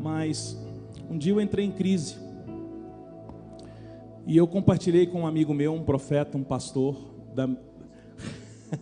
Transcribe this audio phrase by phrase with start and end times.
[0.00, 0.58] Mas
[1.10, 2.16] um dia eu entrei em crise.
[4.26, 6.96] E eu compartilhei com um amigo meu, um profeta, um pastor,
[7.34, 7.48] da,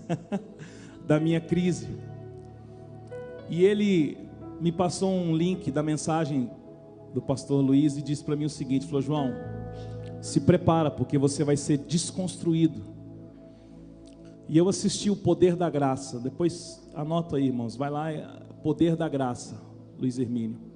[1.06, 1.88] da minha crise.
[3.48, 4.18] E ele
[4.60, 6.50] me passou um link da mensagem
[7.14, 9.32] do pastor Luiz e disse para mim o seguinte: falou, João,
[10.20, 12.82] se prepara, porque você vai ser desconstruído.
[14.48, 16.18] E eu assisti o Poder da Graça.
[16.20, 17.76] Depois anota aí, irmãos.
[17.76, 18.08] Vai lá,
[18.62, 19.60] Poder da Graça,
[19.98, 20.67] Luiz Hermínio.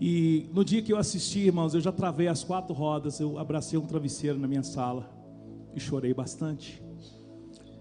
[0.00, 3.78] E no dia que eu assisti, irmãos, eu já travei as quatro rodas, eu abracei
[3.78, 5.12] um travesseiro na minha sala
[5.74, 6.82] e chorei bastante.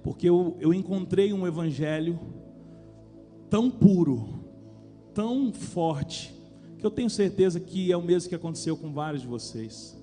[0.03, 2.19] Porque eu, eu encontrei um evangelho
[3.49, 4.43] tão puro,
[5.13, 6.35] tão forte,
[6.77, 9.97] que eu tenho certeza que é o mesmo que aconteceu com vários de vocês.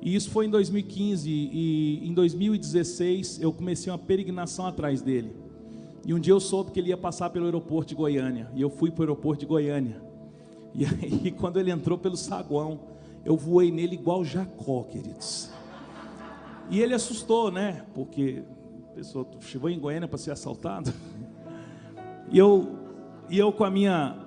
[0.00, 5.32] E isso foi em 2015 e em 2016 eu comecei uma peregrinação atrás dele.
[6.04, 8.70] E um dia eu soube que ele ia passar pelo aeroporto de Goiânia, e eu
[8.70, 10.11] fui para o aeroporto de Goiânia.
[10.74, 12.80] E aí quando ele entrou pelo saguão,
[13.24, 15.50] eu voei nele igual Jacó, queridos.
[16.70, 17.84] E ele assustou, né?
[17.94, 18.42] Porque
[18.90, 20.92] a pessoa chegou em Goiânia para ser assaltado.
[22.30, 22.78] E eu,
[23.28, 24.18] e eu com a minha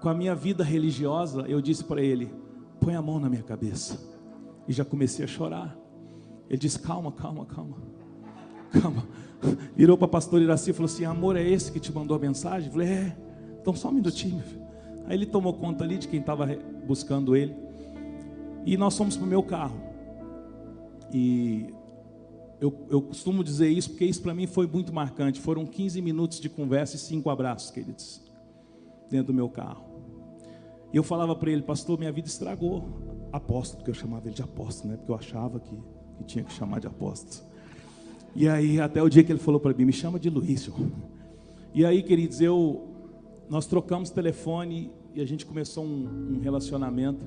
[0.00, 2.34] com a minha vida religiosa, eu disse para ele:
[2.80, 3.98] "Põe a mão na minha cabeça"
[4.68, 5.76] e já comecei a chorar.
[6.48, 7.76] Ele disse: Calma, calma, calma,
[8.80, 9.06] calma.
[9.74, 12.20] Virou para a pastora Iraci e falou assim: Amor, é esse que te mandou a
[12.20, 12.68] mensagem?
[12.68, 13.16] Eu falei: É,
[13.60, 14.42] então só um minutinho.
[15.06, 16.46] Aí ele tomou conta ali de quem estava
[16.86, 17.54] buscando ele.
[18.64, 19.80] E nós fomos para o meu carro.
[21.12, 21.72] E
[22.60, 25.40] eu, eu costumo dizer isso porque isso para mim foi muito marcante.
[25.40, 28.20] Foram 15 minutos de conversa e cinco abraços, queridos,
[29.10, 29.84] dentro do meu carro.
[30.92, 32.84] E eu falava para ele, pastor, minha vida estragou
[33.32, 34.96] apóstolo, porque eu chamava ele de apóstolo, né?
[34.96, 35.76] Porque eu achava que,
[36.16, 37.46] que tinha que chamar de apóstolo.
[38.34, 40.70] E aí, até o dia que ele falou para mim, me chama de Luiz.
[41.74, 42.95] E aí, queridos, eu,
[43.48, 47.24] nós trocamos telefone e a gente começou um, um relacionamento.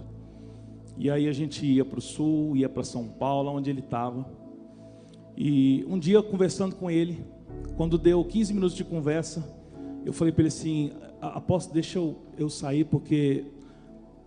[0.98, 4.26] E aí a gente ia para o sul, ia para São Paulo, onde ele estava.
[5.38, 7.24] E um dia, conversando com ele,
[7.78, 9.44] quando deu 15 minutos de conversa,
[10.06, 13.46] eu falei para ele assim: Apóstolo, deixa eu, eu sair, porque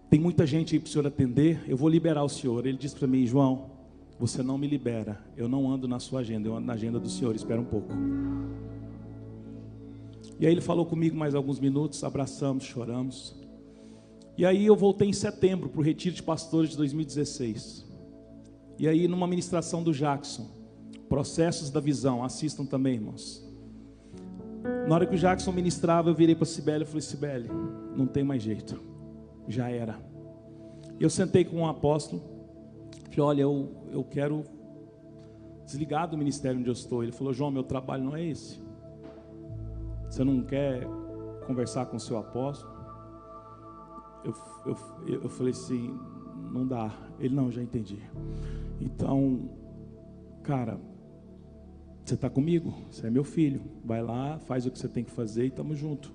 [0.08, 2.66] tem muita gente aí para o senhor atender, eu vou liberar o senhor.
[2.66, 3.70] Ele disse para mim, João,
[4.18, 7.08] você não me libera, eu não ando na sua agenda, eu ando na agenda do
[7.08, 7.92] senhor, espera um pouco.
[10.38, 13.34] E aí ele falou comigo mais alguns minutos, abraçamos, choramos.
[14.36, 17.86] E aí eu voltei em setembro para o retiro de pastores de 2016.
[18.78, 20.50] E aí numa ministração do Jackson,
[21.08, 23.46] processos da visão, assistam também, irmãos.
[24.88, 27.48] Na hora que o Jackson ministrava, eu virei para Sibeli e falei: Sibeli,
[27.94, 28.92] não tem mais jeito
[29.48, 29.98] já era.
[30.98, 32.22] Eu sentei com um apóstolo,
[33.10, 34.44] falei, olha, eu, eu quero
[35.64, 37.02] desligar do ministério onde eu estou.
[37.02, 38.60] Ele falou, João, meu trabalho não é esse.
[40.12, 40.86] Você não quer
[41.46, 42.70] conversar com o seu apóstolo?
[44.22, 44.34] Eu,
[44.66, 45.98] eu, eu falei assim,
[46.52, 46.92] não dá.
[47.18, 47.98] Ele, não, já entendi.
[48.78, 49.48] Então,
[50.42, 50.78] cara,
[52.04, 52.74] você está comigo?
[52.90, 53.62] Você é meu filho.
[53.82, 56.12] Vai lá, faz o que você tem que fazer e estamos juntos.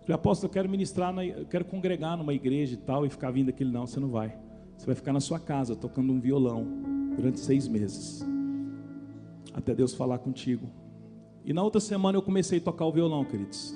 [0.00, 3.30] Falei, apóstolo, eu quero ministrar, na, eu quero congregar numa igreja e tal, e ficar
[3.32, 3.66] vindo aqui.
[3.66, 4.34] Não, você não vai.
[4.78, 6.66] Você vai ficar na sua casa, tocando um violão,
[7.14, 8.26] durante seis meses.
[9.52, 10.85] Até Deus falar contigo.
[11.46, 13.72] E na outra semana eu comecei a tocar o violão, queridos.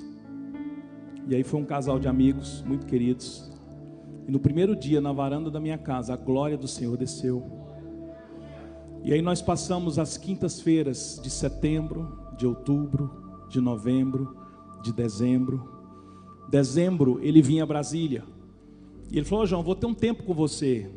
[1.25, 3.49] E aí foi um casal de amigos, muito queridos.
[4.27, 7.49] E no primeiro dia, na varanda da minha casa, a glória do Senhor desceu.
[9.05, 13.09] E aí nós passamos as quintas-feiras de setembro, de outubro,
[13.49, 14.35] de novembro,
[14.83, 15.65] de dezembro,
[16.49, 18.25] dezembro, ele vinha a Brasília.
[19.09, 20.91] E ele falou: oh, João, vou ter um tempo com você.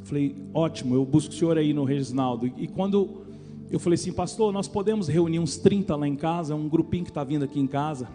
[0.00, 2.46] Eu falei: ótimo, eu busco o senhor aí no Reginaldo.
[2.46, 3.25] E quando
[3.70, 7.10] eu falei assim, pastor, nós podemos reunir uns 30 lá em casa, um grupinho que
[7.10, 8.08] está vindo aqui em casa.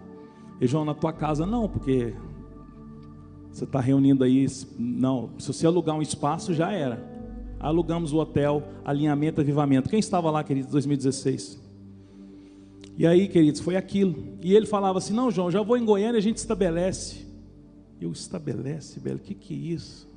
[0.59, 2.13] E João, na tua casa não, porque
[3.51, 4.47] você está reunindo aí.
[4.77, 7.09] Não, se você alugar um espaço, já era.
[7.59, 9.89] Alugamos o hotel, alinhamento, avivamento.
[9.89, 11.59] Quem estava lá, querido, 2016?
[12.97, 14.37] E aí, queridos, foi aquilo.
[14.41, 17.25] E ele falava assim: Não, João, já vou em Goiânia, a gente estabelece.
[17.99, 20.09] Eu estabelece, velho, o que, que é isso?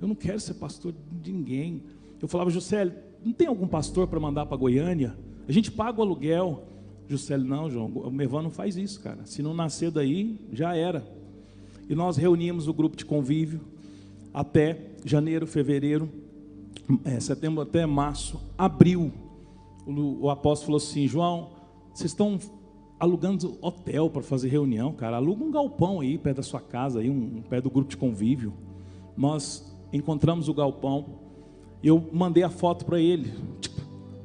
[0.00, 1.82] Eu não quero ser pastor de ninguém.
[2.20, 2.94] Eu falava, Juscelio,
[3.24, 5.16] não tem algum pastor para mandar para Goiânia?
[5.48, 6.64] A gente paga o aluguel.
[7.08, 9.20] Juscelio, não, João, o Mevan não faz isso, cara.
[9.24, 11.04] Se não nascer daí, já era.
[11.88, 13.60] E nós reunimos o grupo de convívio
[14.32, 16.08] até janeiro, fevereiro,
[17.04, 19.12] é, setembro até março, abril.
[19.86, 21.50] O, o apóstolo falou assim: João,
[21.92, 22.38] vocês estão
[22.98, 25.16] alugando hotel para fazer reunião, cara.
[25.16, 28.54] Aluga um galpão aí perto da sua casa, aí, um, perto do grupo de convívio.
[29.16, 31.21] Nós encontramos o galpão.
[31.82, 33.32] Eu mandei a foto para ele.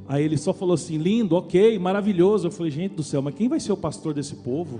[0.08, 2.48] Aí ele só falou assim: lindo, ok, maravilhoso.
[2.48, 4.80] Eu falei, gente do céu, mas quem vai ser o pastor desse povo?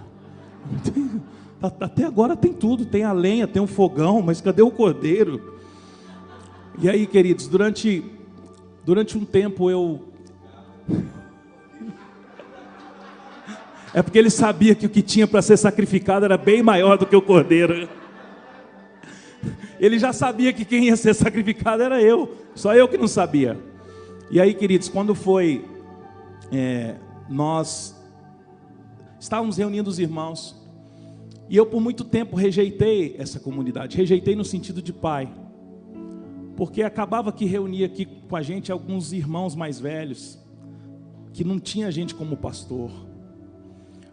[1.62, 5.56] Até agora tem tudo, tem a lenha, tem um fogão, mas cadê o cordeiro?
[6.80, 8.04] E aí, queridos, durante,
[8.86, 10.02] durante um tempo eu.
[13.94, 17.06] É porque ele sabia que o que tinha para ser sacrificado era bem maior do
[17.06, 17.90] que o cordeiro.
[19.80, 23.60] Ele já sabia que quem ia ser sacrificado era eu, só eu que não sabia.
[24.30, 25.64] E aí, queridos, quando foi,
[26.52, 26.96] é,
[27.30, 27.96] nós
[29.20, 30.56] estávamos reunindo os irmãos,
[31.50, 35.32] e eu por muito tempo rejeitei essa comunidade, rejeitei no sentido de pai,
[36.56, 40.40] porque acabava que reunia aqui com a gente alguns irmãos mais velhos,
[41.32, 42.92] que não tinha gente como pastor,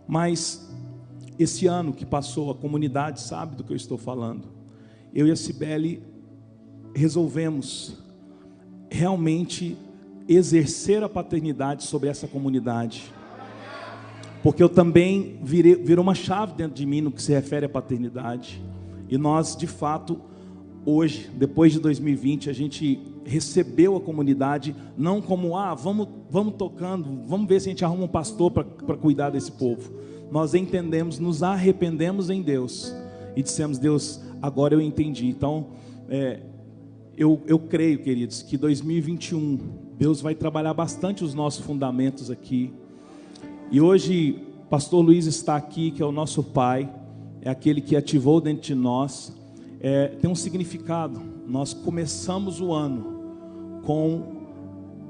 [0.06, 0.70] mas
[1.38, 4.53] esse ano que passou, a comunidade sabe do que eu estou falando,
[5.14, 6.02] eu e a Cibele
[6.92, 7.96] resolvemos
[8.90, 9.76] realmente
[10.28, 13.12] exercer a paternidade sobre essa comunidade.
[14.42, 17.68] Porque eu também virei, virou uma chave dentro de mim no que se refere à
[17.68, 18.60] paternidade.
[19.08, 20.20] E nós, de fato,
[20.84, 27.22] hoje, depois de 2020, a gente recebeu a comunidade não como, ah, vamos, vamos tocando,
[27.26, 29.92] vamos ver se a gente arruma um pastor para cuidar desse povo.
[30.30, 32.92] Nós entendemos, nos arrependemos em Deus
[33.36, 35.26] e dissemos, Deus, agora eu entendi.
[35.26, 35.68] Então,
[36.08, 36.40] é,
[37.16, 39.58] eu, eu creio, queridos, que 2021
[39.98, 42.72] Deus vai trabalhar bastante os nossos fundamentos aqui.
[43.70, 44.38] E hoje,
[44.68, 46.92] Pastor Luiz está aqui, que é o nosso Pai,
[47.40, 49.32] é aquele que ativou dentro de nós.
[49.80, 51.20] É, tem um significado.
[51.46, 54.34] Nós começamos o ano com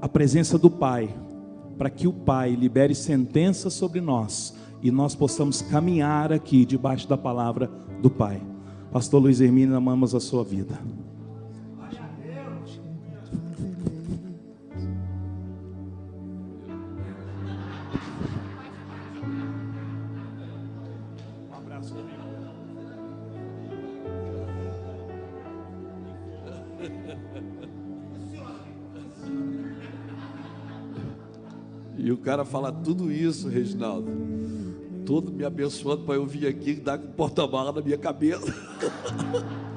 [0.00, 1.08] a presença do Pai,
[1.78, 7.16] para que o Pai libere sentença sobre nós e nós possamos caminhar aqui debaixo da
[7.16, 7.70] palavra
[8.02, 8.42] do Pai.
[8.92, 10.78] Pastor Luiz Hermínio, amamos a sua vida.
[31.96, 34.43] E o cara fala tudo isso, Reginaldo.
[35.04, 38.46] Todo me abençoando para eu vir aqui e dar com porta-mala na minha cabeça.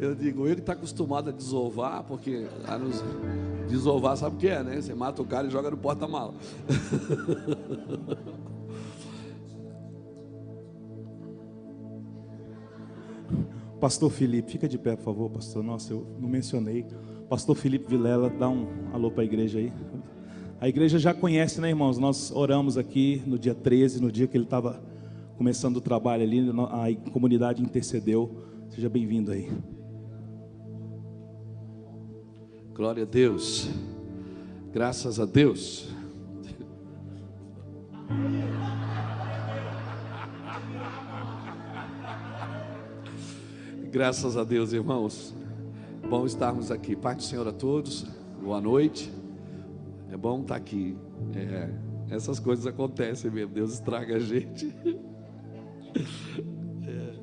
[0.00, 3.04] Eu digo, ele está acostumado a desovar, porque a nos
[3.68, 4.80] desovar sabe o que é, né?
[4.80, 6.34] Você mata o cara e joga no porta-mala.
[13.82, 15.60] Pastor Felipe, fica de pé, por favor, pastor.
[15.60, 16.86] Nossa, eu não mencionei.
[17.28, 19.72] Pastor Felipe Vilela, dá um alô para a igreja aí.
[20.62, 21.98] A igreja já conhece, né, irmãos?
[21.98, 24.80] Nós oramos aqui no dia 13, no dia que ele estava
[25.36, 28.44] começando o trabalho ali, a comunidade intercedeu.
[28.68, 29.50] Seja bem-vindo aí.
[32.72, 33.68] Glória a Deus.
[34.72, 35.88] Graças a Deus.
[43.90, 45.34] Graças a Deus, irmãos.
[46.08, 46.94] Bom estarmos aqui.
[46.94, 48.06] Pai do Senhor a todos.
[48.40, 49.21] Boa noite.
[50.12, 50.94] É bom estar aqui.
[51.34, 51.70] É,
[52.14, 53.54] essas coisas acontecem mesmo.
[53.54, 54.72] Deus estraga a gente.
[56.84, 57.14] É,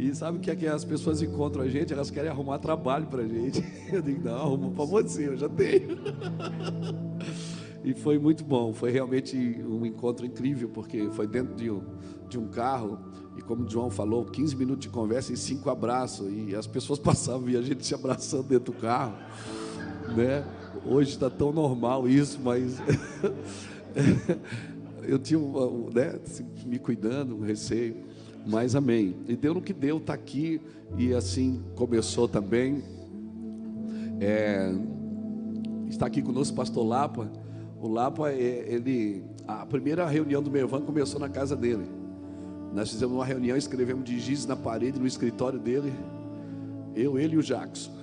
[0.00, 1.92] e sabe o que é que as pessoas encontram a gente?
[1.92, 3.60] Elas querem arrumar trabalho para a gente.
[3.90, 5.98] Eu digo, não, arruma para você, eu já tenho.
[7.82, 8.74] E foi muito bom.
[8.74, 11.82] Foi realmente um encontro incrível, porque foi dentro de um,
[12.28, 12.98] de um carro.
[13.38, 16.30] E como o João falou, 15 minutos de conversa e cinco abraços.
[16.30, 19.16] E as pessoas passavam e a gente se abraçando dentro do carro.
[20.16, 20.44] Né?
[20.84, 22.80] Hoje está tão normal isso, mas
[25.02, 25.38] eu tinha
[25.94, 27.96] né, assim, me cuidando, um receio.
[28.46, 29.16] Mas amém.
[29.28, 30.60] E deu no que deu, está aqui.
[30.96, 32.82] E assim começou também.
[34.20, 34.72] É,
[35.88, 37.30] está aqui conosco o pastor Lapa.
[37.80, 41.84] O Lapa, é, ele, a primeira reunião do Mervan começou na casa dele.
[42.72, 45.92] Nós fizemos uma reunião, escrevemos de giz na parede, no escritório dele.
[46.94, 47.99] Eu, ele e o Jackson.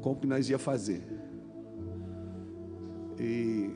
[0.00, 1.02] Como que nós ia fazer?
[3.18, 3.70] E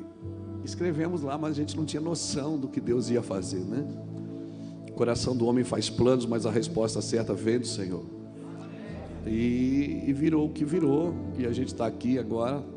[0.65, 3.87] escrevemos lá, mas a gente não tinha noção do que Deus ia fazer, né?
[4.89, 8.05] O coração do homem faz planos, mas a resposta certa vem do Senhor.
[9.27, 12.75] E, e virou o que virou, e a gente está aqui agora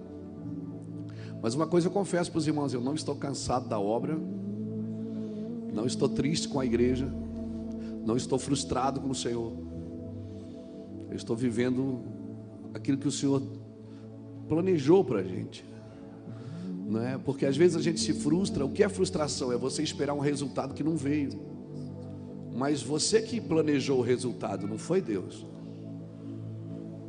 [1.42, 4.18] mas uma coisa eu confesso para os irmãos: eu não estou cansado da obra,
[5.74, 7.12] não estou triste com a igreja,
[8.06, 9.54] não estou frustrado com o Senhor.
[11.10, 12.02] Eu estou vivendo
[12.74, 13.42] aquilo que o Senhor
[14.48, 15.66] planejou para a gente.
[16.88, 17.18] Não é?
[17.18, 18.66] Porque às vezes a gente se frustra.
[18.66, 19.52] O que é frustração?
[19.52, 21.32] É você esperar um resultado que não veio.
[22.56, 25.46] Mas você que planejou o resultado, não foi Deus.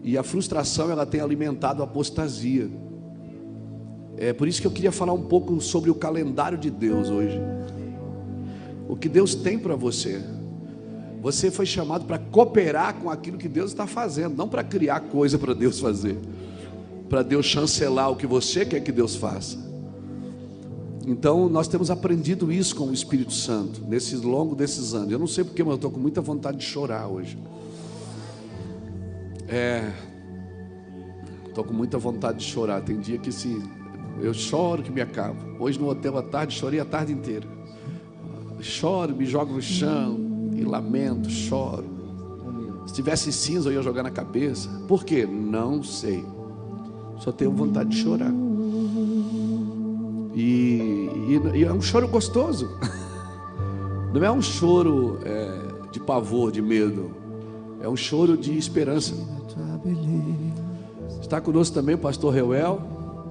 [0.03, 2.69] E a frustração ela tem alimentado a apostasia.
[4.17, 7.41] É por isso que eu queria falar um pouco sobre o calendário de Deus hoje.
[8.88, 10.23] o que Deus tem para você.
[11.21, 15.39] Você foi chamado para cooperar com aquilo que Deus está fazendo, não para criar coisa
[15.39, 16.17] para Deus fazer,
[17.09, 19.59] para Deus chancelar o que você quer que Deus faça.
[21.07, 25.11] Então, nós temos aprendido isso com o Espírito Santo, nesses longo desses anos.
[25.11, 27.39] Eu não sei porque, mas eu estou com muita vontade de chorar hoje.
[29.49, 29.91] É,
[31.49, 32.83] estou com muita vontade de chorar.
[32.83, 33.61] Tem dia que se
[34.21, 35.39] eu choro que me acabo.
[35.59, 37.49] Hoje no hotel à tarde chorei a tarde inteira.
[38.61, 40.27] Choro, me jogo no chão
[40.59, 41.85] e lamento, choro.
[42.87, 44.69] Se tivesse cinza eu ia jogar na cabeça.
[44.88, 45.27] Por quê?
[45.27, 46.25] Não sei.
[47.19, 48.33] Só tenho vontade de chorar.
[50.35, 52.71] E, e, e é um choro gostoso.
[54.12, 57.11] Não é um choro é, de pavor, de medo.
[57.83, 59.15] É um choro de esperança.
[61.21, 62.81] Está conosco também o pastor Reuel.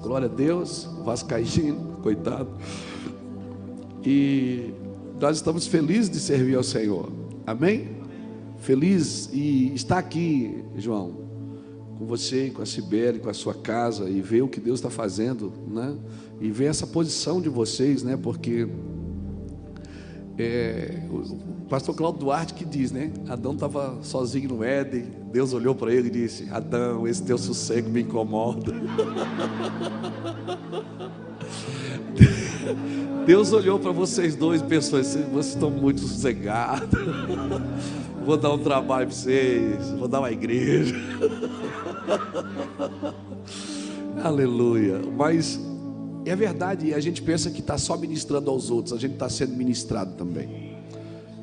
[0.04, 0.88] Glória a Deus.
[1.04, 2.50] Vascaíno, coitado.
[4.06, 4.72] E
[5.20, 7.17] nós estamos felizes de servir ao Senhor.
[7.48, 7.88] Amém?
[8.58, 11.14] Feliz e estar aqui, João,
[11.98, 14.90] com você, com a Sibeli, com a sua casa e ver o que Deus está
[14.90, 15.96] fazendo, né?
[16.42, 18.20] E ver essa posição de vocês, né?
[18.22, 18.68] Porque
[20.38, 23.14] é, o pastor Cláudio Duarte que diz, né?
[23.30, 27.90] Adão estava sozinho no Éden, Deus olhou para ele e disse: Adão, esse teu sossego
[27.90, 28.74] me incomoda.
[33.28, 36.88] Deus olhou para vocês dois e pensou: vocês estão muito sossegados.
[38.26, 40.94] Vou dar um trabalho para vocês, vou dar uma igreja.
[44.22, 45.00] Aleluia.
[45.16, 45.58] Mas
[46.26, 49.56] é verdade, a gente pensa que está só ministrando aos outros, a gente está sendo
[49.56, 50.76] ministrado também.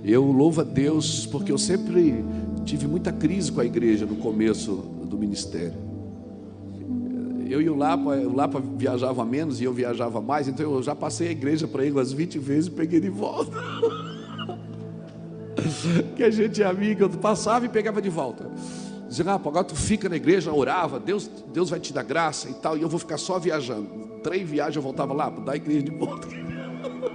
[0.04, 2.22] Eu louvo a Deus porque eu sempre
[2.66, 4.72] tive muita crise com a igreja no começo
[5.06, 5.93] do ministério
[7.48, 10.94] eu e o Lapa, o Lapa viajava menos e eu viajava mais, então eu já
[10.94, 13.52] passei a igreja para ele umas 20 vezes e peguei de volta.
[16.16, 18.50] que a gente é amigo, eu passava e pegava de volta.
[19.08, 22.54] Dizia, ah, agora tu fica na igreja, orava, Deus, Deus vai te dar graça e
[22.54, 23.88] tal, e eu vou ficar só viajando.
[24.22, 26.26] Três viagens eu voltava lá, para dar a igreja de volta.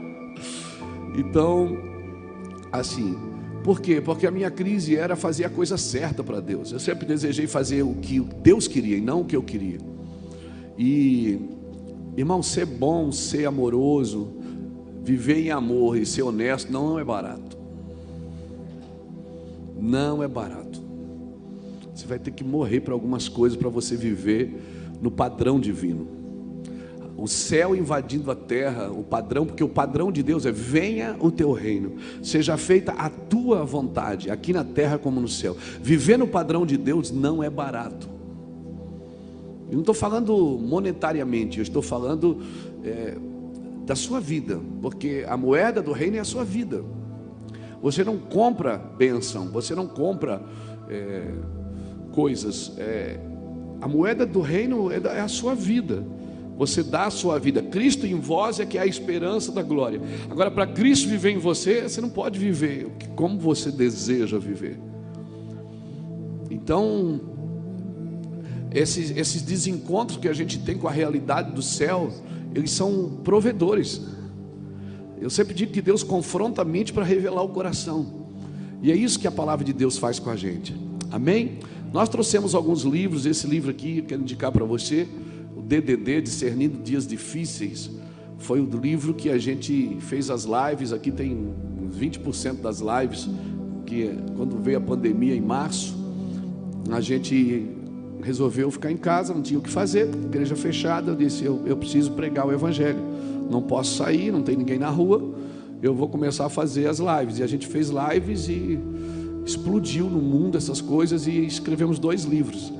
[1.18, 1.78] então,
[2.72, 3.18] assim,
[3.64, 4.00] por quê?
[4.00, 6.72] Porque a minha crise era fazer a coisa certa para Deus.
[6.72, 9.80] Eu sempre desejei fazer o que Deus queria e não o que eu queria.
[10.80, 11.38] E,
[12.16, 14.30] irmão, ser bom, ser amoroso,
[15.04, 17.58] viver em amor e ser honesto não é barato.
[19.78, 20.82] Não é barato.
[21.94, 24.56] Você vai ter que morrer para algumas coisas para você viver
[25.02, 26.08] no padrão divino.
[27.18, 31.30] O céu invadindo a terra, o padrão, porque o padrão de Deus é: venha o
[31.30, 35.58] teu reino, seja feita a tua vontade, aqui na terra como no céu.
[35.82, 38.19] Viver no padrão de Deus não é barato.
[39.70, 42.40] Eu não estou falando monetariamente, eu estou falando
[42.84, 43.16] é,
[43.86, 46.84] da sua vida, porque a moeda do reino é a sua vida.
[47.82, 50.42] Você não compra bênção, você não compra
[50.90, 51.32] é,
[52.12, 52.74] coisas.
[52.78, 53.20] É,
[53.80, 56.04] a moeda do reino é, é a sua vida.
[56.58, 57.62] Você dá a sua vida.
[57.62, 60.02] Cristo em vós é que é a esperança da glória.
[60.30, 64.78] Agora, para Cristo viver em você, você não pode viver como você deseja viver.
[66.52, 67.22] Então,
[68.72, 72.12] esses, esses desencontros que a gente tem com a realidade do céu,
[72.54, 74.02] eles são provedores.
[75.20, 78.28] Eu sempre digo que Deus confronta a mente para revelar o coração.
[78.82, 80.76] E é isso que a palavra de Deus faz com a gente.
[81.12, 81.60] Amém?
[81.92, 85.08] Nós trouxemos alguns livros, esse livro aqui, eu quero indicar para você,
[85.58, 87.90] o DDD, Discernindo Dias Difíceis.
[88.38, 91.54] Foi o livro que a gente fez as lives, aqui tem
[92.00, 93.28] 20% das lives,
[93.86, 95.98] que quando veio a pandemia em março,
[96.92, 97.68] a gente
[98.22, 101.12] resolveu ficar em casa, não tinha o que fazer, igreja fechada.
[101.12, 103.00] Eu disse: eu, eu preciso pregar o Evangelho,
[103.50, 105.34] não posso sair, não tem ninguém na rua.
[105.82, 107.40] Eu vou começar a fazer as lives.
[107.40, 108.78] E a gente fez lives e
[109.46, 112.72] explodiu no mundo essas coisas e escrevemos dois livros.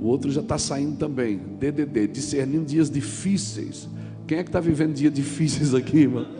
[0.00, 1.40] O outro já está saindo também.
[1.58, 3.88] DDD, discernindo dias difíceis.
[4.26, 6.26] Quem é que está vivendo dias difíceis aqui, irmão?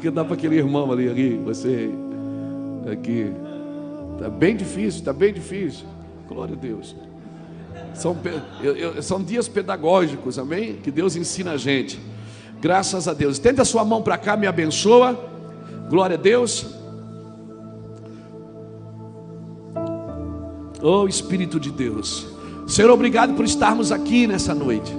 [0.00, 1.88] Que dá para aquele irmão ali, ali, você
[2.90, 3.26] aqui.
[4.14, 5.86] Está bem difícil, está bem difícil.
[6.28, 6.94] Glória a Deus.
[7.94, 8.16] São,
[9.02, 10.76] são dias pedagógicos, amém?
[10.76, 11.98] Que Deus ensina a gente.
[12.60, 13.34] Graças a Deus.
[13.34, 15.18] Estende a sua mão para cá, me abençoa.
[15.88, 16.66] Glória a Deus.
[20.82, 22.26] Oh Espírito de Deus.
[22.66, 24.92] Senhor, obrigado por estarmos aqui nessa noite.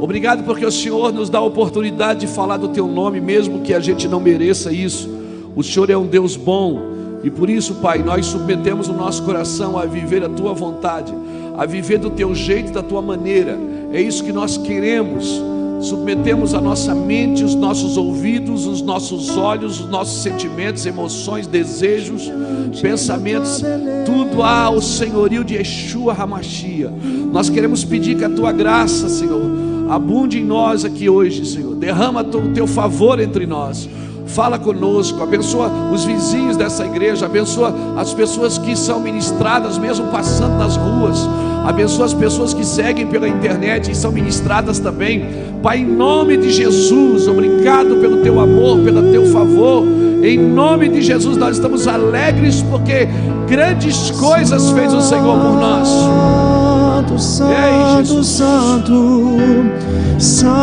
[0.00, 3.72] Obrigado porque o Senhor nos dá a oportunidade de falar do Teu nome, mesmo que
[3.72, 5.08] a gente não mereça isso.
[5.54, 6.91] O Senhor é um Deus bom.
[7.22, 11.14] E por isso, Pai, nós submetemos o nosso coração a viver a tua vontade,
[11.56, 13.56] a viver do teu jeito, da tua maneira.
[13.92, 15.40] É isso que nós queremos.
[15.82, 22.30] submetemos a nossa mente, os nossos ouvidos, os nossos olhos, os nossos sentimentos, emoções, desejos,
[22.80, 23.62] pensamentos,
[24.06, 26.92] tudo ao senhorio de Yeshua Hamashia.
[27.32, 29.42] Nós queremos pedir que a tua graça, Senhor,
[29.88, 31.74] abunde em nós aqui hoje, Senhor.
[31.74, 33.88] Derrama o teu favor entre nós
[34.26, 40.58] fala conosco, abençoa os vizinhos dessa igreja, abençoa as pessoas que são ministradas, mesmo passando
[40.58, 41.28] nas ruas,
[41.64, 45.26] abençoa as pessoas que seguem pela internet e são ministradas também.
[45.62, 49.84] Pai, em nome de Jesus, obrigado pelo teu amor, pelo teu favor.
[50.22, 53.08] Em nome de Jesus, nós estamos alegres porque
[53.48, 55.88] grandes coisas fez o Senhor por nós.
[57.18, 59.38] Santo, Ei, Santo,
[60.18, 60.56] Santo,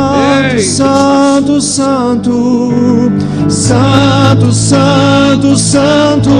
[0.54, 3.12] Ei, Santo, Santo,
[3.48, 6.32] Santo, Santo, Santo,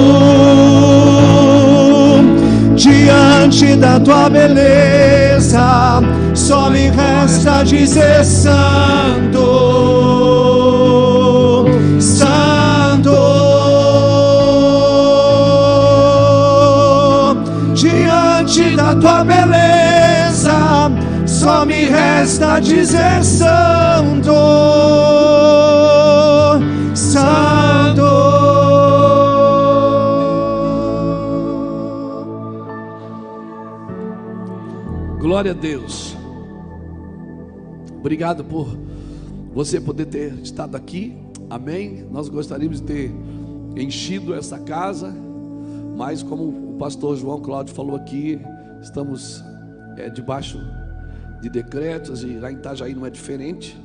[2.76, 6.02] diante da tua beleza,
[6.34, 9.09] só me resta dizer Santo,
[22.62, 24.32] dizer Santo.
[35.20, 36.18] Glória a Deus.
[37.98, 38.78] Obrigado por
[39.54, 41.18] você poder ter estado aqui.
[41.50, 42.06] Amém.
[42.12, 43.12] Nós gostaríamos de ter
[43.78, 45.16] enchido essa casa,
[45.96, 48.38] mas como o pastor João Cláudio falou aqui,
[48.82, 49.44] estamos
[49.98, 50.58] é, debaixo
[51.42, 53.80] de decretos e lá em Itajaí não é diferente.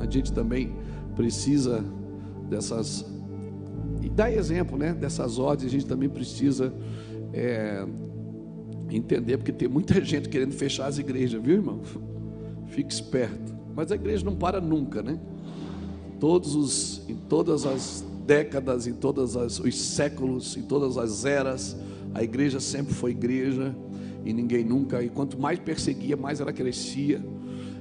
[0.00, 0.74] A gente também
[1.14, 1.84] precisa
[2.48, 3.04] dessas
[4.02, 4.92] e dá exemplo, né?
[4.92, 6.72] Dessas ordens a gente também precisa
[7.32, 7.86] é,
[8.90, 11.80] entender, porque tem muita gente querendo fechar as igrejas, viu, irmão?
[12.68, 13.54] Fique esperto.
[13.74, 15.18] Mas a igreja não para nunca, né?
[16.20, 21.76] Todos os, em todas as décadas, em todos os séculos, em todas as eras,
[22.14, 23.74] a igreja sempre foi igreja
[24.24, 25.02] e ninguém nunca.
[25.02, 27.22] E quanto mais perseguia, mais ela crescia.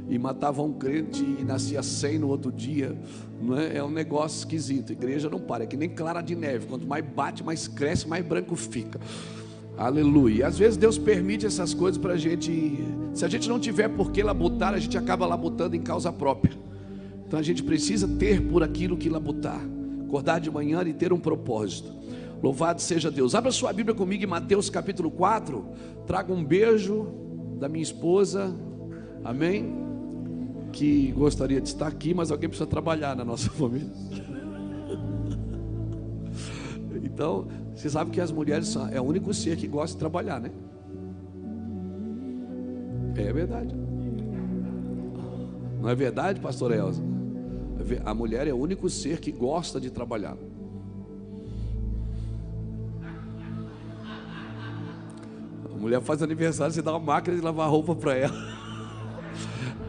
[0.10, 2.96] E matava um crente e nascia cem no outro dia.
[3.42, 3.78] Não é?
[3.78, 4.92] é um negócio esquisito.
[4.92, 6.68] Igreja não para, é que nem clara de neve.
[6.68, 9.00] Quanto mais bate, mais cresce, mais branco fica.
[9.78, 10.48] Aleluia.
[10.48, 12.78] Às vezes Deus permite essas coisas para a gente.
[13.14, 16.54] Se a gente não tiver por que labutar, a gente acaba labutando em causa própria.
[17.26, 19.62] Então a gente precisa ter por aquilo que labutar.
[20.06, 22.03] Acordar de manhã e ter um propósito.
[22.44, 23.34] Louvado seja Deus.
[23.34, 25.66] Abra sua Bíblia comigo em Mateus capítulo 4.
[26.06, 27.08] Traga um beijo
[27.58, 28.54] da minha esposa.
[29.24, 29.74] Amém.
[30.74, 33.90] Que gostaria de estar aqui, mas alguém precisa trabalhar na nossa família.
[37.02, 40.42] Então, você sabe que as mulheres são é o único ser que gosta de trabalhar,
[40.42, 40.52] né?
[43.16, 43.74] É verdade.
[45.80, 47.02] Não é verdade, pastor Elza?
[48.04, 50.36] A mulher é o único ser que gosta de trabalhar.
[55.84, 58.34] Mulher faz aniversário, você dá uma máquina de lavar roupa para ela.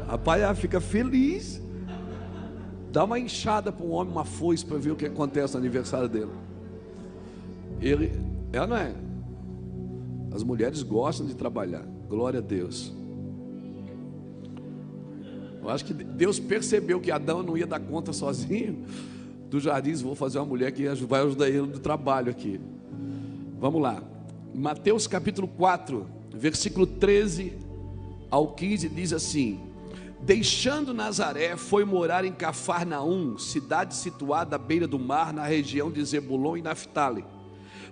[0.06, 1.62] Rapaz, ela fica feliz.
[2.90, 6.08] Dá uma enxada para um homem, uma foice para ver o que acontece no aniversário
[6.08, 6.30] dele.
[7.80, 8.12] Ele,
[8.52, 8.94] ela não é.
[10.32, 11.84] As mulheres gostam de trabalhar.
[12.08, 12.92] Glória a Deus.
[15.62, 18.84] Eu acho que Deus percebeu que Adão não ia dar conta sozinho
[19.48, 19.94] do jardim.
[19.94, 22.60] Vou fazer uma mulher que vai ajudar ele no trabalho aqui.
[23.58, 24.13] Vamos lá.
[24.54, 27.52] Mateus capítulo 4, versículo 13
[28.30, 29.60] ao 15 diz assim:
[30.20, 36.02] Deixando Nazaré, foi morar em Cafarnaum, cidade situada à beira do mar, na região de
[36.04, 37.24] Zebulon e Naphtali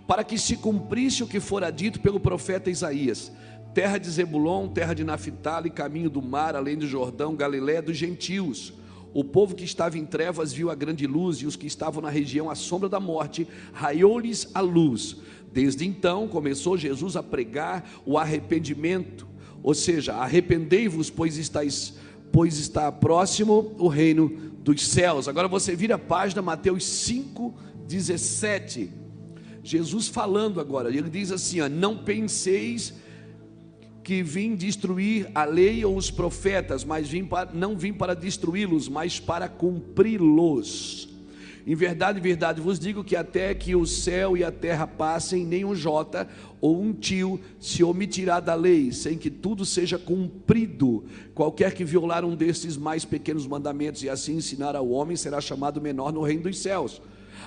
[0.07, 3.33] para que se cumprisse o que fora dito pelo profeta Isaías:
[3.75, 8.73] terra de Zebulon, terra de Naphtali, caminho do mar, além do Jordão, Galiléia dos gentios.
[9.15, 12.09] O povo que estava em trevas viu a grande luz, e os que estavam na
[12.09, 15.19] região à sombra da morte, raiou-lhes a luz.
[15.53, 19.27] Desde então começou Jesus a pregar o arrependimento,
[19.63, 21.95] ou seja, arrependei-vos, pois estáis,
[22.33, 24.29] pois está próximo o reino
[24.63, 25.29] dos céus.
[25.29, 27.55] Agora você vira a página Mateus 5,
[27.87, 28.91] 17.
[29.63, 32.95] Jesus falando agora, ele diz assim: ó, Não penseis
[34.03, 38.89] que vim destruir a lei ou os profetas, mas vim para, não vim para destruí-los,
[38.89, 41.12] mas para cumpri-los.
[41.65, 45.65] Em verdade, verdade vos digo que até que o céu e a terra passem, nem
[45.65, 46.29] um jota
[46.61, 51.05] ou um tio se omitirá da lei, sem que tudo seja cumprido.
[51.35, 55.81] Qualquer que violar um destes mais pequenos mandamentos e assim ensinar ao homem será chamado
[55.81, 57.01] menor no reino dos céus.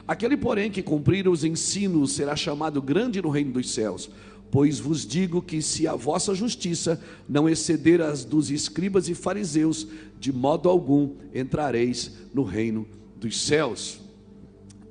[0.08, 4.10] Aquele, porém, que cumprir os ensinos será chamado grande no reino dos céus.
[4.49, 9.88] Pois vos digo que se a vossa justiça não exceder as dos escribas e fariseus,
[10.19, 14.04] de modo algum entrareis no reino dos céus.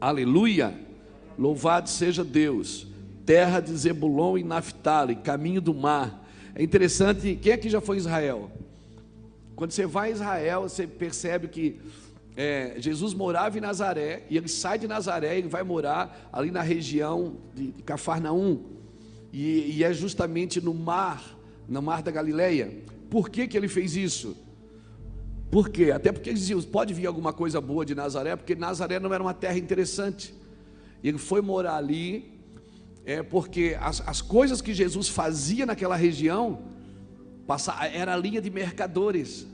[0.05, 0.79] Aleluia!
[1.39, 2.87] Louvado seja Deus.
[3.25, 6.29] Terra de Zebulon e Naphtali, caminho do mar.
[6.55, 8.51] É interessante, quem aqui já foi em Israel?
[9.57, 11.81] Quando você vai a Israel, você percebe que
[12.37, 16.61] é, Jesus morava em Nazaré, e ele sai de Nazaré e vai morar ali na
[16.61, 18.61] região de, de Cafarnaum,
[19.33, 21.35] e, e, é justamente no mar,
[21.67, 22.71] no mar da Galileia.
[23.09, 24.37] Por que, que ele fez isso?
[25.55, 25.93] Por quê?
[25.93, 29.23] Até porque eles diziam, pode vir alguma coisa boa de Nazaré, porque Nazaré não era
[29.23, 30.35] uma terra interessante.
[31.01, 32.41] Ele foi morar ali,
[33.05, 36.63] é porque as, as coisas que Jesus fazia naquela região,
[37.47, 39.47] passa, era a linha de mercadores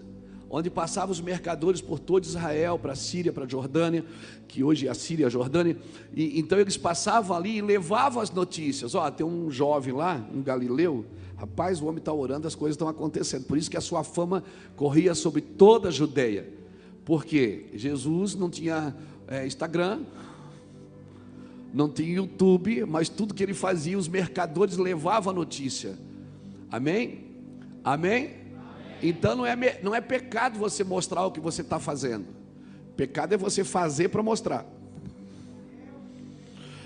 [0.49, 4.05] onde passavam os mercadores por todo Israel, para a Síria, para a Jordânia,
[4.49, 5.77] que hoje é a Síria e a Jordânia,
[6.13, 8.97] e, então eles passavam ali e levavam as notícias.
[8.97, 11.05] Ó, tem um jovem lá, um galileu,
[11.41, 13.47] rapaz, o homem está orando, as coisas estão acontecendo.
[13.47, 14.45] Por isso que a sua fama
[14.77, 16.53] corria sobre toda a Judeia.
[17.03, 18.95] Porque Jesus não tinha
[19.27, 20.03] é, Instagram,
[21.73, 25.99] não tinha YouTube, mas tudo que ele fazia, os mercadores levavam a notícia.
[26.71, 27.25] Amém?
[27.83, 28.35] Amém?
[29.03, 32.27] Então não é, não é pecado você mostrar o que você está fazendo.
[32.99, 34.67] Pecado é você fazer para mostrar.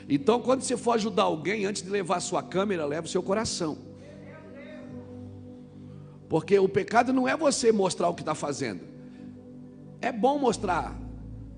[0.09, 3.23] Então, quando você for ajudar alguém, antes de levar a sua câmera, leve o seu
[3.23, 3.94] coração.
[6.35, 8.81] Porque o pecado não é você mostrar o que está fazendo.
[10.01, 11.01] É bom mostrar.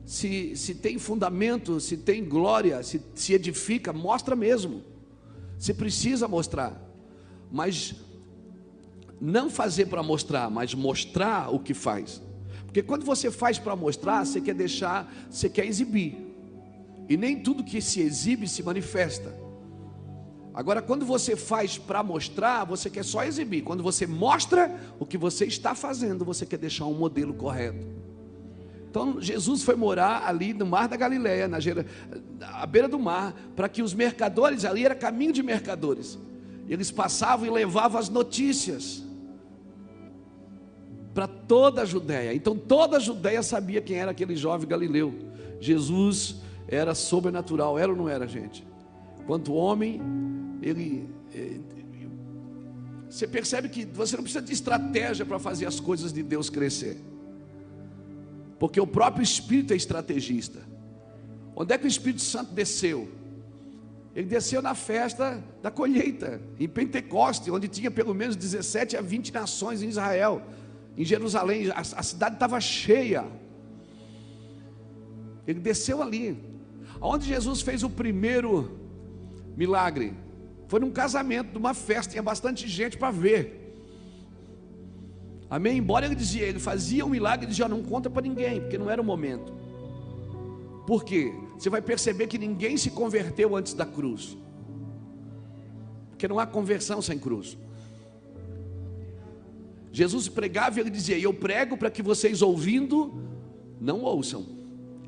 [0.04, 4.82] Se, se tem fundamento, se tem glória, se, se edifica, mostra mesmo.
[5.58, 6.78] Se precisa mostrar.
[7.50, 7.94] Mas
[9.18, 12.20] não fazer para mostrar, mas mostrar o que faz.
[12.66, 16.18] Porque quando você faz para mostrar, você quer deixar, você quer exibir.
[17.08, 19.45] E nem tudo que se exibe se manifesta.
[20.56, 23.60] Agora, quando você faz para mostrar, você quer só exibir.
[23.60, 27.86] Quando você mostra o que você está fazendo, você quer deixar um modelo correto.
[28.88, 31.58] Então, Jesus foi morar ali no mar da Galileia, na
[32.40, 36.18] à beira do mar, para que os mercadores, ali era caminho de mercadores,
[36.66, 39.04] eles passavam e levavam as notícias
[41.12, 42.32] para toda a Judéia.
[42.32, 45.14] Então toda a Judéia sabia quem era aquele jovem galileu.
[45.60, 48.64] Jesus era sobrenatural, era ou não era, gente?
[49.26, 50.00] Quanto homem,
[50.62, 51.08] ele.
[51.34, 51.58] Eh,
[53.08, 56.98] você percebe que você não precisa de estratégia para fazer as coisas de Deus crescer,
[58.58, 60.60] porque o próprio Espírito é estrategista.
[61.54, 63.08] Onde é que o Espírito Santo desceu?
[64.14, 69.32] Ele desceu na festa da colheita, em Pentecoste, onde tinha pelo menos 17 a 20
[69.32, 70.42] nações em Israel
[70.96, 73.24] em Jerusalém, a, a cidade estava cheia.
[75.46, 76.38] Ele desceu ali.
[77.00, 78.80] Onde Jesus fez o primeiro
[79.56, 80.14] milagre?
[80.68, 83.62] Foi num casamento, numa festa, tinha bastante gente para ver.
[85.48, 85.78] Amém?
[85.78, 88.90] Embora ele dizia, ele fazia um milagre e dizia, não conta para ninguém, porque não
[88.90, 89.52] era o momento.
[90.86, 91.32] Por quê?
[91.56, 94.36] Você vai perceber que ninguém se converteu antes da cruz.
[96.10, 97.56] Porque não há conversão sem cruz.
[99.92, 103.14] Jesus pregava e ele dizia: Eu prego para que vocês ouvindo
[103.80, 104.46] não ouçam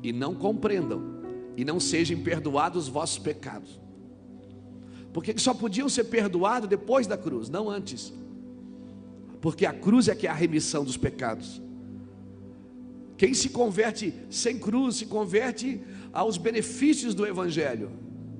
[0.01, 1.19] e não compreendam
[1.55, 3.79] e não sejam perdoados os vossos pecados.
[5.13, 8.13] Porque só podiam ser perdoados depois da cruz, não antes.
[9.41, 11.61] Porque a cruz é que é a remissão dos pecados.
[13.17, 15.81] Quem se converte sem cruz se converte
[16.13, 17.91] aos benefícios do Evangelho,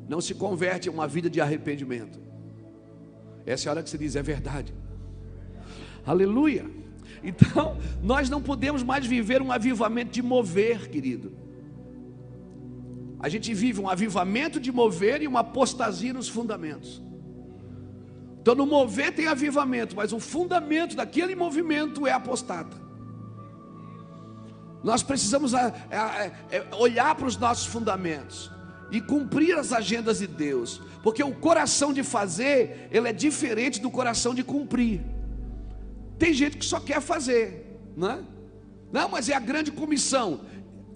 [0.07, 2.19] não se converte a uma vida de arrependimento.
[3.45, 4.73] Essa é a hora que se diz: é verdade.
[6.05, 6.65] Aleluia.
[7.23, 11.31] Então, nós não podemos mais viver um avivamento de mover, querido.
[13.19, 17.01] A gente vive um avivamento de mover e uma apostasia nos fundamentos.
[18.41, 22.77] Então, no mover tem avivamento, mas o fundamento daquele movimento é apostata.
[24.81, 25.73] Nós precisamos a,
[26.77, 28.49] olhar para os nossos fundamentos
[28.89, 33.91] e cumprir as agendas de Deus, porque o coração de fazer, ele é diferente do
[33.91, 35.01] coração de cumprir.
[36.17, 38.19] Tem gente que só quer fazer, não é?
[38.91, 40.41] Não, mas é a grande comissão.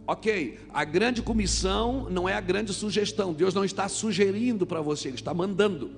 [0.06, 3.34] Ok, a grande comissão não é a grande sugestão.
[3.34, 5.92] Deus não está sugerindo para você, Ele está mandando.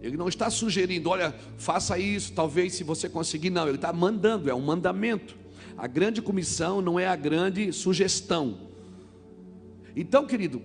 [0.00, 3.50] Ele não está sugerindo, olha, faça isso, talvez se você conseguir.
[3.50, 5.36] Não, Ele está mandando, é um mandamento.
[5.76, 8.58] A grande comissão não é a grande sugestão.
[9.96, 10.60] Então, querido,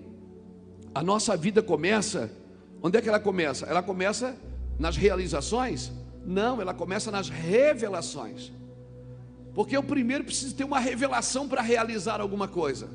[0.93, 2.31] a nossa vida começa,
[2.81, 3.65] onde é que ela começa?
[3.65, 4.35] Ela começa
[4.77, 5.91] nas realizações
[6.27, 8.51] não, ela começa nas revelações.
[9.57, 12.87] Porque eu primeiro preciso ter uma revelação para realizar alguma coisa.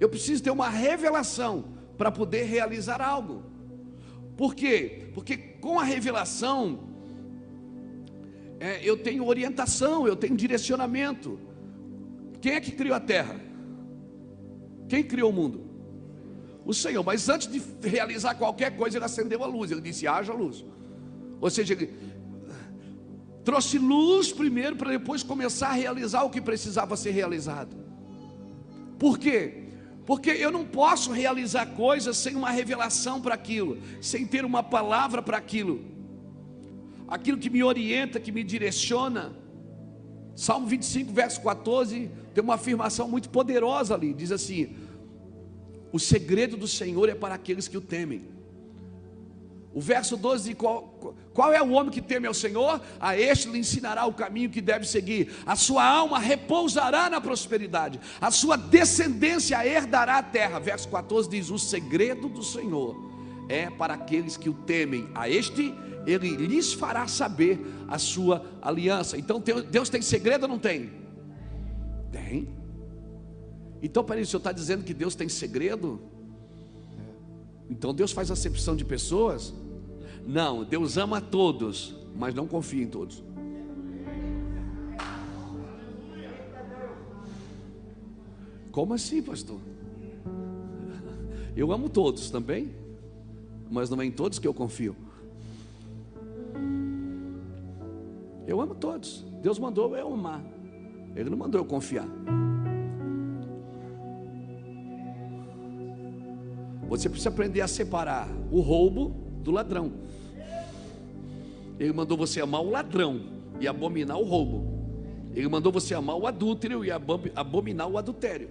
[0.00, 1.66] Eu preciso ter uma revelação
[1.98, 3.42] para poder realizar algo.
[4.34, 5.10] Por quê?
[5.12, 6.88] Porque com a revelação,
[8.58, 11.38] é, eu tenho orientação, eu tenho direcionamento.
[12.40, 13.38] Quem é que criou a terra?
[14.88, 15.66] Quem criou o mundo?
[16.64, 17.04] O Senhor.
[17.04, 19.70] Mas antes de realizar qualquer coisa, ele acendeu a luz.
[19.70, 20.64] Ele disse: haja luz.
[21.42, 21.92] Ou seja, ele
[23.46, 27.76] trouxe luz primeiro para depois começar a realizar o que precisava ser realizado.
[28.98, 29.68] Por quê?
[30.04, 35.22] Porque eu não posso realizar coisas sem uma revelação para aquilo, sem ter uma palavra
[35.22, 35.84] para aquilo,
[37.06, 39.32] aquilo que me orienta, que me direciona.
[40.34, 44.74] Salmo 25, verso 14, tem uma afirmação muito poderosa ali: diz assim:
[45.92, 48.35] O segredo do Senhor é para aqueles que o temem.
[49.76, 52.80] O verso 12: qual, qual é o homem que teme ao Senhor?
[52.98, 55.30] A este lhe ensinará o caminho que deve seguir.
[55.44, 60.58] A sua alma repousará na prosperidade, a sua descendência herdará a terra.
[60.58, 62.96] Verso 14 diz: O segredo do Senhor
[63.50, 65.10] é para aqueles que o temem.
[65.14, 65.74] A este
[66.06, 69.18] ele lhes fará saber a sua aliança.
[69.18, 70.90] Então Deus tem segredo ou não tem?
[72.10, 72.48] Tem.
[73.82, 76.00] Então, peraí, o senhor está dizendo que Deus tem segredo?
[77.68, 79.52] Então Deus faz acepção de pessoas?
[80.26, 83.22] Não, Deus ama todos, mas não confia em todos.
[88.72, 89.60] Como assim, pastor?
[91.56, 92.74] Eu amo todos também,
[93.70, 94.96] mas não é em todos que eu confio.
[98.46, 99.24] Eu amo todos.
[99.40, 100.44] Deus mandou eu amar.
[101.14, 102.06] Ele não mandou eu confiar.
[106.88, 109.92] Você precisa aprender a separar o roubo do ladrão.
[111.78, 113.20] Ele mandou você amar o ladrão
[113.60, 114.76] e abominar o roubo.
[115.34, 118.48] Ele mandou você amar o adúltero e abominar o adultério.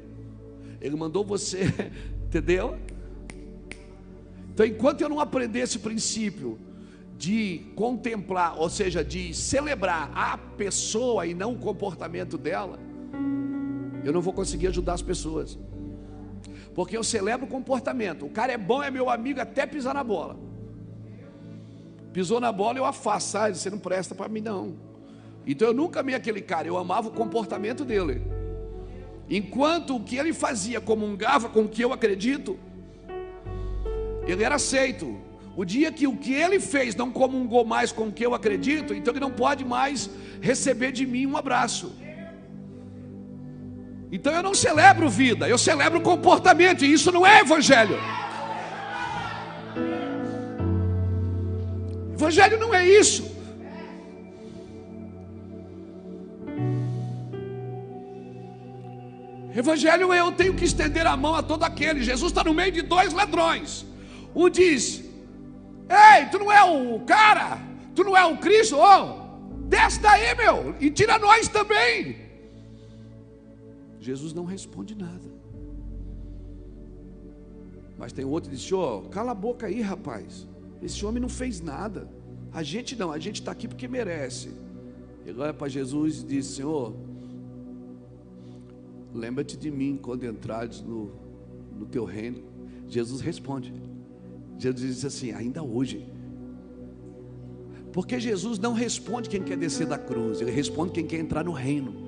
[0.80, 1.66] Ele mandou você,
[2.26, 2.78] entendeu?
[4.54, 6.58] Então, enquanto eu não aprender esse princípio
[7.18, 12.80] de contemplar, ou seja, de celebrar a pessoa e não o comportamento dela,
[14.04, 15.60] eu não vou conseguir ajudar as pessoas.
[16.74, 18.26] Porque eu celebro o comportamento.
[18.26, 20.55] O cara é bom, é meu amigo até pisar na bola.
[22.16, 23.38] Pisou na bola, eu afasto.
[23.54, 24.78] Você não presta para mim, não.
[25.46, 28.22] Então eu nunca amei aquele cara, eu amava o comportamento dele.
[29.30, 32.58] Enquanto o que ele fazia comungava com o que eu acredito,
[34.26, 35.20] ele era aceito.
[35.58, 38.94] O dia que o que ele fez não comungou mais com o que eu acredito,
[38.94, 41.94] então ele não pode mais receber de mim um abraço.
[44.10, 47.98] Então eu não celebro vida, eu celebro comportamento, e isso não é evangelho.
[52.16, 53.24] Evangelho não é isso.
[59.54, 62.04] Evangelho é eu tenho que estender a mão a todo aquele.
[62.04, 63.86] Jesus está no meio de dois ladrões.
[64.34, 65.04] Um diz:
[65.90, 67.60] Ei, tu não é o cara,
[67.94, 69.04] tu não é o Cristo, oh,
[69.68, 72.18] desce daí, meu, e tira nós também.
[74.00, 75.30] Jesus não responde nada.
[77.98, 80.48] Mas tem outro que diz: Ô, oh, cala a boca aí, rapaz.
[80.82, 82.10] Esse homem não fez nada.
[82.52, 84.50] A gente não, a gente está aqui porque merece.
[85.26, 86.96] Ele olha para Jesus e diz: Senhor,
[89.14, 91.12] lembra-te de mim quando entrares no,
[91.78, 92.44] no teu reino.
[92.88, 93.74] Jesus responde.
[94.58, 96.06] Jesus diz assim: ainda hoje.
[97.92, 101.54] Porque Jesus não responde quem quer descer da cruz, ele responde quem quer entrar no
[101.54, 102.06] reino.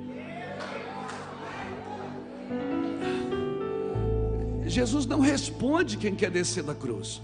[4.65, 7.21] Jesus não responde quem quer descer da cruz.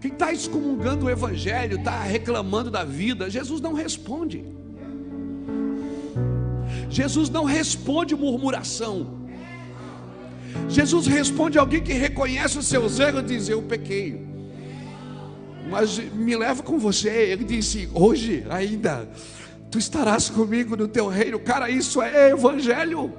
[0.00, 4.44] Quem está excomungando o Evangelho, está reclamando da vida, Jesus não responde.
[6.90, 9.26] Jesus não responde murmuração.
[10.68, 14.24] Jesus responde alguém que reconhece os seus erros e diz: Eu pequei.
[15.68, 17.10] Mas me leva com você.
[17.10, 19.08] Ele disse: Hoje ainda,
[19.70, 21.38] tu estarás comigo no teu reino.
[21.38, 23.12] Cara, isso é evangelho.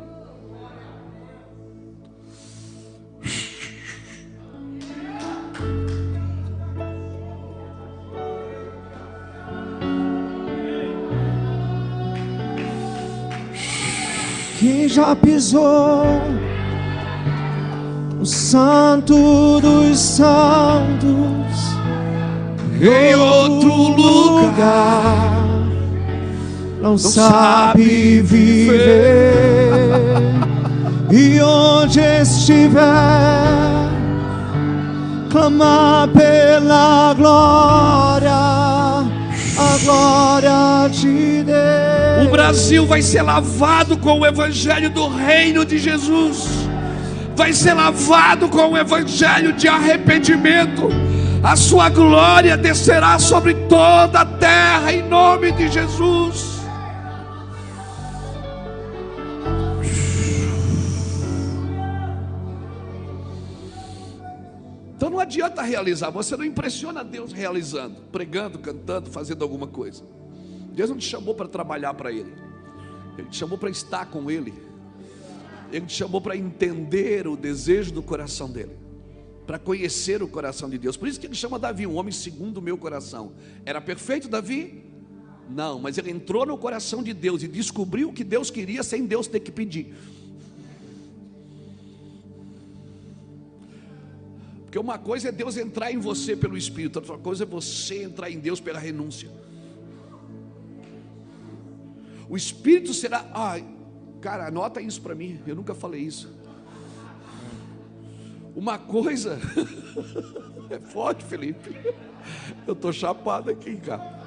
[14.98, 16.08] Já pisou.
[18.20, 21.78] O santo dos santos
[22.82, 25.38] em outro lugar.
[26.82, 28.88] Não, não sabe viver.
[31.12, 32.82] E onde estiver
[35.30, 38.32] clamar pela glória.
[39.60, 41.97] A glória de Deus.
[42.26, 46.48] O Brasil vai ser lavado com o evangelho do reino de Jesus.
[47.36, 50.90] Vai ser lavado com o evangelho de arrependimento.
[51.44, 56.58] A sua glória descerá sobre toda a terra em nome de Jesus.
[64.96, 70.04] Então não adianta realizar, você não impressiona Deus realizando, pregando, cantando, fazendo alguma coisa.
[70.78, 72.32] Deus não te chamou para trabalhar para Ele,
[73.18, 74.54] Ele te chamou para estar com Ele,
[75.72, 78.78] Ele te chamou para entender o desejo do coração dEle,
[79.48, 80.96] para conhecer o coração de Deus.
[80.96, 83.34] Por isso que Ele chama Davi, um homem segundo o meu coração.
[83.66, 84.84] Era perfeito Davi?
[85.50, 89.04] Não, mas ele entrou no coração de Deus e descobriu o que Deus queria sem
[89.04, 89.96] Deus ter que pedir.
[94.66, 98.30] Porque uma coisa é Deus entrar em você pelo Espírito, outra coisa é você entrar
[98.30, 99.47] em Deus pela renúncia.
[102.30, 103.26] O Espírito será.
[103.34, 103.66] Ai,
[104.22, 105.40] cara, anota isso para mim.
[105.48, 106.34] Eu nunca falei isso.
[108.56, 109.40] Uma coisa.
[110.70, 111.76] é forte, Felipe.
[112.66, 114.18] Eu estou chapado aqui, cara.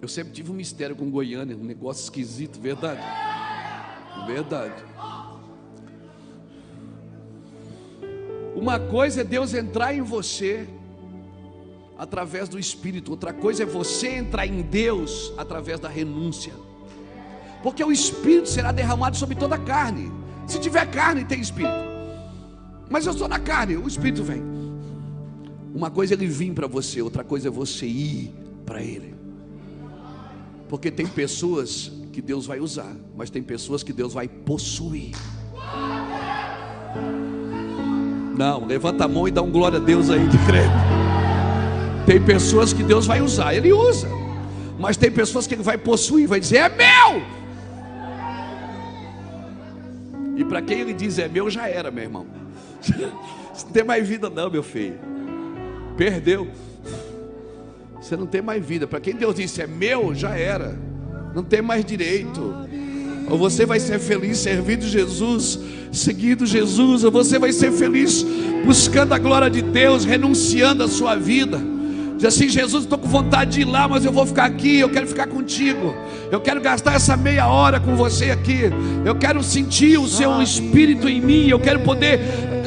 [0.00, 3.00] Eu sempre tive um mistério com Goiânia, um negócio esquisito, verdade?
[4.26, 4.84] Verdade.
[8.54, 10.68] Uma coisa é Deus entrar em você
[11.98, 16.52] através do Espírito, outra coisa é você entrar em Deus através da renúncia,
[17.62, 20.12] porque o Espírito será derramado sobre toda a carne.
[20.46, 21.74] Se tiver carne, tem Espírito,
[22.90, 24.42] mas eu estou na carne, o Espírito vem.
[25.74, 28.32] Uma coisa é ele vir para você, outra coisa é você ir
[28.64, 29.14] para Ele,
[30.68, 35.10] porque tem pessoas que Deus vai usar, mas tem pessoas que Deus vai possuir.
[38.36, 41.03] Não, levanta a mão e dá um glória a Deus aí de crente.
[42.06, 44.08] Tem pessoas que Deus vai usar, Ele usa.
[44.78, 47.22] Mas tem pessoas que Ele vai possuir, vai dizer: É meu.
[50.36, 52.26] E para quem Ele diz é meu, já era, meu irmão.
[53.54, 54.98] Você não tem mais vida, não, meu filho.
[55.96, 56.48] Perdeu.
[58.00, 58.86] Você não tem mais vida.
[58.86, 60.76] Para quem Deus disse é meu, já era.
[61.34, 62.52] Não tem mais direito.
[63.30, 65.58] Ou você vai ser feliz servindo Jesus,
[65.92, 68.24] seguindo Jesus, ou você vai ser feliz
[68.64, 71.73] buscando a glória de Deus, renunciando a sua vida.
[72.24, 74.80] Diz assim: Jesus, estou com vontade de ir lá, mas eu vou ficar aqui.
[74.80, 75.94] Eu quero ficar contigo.
[76.32, 78.70] Eu quero gastar essa meia hora com você aqui.
[79.04, 81.48] Eu quero sentir o seu espírito em mim.
[81.48, 82.18] Eu quero poder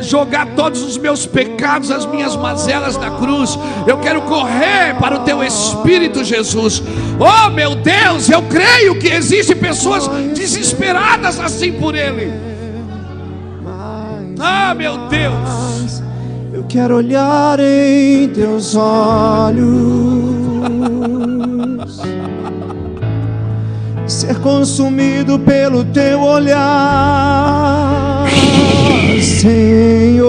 [0.04, 3.58] jogar todos os meus pecados, as minhas mazelas na cruz.
[3.88, 6.84] Eu quero correr para o teu espírito, Jesus.
[7.20, 12.32] Oh, meu Deus, eu creio que existem pessoas desesperadas assim por Ele.
[14.40, 16.07] Ah, meu Deus.
[16.70, 19.66] Quero olhar em teus olhos,
[24.06, 26.66] ser consumido pelo teu olhar,
[29.22, 30.28] Senhor.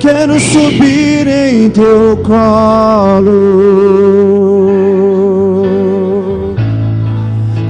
[0.00, 3.34] Quero subir em teu colo,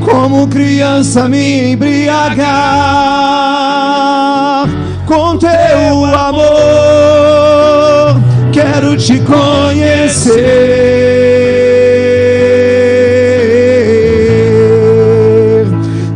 [0.01, 3.01] como criança me embriagar
[5.07, 6.50] com teu amor.
[8.81, 10.41] Quero te conhecer.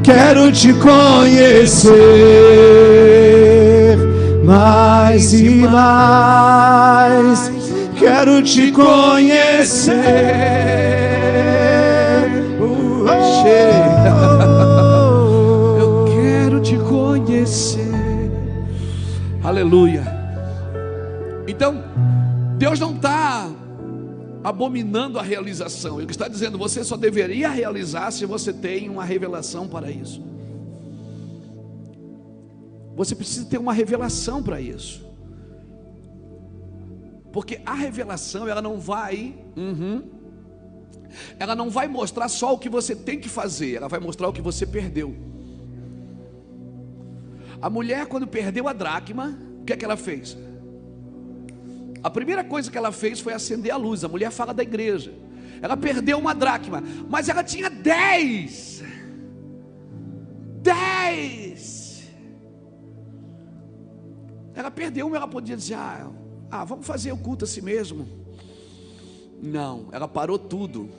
[0.02, 1.92] Quero te conhecer
[4.42, 7.52] mais e mais.
[7.98, 9.92] Quero te conhecer.
[12.58, 13.06] Uh,
[15.78, 18.30] Eu quero te conhecer.
[19.42, 20.13] Aleluia.
[22.56, 23.50] Deus não está
[24.42, 26.00] abominando a realização.
[26.00, 30.22] Ele está dizendo: você só deveria realizar se você tem uma revelação para isso.
[32.94, 35.04] Você precisa ter uma revelação para isso.
[37.32, 39.34] Porque a revelação, ela não vai.
[39.56, 40.02] uhum,
[41.38, 44.32] ela não vai mostrar só o que você tem que fazer, ela vai mostrar o
[44.32, 45.14] que você perdeu.
[47.60, 50.36] A mulher, quando perdeu a dracma, o que é que ela fez?
[52.04, 54.04] A primeira coisa que ela fez foi acender a luz.
[54.04, 55.14] A mulher fala da igreja.
[55.62, 58.82] Ela perdeu uma dracma, mas ela tinha dez.
[60.60, 62.06] Dez.
[64.54, 66.10] Ela perdeu uma, ela podia dizer: ah,
[66.50, 68.06] ah, vamos fazer o culto assim mesmo.
[69.42, 70.90] Não, ela parou tudo.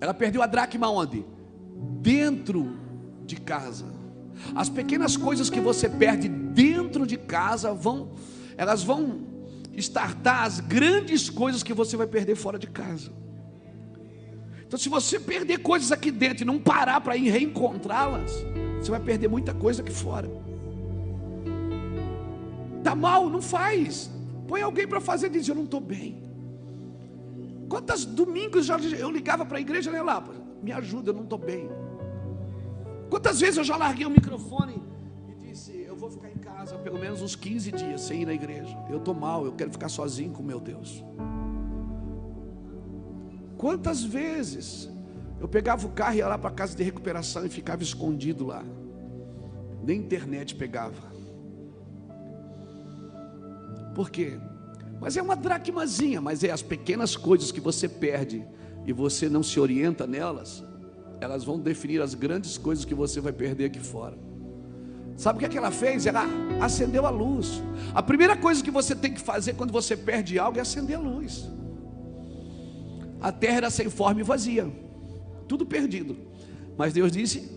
[0.00, 1.26] Ela perdeu a dracma onde?
[2.00, 2.78] Dentro
[3.26, 3.86] de casa.
[4.54, 8.12] As pequenas coisas que você perde dentro de casa vão,
[8.56, 9.33] elas vão
[9.76, 13.12] estartar as grandes coisas que você vai perder fora de casa.
[14.66, 18.32] Então, se você perder coisas aqui dentro e não parar para ir reencontrá-las,
[18.78, 20.28] você vai perder muita coisa aqui fora.
[22.82, 24.10] Tá mal, não faz.
[24.46, 26.22] Põe alguém para fazer, diz eu não estou bem.
[27.68, 30.22] Quantos domingos eu ligava para a igreja, né, lá,
[30.62, 31.68] me ajuda, eu não estou bem.
[33.08, 34.93] Quantas vezes eu já larguei o microfone e
[36.04, 38.76] vou ficar em casa pelo menos uns 15 dias sem ir na igreja.
[38.90, 41.02] Eu estou mal, eu quero ficar sozinho com meu Deus.
[43.56, 44.90] Quantas vezes
[45.40, 48.44] eu pegava o carro e ia lá para a casa de recuperação e ficava escondido
[48.44, 48.62] lá.
[49.82, 51.14] Nem internet pegava.
[53.94, 54.38] Por quê?
[55.00, 58.46] Mas é uma dracmazinha, mas é as pequenas coisas que você perde
[58.84, 60.62] e você não se orienta nelas,
[61.20, 64.33] elas vão definir as grandes coisas que você vai perder aqui fora.
[65.16, 66.06] Sabe o que, é que ela fez?
[66.06, 66.24] Ela
[66.60, 67.62] acendeu a luz.
[67.94, 71.00] A primeira coisa que você tem que fazer quando você perde algo é acender a
[71.00, 71.48] luz.
[73.20, 74.70] A terra era sem forma e vazia,
[75.48, 76.16] tudo perdido.
[76.76, 77.50] Mas Deus disse: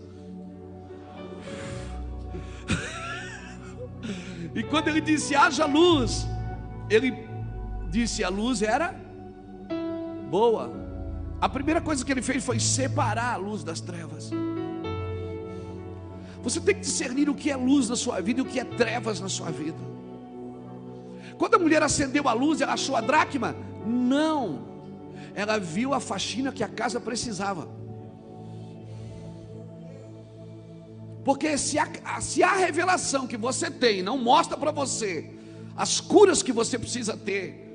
[4.55, 6.26] E quando ele disse haja luz,
[6.89, 7.14] ele
[7.89, 8.95] disse a luz era
[10.30, 10.72] boa.
[11.39, 14.32] A primeira coisa que ele fez foi separar a luz das trevas.
[16.43, 18.63] Você tem que discernir o que é luz na sua vida e o que é
[18.63, 19.77] trevas na sua vida.
[21.38, 23.55] Quando a mulher acendeu a luz, ela achou a dracma?
[23.85, 24.65] Não.
[25.35, 27.67] Ela viu a faxina que a casa precisava.
[31.23, 31.88] Porque se a,
[32.21, 35.29] se a revelação que você tem não mostra para você
[35.75, 37.67] as curas que você precisa ter,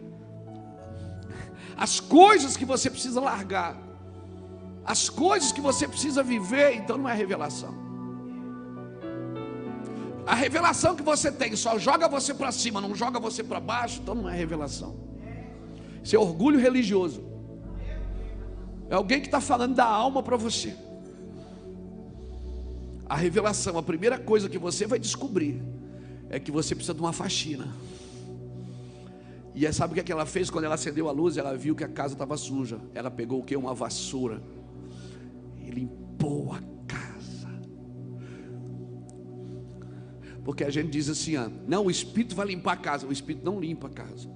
[1.76, 3.76] as coisas que você precisa largar,
[4.84, 7.82] as coisas que você precisa viver, então não é revelação.
[10.27, 14.01] A revelação que você tem só joga você para cima, não joga você para baixo,
[14.03, 14.95] então não é revelação.
[16.03, 17.23] Isso é orgulho religioso.
[18.89, 20.77] É alguém que está falando da alma para você.
[23.09, 25.62] A revelação, a primeira coisa que você vai descobrir
[26.31, 27.68] é que você precisa de uma faxina.
[29.55, 31.37] E sabe o que, ela fez quando ela acendeu a luz?
[31.37, 32.79] Ela viu que a casa estava suja.
[32.95, 33.55] Ela pegou o que?
[33.55, 34.43] Uma vassoura
[35.61, 36.72] e limpou a
[40.45, 43.07] Porque a gente diz assim: ah, não, o Espírito vai limpar a casa.
[43.07, 44.28] O Espírito não limpa a casa.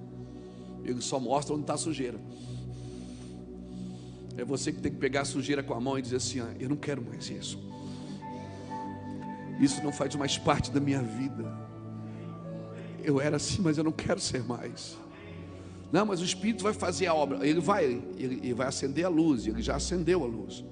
[0.83, 2.19] Ele só mostra onde está a sujeira.
[4.37, 6.53] É você que tem que pegar a sujeira com a mão e dizer assim: ah,
[6.59, 7.59] eu não quero mais isso.
[9.59, 11.67] Isso não faz mais parte da minha vida.
[13.03, 14.97] Eu era assim, mas eu não quero ser mais.
[15.91, 17.45] Não, mas o Espírito vai fazer a obra.
[17.45, 19.47] Ele vai, ele, ele vai acender a luz.
[19.47, 20.63] Ele já acendeu a luz.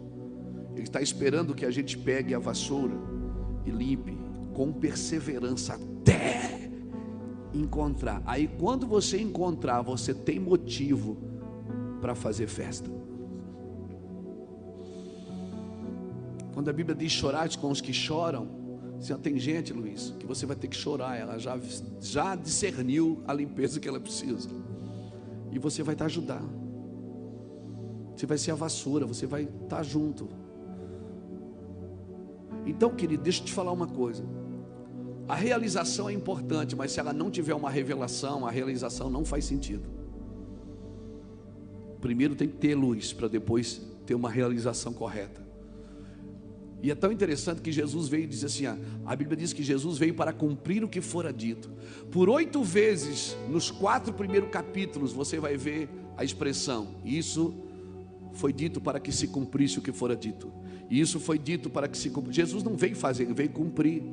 [0.74, 2.94] Ele está esperando que a gente pegue a vassoura
[3.66, 4.25] e limpe
[4.56, 6.72] com perseverança até
[7.54, 8.24] encontrar.
[8.26, 11.18] Aí, quando você encontrar, você tem motivo
[12.02, 12.90] para fazer festa.
[16.54, 18.66] Quando a Bíblia diz chorar com os que choram,
[18.98, 21.18] Assim, tem gente, Luiz, que você vai ter que chorar.
[21.18, 21.60] Ela já,
[22.00, 24.50] já discerniu a limpeza que ela precisa.
[25.52, 26.42] E você vai estar ajudar.
[28.16, 30.30] Você vai ser a vassoura, você vai estar junto.
[32.66, 34.24] Então, querido, deixa eu te falar uma coisa.
[35.28, 39.46] A realização é importante, mas se ela não tiver uma revelação, a realização não faz
[39.46, 39.90] sentido.
[42.00, 45.44] Primeiro tem que ter luz para depois ter uma realização correta.
[46.84, 49.98] E é tão interessante que Jesus veio e diz assim: a Bíblia diz que Jesus
[49.98, 51.72] veio para cumprir o que fora dito.
[52.12, 57.56] Por oito vezes, nos quatro primeiros capítulos, você vai ver a expressão: Isso
[58.34, 60.54] foi dito para que se cumprisse o que fora dito.
[60.88, 62.42] E isso foi dito para que se cumprisse.
[62.42, 64.04] Jesus não veio fazer, ele veio cumprir.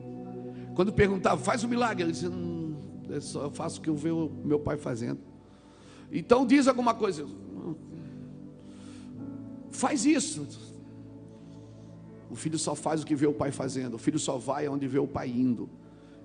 [0.75, 2.77] Quando perguntava, faz o um milagre, ele dizia: hum,
[3.11, 5.21] é só, eu faço o que eu vejo meu pai fazendo.
[6.11, 7.27] Então diz alguma coisa,
[9.71, 10.47] faz isso
[12.33, 13.95] o filho só faz o que vê o pai fazendo.
[13.95, 15.69] O filho só vai aonde vê o pai indo.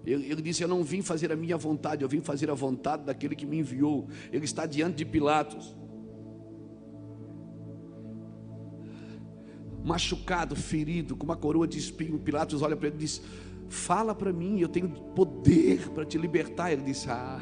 [0.05, 3.03] Ele, ele, disse: Eu não vim fazer a minha vontade, eu vim fazer a vontade
[3.03, 4.07] daquele que me enviou.
[4.31, 5.75] Ele está diante de Pilatos,
[9.83, 12.17] machucado, ferido, com uma coroa de espinho.
[12.17, 13.21] Pilatos olha para ele e diz:
[13.69, 16.71] Fala para mim, eu tenho poder para te libertar.
[16.71, 17.39] Ele disse: Ah,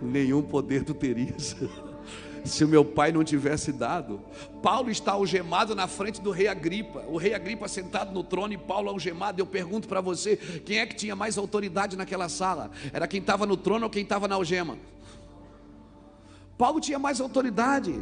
[0.00, 1.56] nenhum poder tu terias.
[2.44, 4.20] se o meu pai não tivesse dado.
[4.62, 8.58] Paulo está algemado na frente do rei Agripa, o rei Agripa sentado no trono e
[8.58, 9.40] Paulo algemado.
[9.40, 12.70] Eu pergunto para você: quem é que tinha mais autoridade naquela sala?
[12.92, 14.76] Era quem estava no trono ou quem estava na algema?
[16.58, 17.94] Paulo tinha mais autoridade.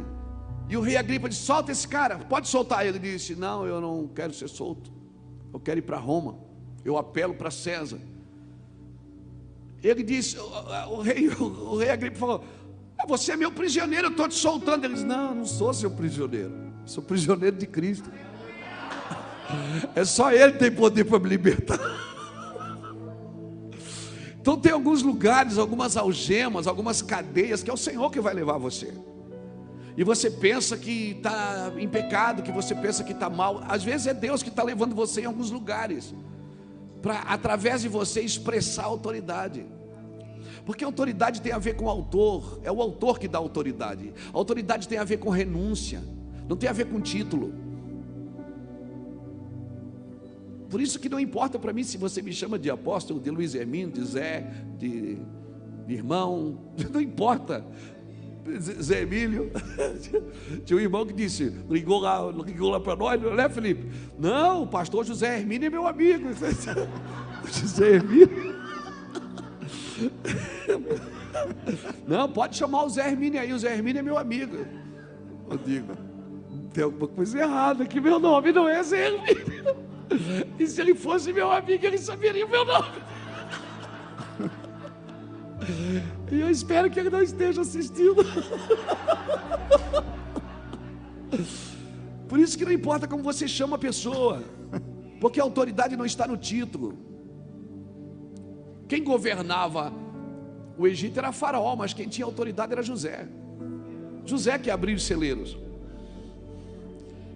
[0.69, 2.85] E o rei Agripa disse: solta esse cara, pode soltar.
[2.85, 4.91] Ele disse: não, eu não quero ser solto,
[5.53, 6.39] eu quero ir para Roma,
[6.83, 7.99] eu apelo para César.
[9.83, 12.43] Ele disse: o, rei, o, rei Agripa falou:
[12.97, 14.85] ah, você é meu prisioneiro, eu estou te soltando.
[14.85, 16.53] Ele diz: Não, não sou seu prisioneiro,
[16.85, 18.09] sou prisioneiro de Cristo.
[19.93, 21.77] É só Ele que tem poder para me libertar.
[24.39, 28.57] Então tem alguns lugares, algumas algemas, algumas cadeias que é o Senhor que vai levar
[28.57, 28.91] você.
[29.95, 33.61] E você pensa que está em pecado, que você pensa que está mal.
[33.67, 36.11] Às vezes é Deus que está levando você em alguns lugares,
[37.01, 39.65] para através de você expressar autoridade.
[40.65, 44.13] Porque autoridade tem a ver com o autor, é o autor que dá autoridade.
[44.31, 46.01] Autoridade tem a ver com renúncia,
[46.47, 47.53] não tem a ver com título.
[50.69, 53.55] Por isso que não importa para mim se você me chama de apóstolo, de Luiz
[53.55, 55.17] Hermínio, de Zé, de
[55.89, 56.57] irmão,
[56.91, 57.65] não importa.
[58.81, 59.51] Zé Emílio,
[60.65, 63.91] tinha um irmão que disse, ligou lá, ligou lá para nós, né, Felipe?
[64.17, 66.29] Não, o pastor José Hermínio é meu amigo.
[67.45, 68.61] José Hermínio.
[72.07, 74.65] Não, pode chamar o Zé Hermínio aí, o Zé Hermínio é meu amigo.
[75.49, 75.93] Eu digo,
[76.73, 79.75] tem alguma coisa errada aqui, meu nome não é Zé Hermínio.
[80.59, 83.01] E se ele fosse meu amigo, ele saberia o meu nome.
[86.31, 88.23] E eu espero que ele não esteja assistindo.
[92.27, 94.43] Por isso que não importa como você chama a pessoa,
[95.19, 96.97] porque a autoridade não está no título.
[98.87, 99.93] Quem governava
[100.77, 103.27] o Egito era Faraó, mas quem tinha autoridade era José.
[104.25, 105.57] José que abriu os celeiros.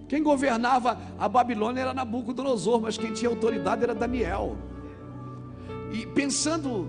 [0.08, 4.56] Quem governava a Babilônia era Nabucodonosor, mas quem tinha autoridade era Daniel.
[5.92, 6.88] E pensando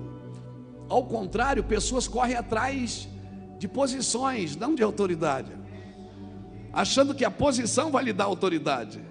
[0.89, 3.07] ao contrário, pessoas correm atrás
[3.59, 5.51] de posições, não de autoridade,
[6.71, 9.01] achando que a posição vai lhe dar autoridade.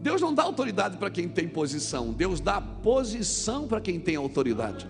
[0.00, 4.88] Deus não dá autoridade para quem tem posição, Deus dá posição para quem tem autoridade.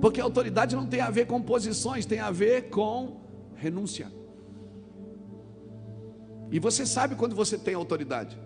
[0.00, 3.20] Porque autoridade não tem a ver com posições, tem a ver com
[3.54, 4.10] renúncia.
[6.50, 8.38] E você sabe quando você tem autoridade.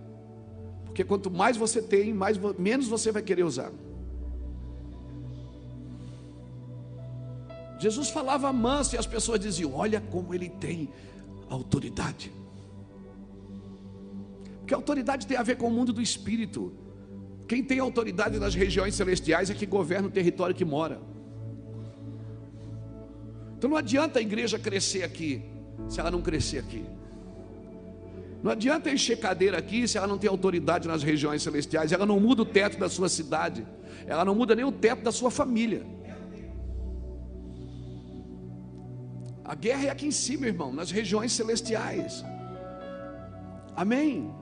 [0.84, 3.70] Porque quanto mais você tem, mais, menos você vai querer usar.
[7.84, 10.88] Jesus falava manso e as pessoas diziam: Olha como ele tem
[11.50, 12.32] autoridade.
[14.60, 16.72] Porque autoridade tem a ver com o mundo do espírito.
[17.46, 20.98] Quem tem autoridade nas regiões celestiais é que governa o território que mora.
[23.58, 25.42] Então não adianta a igreja crescer aqui,
[25.86, 26.86] se ela não crescer aqui.
[28.42, 31.92] Não adianta encher cadeira aqui se ela não tem autoridade nas regiões celestiais.
[31.92, 33.66] Ela não muda o teto da sua cidade.
[34.06, 35.93] Ela não muda nem o teto da sua família.
[39.44, 42.24] A guerra é aqui em cima, irmão, nas regiões celestiais.
[43.76, 44.32] Amém?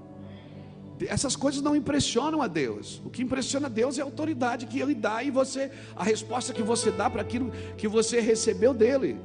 [1.08, 3.02] Essas coisas não impressionam a Deus.
[3.04, 6.52] O que impressiona a Deus é a autoridade que Ele dá e você, a resposta
[6.52, 9.18] que você dá para aquilo que você recebeu dele.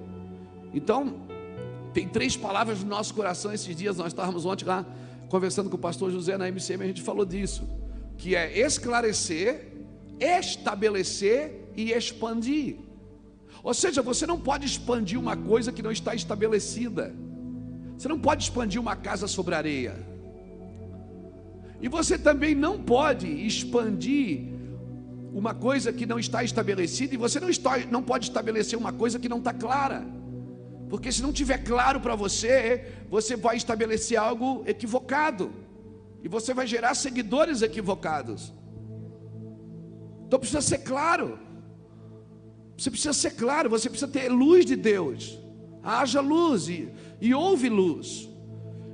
[0.73, 1.27] Então,
[1.93, 3.97] tem três palavras no nosso coração esses dias.
[3.97, 4.85] Nós estávamos ontem lá
[5.29, 7.67] conversando com o pastor José na MCM, a gente falou disso,
[8.17, 9.73] que é esclarecer,
[10.19, 12.77] estabelecer e expandir.
[13.63, 17.13] Ou seja, você não pode expandir uma coisa que não está estabelecida.
[17.97, 19.95] Você não pode expandir uma casa sobre areia.
[21.81, 24.57] E você também não pode expandir
[25.33, 29.19] uma coisa que não está estabelecida, e você não, está, não pode estabelecer uma coisa
[29.19, 30.03] que não está clara.
[30.89, 35.51] Porque se não tiver claro para você, você vai estabelecer algo equivocado.
[36.23, 38.53] E você vai gerar seguidores equivocados.
[40.25, 41.37] Então precisa ser claro.
[42.77, 45.39] Você precisa ser claro, você precisa ter luz de Deus.
[45.83, 48.29] Haja luz e, e luz.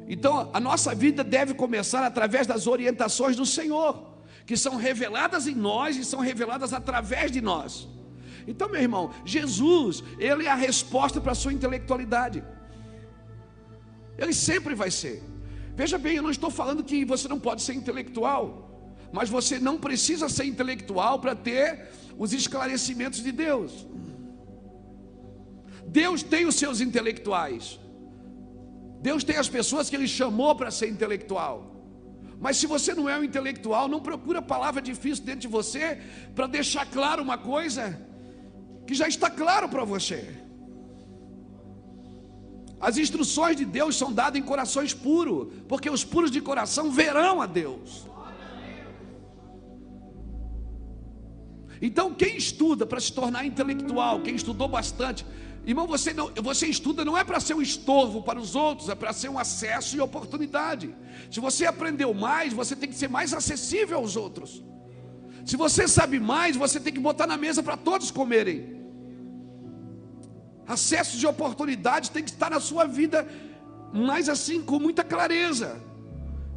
[0.07, 4.13] Então, a nossa vida deve começar através das orientações do Senhor,
[4.45, 7.88] que são reveladas em nós e são reveladas através de nós.
[8.47, 12.43] Então, meu irmão, Jesus, ele é a resposta para a sua intelectualidade.
[14.17, 15.23] Ele sempre vai ser.
[15.75, 18.69] Veja bem, eu não estou falando que você não pode ser intelectual,
[19.11, 23.88] mas você não precisa ser intelectual para ter os esclarecimentos de Deus.
[25.88, 27.80] Deus tem os seus intelectuais.
[29.01, 31.74] Deus tem as pessoas que Ele chamou para ser intelectual.
[32.39, 36.01] Mas se você não é um intelectual, não procura palavra difícil dentro de você
[36.36, 37.99] para deixar claro uma coisa
[38.86, 40.43] que já está claro para você.
[42.80, 47.41] As instruções de Deus são dadas em corações puros, porque os puros de coração verão
[47.41, 48.05] a Deus.
[51.88, 55.25] Então, quem estuda para se tornar intelectual, quem estudou bastante,
[55.65, 58.95] Irmão, você, não, você estuda não é para ser um estorvo para os outros, é
[58.95, 60.93] para ser um acesso e oportunidade.
[61.31, 64.61] Se você aprendeu mais, você tem que ser mais acessível aos outros.
[65.45, 68.57] Se você sabe mais, você tem que botar na mesa para todos comerem.
[70.67, 73.25] Acessos de oportunidades tem que estar na sua vida,
[73.93, 75.81] mais assim, com muita clareza.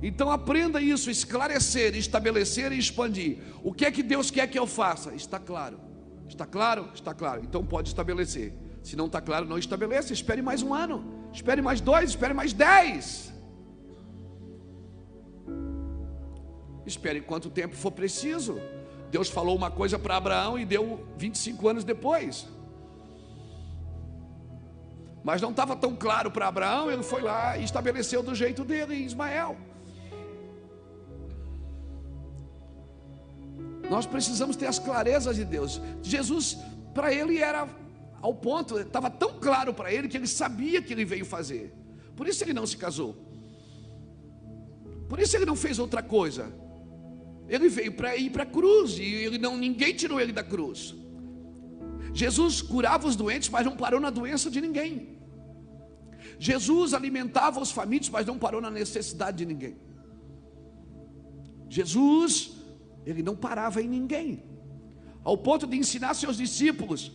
[0.02, 3.38] Então aprenda isso, esclarecer, estabelecer e expandir.
[3.62, 5.14] O que é que Deus quer que eu faça?
[5.14, 5.80] Está claro.
[6.28, 6.90] Está claro?
[6.94, 7.42] Está claro.
[7.42, 8.52] Então pode estabelecer.
[8.82, 10.12] Se não está claro, não estabeleça.
[10.12, 11.28] Espere mais um ano.
[11.32, 12.10] Espere mais dois.
[12.10, 13.32] Espere mais dez.
[16.84, 18.60] Espere quanto tempo for preciso.
[19.10, 22.46] Deus falou uma coisa para Abraão e deu 25 anos depois.
[25.24, 28.94] Mas não estava tão claro para Abraão, ele foi lá e estabeleceu do jeito dele
[28.94, 29.56] em Ismael.
[33.90, 35.80] Nós precisamos ter as clarezas de Deus.
[36.02, 36.58] Jesus,
[36.94, 37.68] para ele era
[38.20, 41.72] ao ponto, estava tão claro para ele que ele sabia que ele veio fazer.
[42.16, 43.14] Por isso ele não se casou.
[45.08, 46.52] Por isso ele não fez outra coisa.
[47.48, 50.94] Ele veio para ir para a cruz e ele não ninguém tirou ele da cruz.
[52.12, 55.16] Jesus curava os doentes, mas não parou na doença de ninguém.
[56.38, 59.76] Jesus alimentava os famintos, mas não parou na necessidade de ninguém.
[61.68, 62.55] Jesus,
[63.06, 64.42] ele não parava em ninguém,
[65.22, 67.12] ao ponto de ensinar seus discípulos.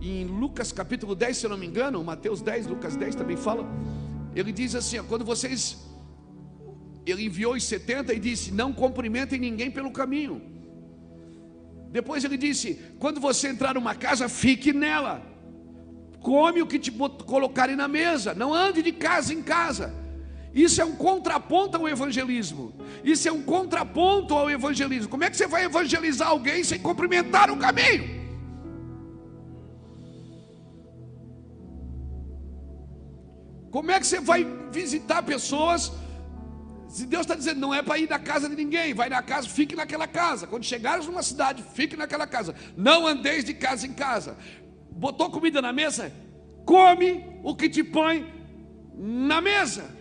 [0.00, 3.66] Em Lucas capítulo 10, se eu não me engano, Mateus 10, Lucas 10 também fala.
[4.34, 5.76] Ele diz assim: quando vocês.
[7.04, 10.40] Ele enviou os 70 e disse: Não cumprimentem ninguém pelo caminho.
[11.90, 15.30] Depois ele disse: Quando você entrar numa casa, fique nela
[16.20, 19.92] come o que te colocarem na mesa, não ande de casa em casa.
[20.54, 22.74] Isso é um contraponto ao evangelismo.
[23.04, 25.08] Isso é um contraponto ao evangelismo.
[25.08, 28.20] Como é que você vai evangelizar alguém sem cumprimentar o caminho?
[33.70, 35.92] Como é que você vai visitar pessoas?
[36.88, 39.48] Se Deus está dizendo, não é para ir na casa de ninguém, vai na casa,
[39.48, 40.48] fique naquela casa.
[40.48, 42.52] Quando chegares numa cidade, fique naquela casa.
[42.76, 44.36] Não andeis de casa em casa
[45.00, 46.12] botou comida na mesa,
[46.66, 48.26] come o que te põe
[48.94, 49.98] na mesa.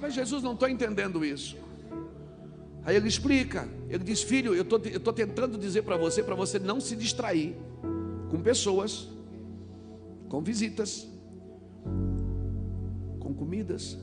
[0.00, 1.56] Mas Jesus não estou entendendo isso.
[2.84, 6.80] Aí ele explica, ele diz: Filho, eu estou tentando dizer para você, para você não
[6.80, 7.56] se distrair
[8.30, 9.08] com pessoas,
[10.28, 11.06] com visitas,
[13.20, 13.98] com comidas,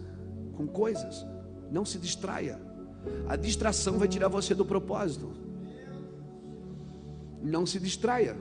[0.56, 1.26] com coisas.
[1.72, 2.60] Não se distraia.
[3.28, 5.32] A distração vai tirar você do propósito.
[7.42, 8.38] Não se distraia.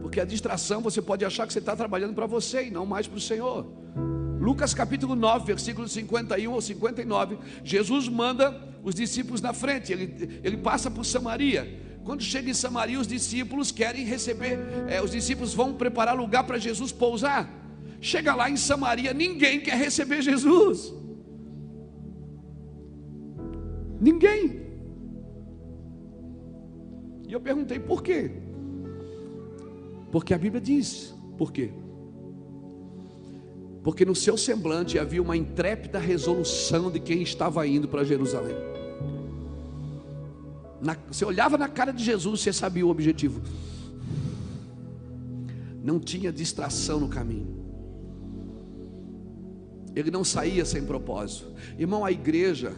[0.00, 3.06] Porque a distração você pode achar que você está trabalhando para você e não mais
[3.06, 3.66] para o Senhor.
[4.40, 10.56] Lucas capítulo 9, versículos 51 ou 59, Jesus manda os discípulos na frente, ele, ele
[10.56, 11.78] passa por Samaria.
[12.04, 16.56] Quando chega em Samaria, os discípulos querem receber, é, os discípulos vão preparar lugar para
[16.56, 17.50] Jesus pousar.
[18.00, 20.90] Chega lá em Samaria, ninguém quer receber Jesus.
[24.00, 24.62] Ninguém.
[27.28, 28.30] E eu perguntei por quê?
[30.10, 31.14] Porque a Bíblia diz.
[31.36, 31.70] Por quê?
[33.82, 38.54] Porque no seu semblante havia uma intrépida resolução de quem estava indo para Jerusalém.
[40.80, 43.40] Na, você olhava na cara de Jesus, você sabia o objetivo.
[45.82, 47.58] Não tinha distração no caminho.
[49.94, 51.52] Ele não saía sem propósito.
[51.78, 52.74] Irmão, a igreja,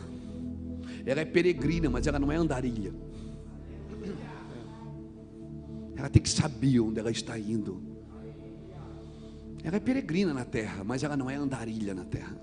[1.05, 2.92] ela é peregrina, mas ela não é andarilha.
[5.96, 7.91] Ela tem que saber onde ela está indo.
[9.64, 12.36] Ela é peregrina na terra, mas ela não é andarilha na terra.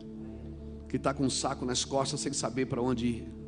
[0.87, 3.39] Que está com um saco nas costas sem saber para onde ir.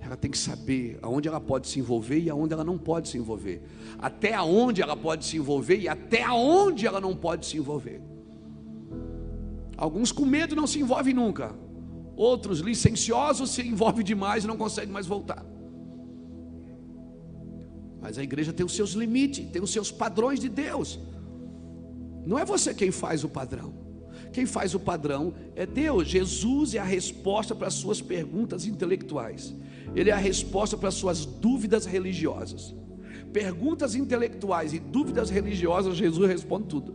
[0.00, 3.16] Ela tem que saber aonde ela pode se envolver e aonde ela não pode se
[3.16, 3.62] envolver.
[3.98, 8.02] Até aonde ela pode se envolver e até aonde ela não pode se envolver.
[9.76, 11.54] Alguns com medo não se envolvem nunca.
[12.16, 15.44] Outros licenciosos se envolvem demais e não conseguem mais voltar.
[18.00, 21.00] Mas a igreja tem os seus limites, tem os seus padrões de Deus.
[22.26, 23.74] Não é você quem faz o padrão.
[24.32, 26.08] Quem faz o padrão é Deus.
[26.08, 29.54] Jesus é a resposta para as suas perguntas intelectuais.
[29.94, 32.74] Ele é a resposta para as suas dúvidas religiosas.
[33.32, 36.94] Perguntas intelectuais e dúvidas religiosas, Jesus responde tudo.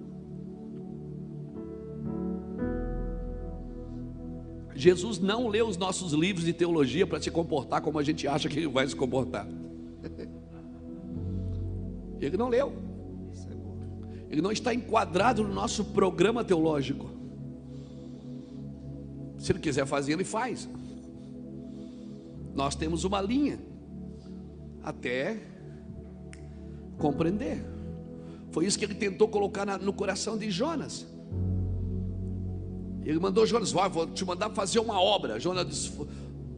[4.75, 8.47] Jesus não lê os nossos livros de teologia para se comportar como a gente acha
[8.47, 9.45] que ele vai se comportar.
[12.21, 12.88] Ele não leu.
[14.29, 17.09] Ele não está enquadrado no nosso programa teológico.
[19.37, 20.69] Se ele quiser fazer, ele faz.
[22.53, 23.59] Nós temos uma linha
[24.83, 25.41] até
[26.97, 27.63] compreender.
[28.51, 31.07] Foi isso que ele tentou colocar no coração de Jonas.
[33.03, 35.39] Ele mandou Jonas, vai, vou te mandar fazer uma obra.
[35.39, 35.91] Jonas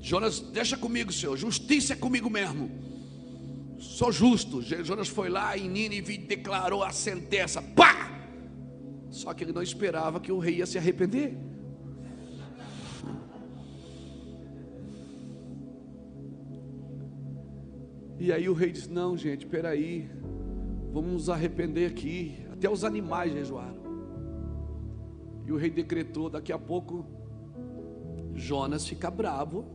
[0.02, 2.91] Jonas, deixa comigo, Senhor, justiça é comigo mesmo
[3.82, 4.62] sou justo.
[4.62, 7.62] Jonas foi lá em Nínive e declarou a sentença.
[7.62, 8.12] Pá!
[9.10, 11.36] Só que ele não esperava que o rei ia se arrepender.
[18.20, 20.08] E aí o rei disse: Não, gente, peraí,
[20.94, 22.38] vamos nos arrepender aqui.
[22.52, 23.82] Até os animais jejuaram.
[25.48, 27.06] E o rei decretou: daqui a pouco
[28.36, 29.66] Jonas fica bravo,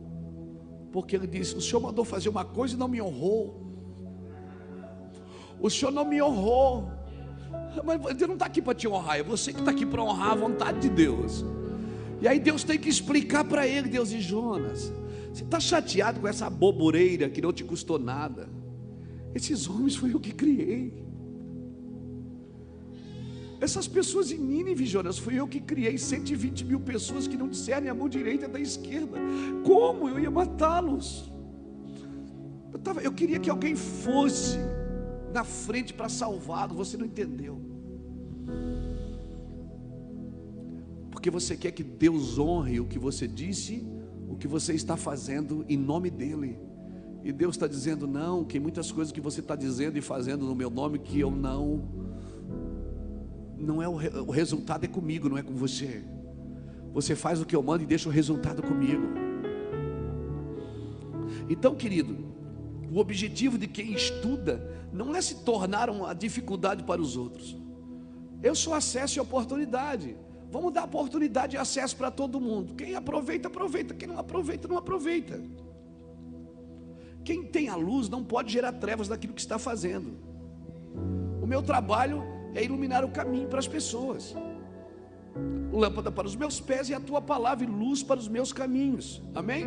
[0.93, 3.66] porque ele disse: O senhor mandou fazer uma coisa e não me honrou.
[5.59, 6.91] O senhor não me honrou.
[7.83, 10.31] Mas Deus não está aqui para te honrar, é você que está aqui para honrar
[10.31, 11.45] a vontade de Deus.
[12.21, 14.91] E aí Deus tem que explicar para ele, Deus e Jonas.
[15.31, 18.49] Você está chateado com essa bobureira que não te custou nada?
[19.35, 21.05] Esses homens foi eu que criei.
[23.59, 27.89] Essas pessoas em Nínive, Jonas, fui eu que criei 120 mil pessoas que não discernem
[27.89, 29.17] a mão direita da esquerda.
[29.63, 31.31] Como eu ia matá-los?
[32.71, 34.59] Eu, eu queria que alguém fosse
[35.37, 37.61] na frente para salvá-los, você não entendeu.
[41.11, 43.85] Porque você quer que Deus honre o que você disse,
[44.27, 46.57] o que você está fazendo em nome dEle.
[47.23, 50.55] E Deus está dizendo: não, que muitas coisas que você está dizendo e fazendo no
[50.55, 51.83] meu nome que eu não
[53.59, 56.03] não é o, o resultado é comigo, não é com você.
[56.93, 59.03] Você faz o que eu mando e deixa o resultado comigo.
[61.49, 62.15] Então, querido,
[62.91, 67.57] o objetivo de quem estuda não é se tornar uma dificuldade para os outros.
[68.41, 70.15] Eu sou acesso e oportunidade.
[70.49, 72.75] Vamos dar oportunidade e acesso para todo mundo.
[72.75, 73.93] Quem aproveita, aproveita.
[73.93, 75.41] Quem não aproveita, não aproveita.
[77.23, 80.17] Quem tem a luz não pode gerar trevas daquilo que está fazendo.
[81.41, 82.23] O meu trabalho
[82.55, 84.33] é iluminar o caminho para as pessoas.
[85.71, 89.21] Lâmpada para os meus pés e a tua palavra e luz para os meus caminhos.
[89.35, 89.65] Amém?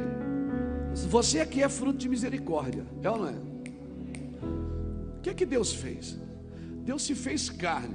[0.95, 3.51] Você aqui é fruto de misericórdia, é ou não é?
[5.19, 6.19] O que é que Deus fez?
[6.85, 7.95] Deus se fez carne,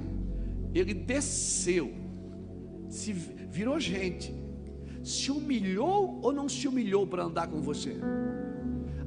[0.74, 1.92] Ele desceu,
[2.88, 4.34] se virou gente,
[5.02, 7.96] se humilhou ou não se humilhou para andar com você?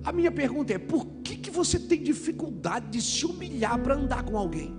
[0.04, 4.24] A minha pergunta é: por que, que você tem dificuldade de se humilhar para andar
[4.24, 4.74] com alguém?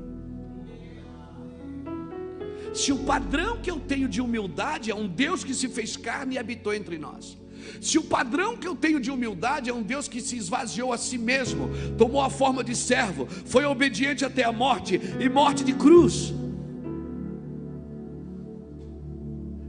[2.73, 6.37] Se o padrão que eu tenho de humildade é um Deus que se fez carne
[6.37, 7.40] e habitou entre nós.
[7.81, 10.99] Se o padrão que eu tenho de humildade é um Deus que se esvaziou a
[10.99, 15.73] si mesmo, tomou a forma de servo, foi obediente até a morte e morte de
[15.73, 16.35] cruz.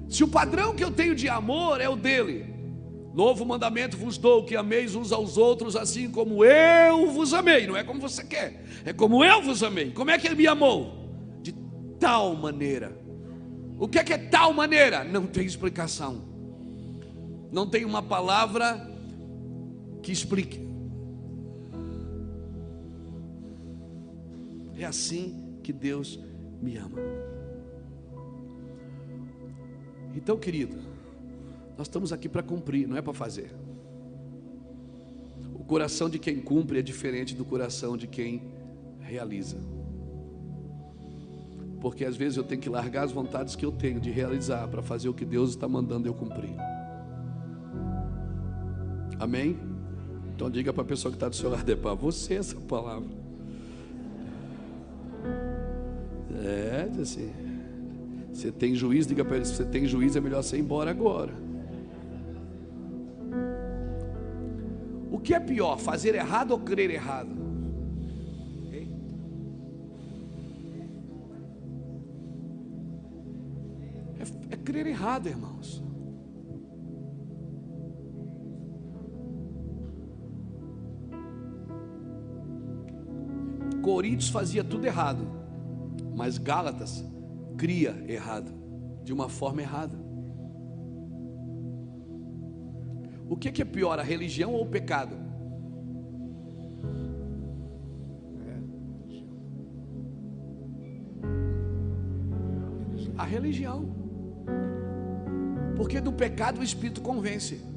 [0.10, 2.46] Se o padrão que eu tenho de amor é o dele,
[3.14, 7.78] novo mandamento vos dou que ameis uns aos outros assim como eu vos amei, não
[7.78, 9.92] é como você quer, é como eu vos amei.
[9.92, 11.02] Como é que ele me amou?
[12.02, 13.00] tal maneira.
[13.78, 15.04] O que é que é tal maneira?
[15.04, 16.31] Não tem explicação.
[17.52, 18.90] Não tem uma palavra
[20.02, 20.60] que explique.
[24.78, 26.20] É assim que Deus
[26.62, 26.98] me ama.
[30.16, 30.78] Então, querido,
[31.78, 33.54] nós estamos aqui para cumprir, não é para fazer.
[35.54, 38.42] O coração de quem cumpre é diferente do coração de quem
[39.00, 39.58] realiza
[41.82, 44.84] porque às vezes eu tenho que largar as vontades que eu tenho de realizar para
[44.84, 46.56] fazer o que Deus está mandando eu cumprir.
[49.22, 49.56] Amém?
[50.36, 53.08] Então diga para a pessoa que está do seu lado, é para você essa palavra.
[56.44, 57.32] É, assim.
[58.34, 60.90] Você tem juízo, diga para ele, se você tem juízo, é melhor você ir embora
[60.90, 61.34] agora.
[65.12, 67.42] O que é pior, fazer errado ou crer errado?
[74.72, 75.84] crer errado, irmãos.
[83.82, 85.28] Coríntios fazia tudo errado,
[86.16, 87.04] mas Gálatas
[87.58, 88.52] cria errado,
[89.04, 89.98] de uma forma errada.
[93.28, 95.16] O que é pior, a religião ou o pecado?
[103.18, 103.96] A religião.
[105.78, 107.71] Porque do pecado o Espírito convence.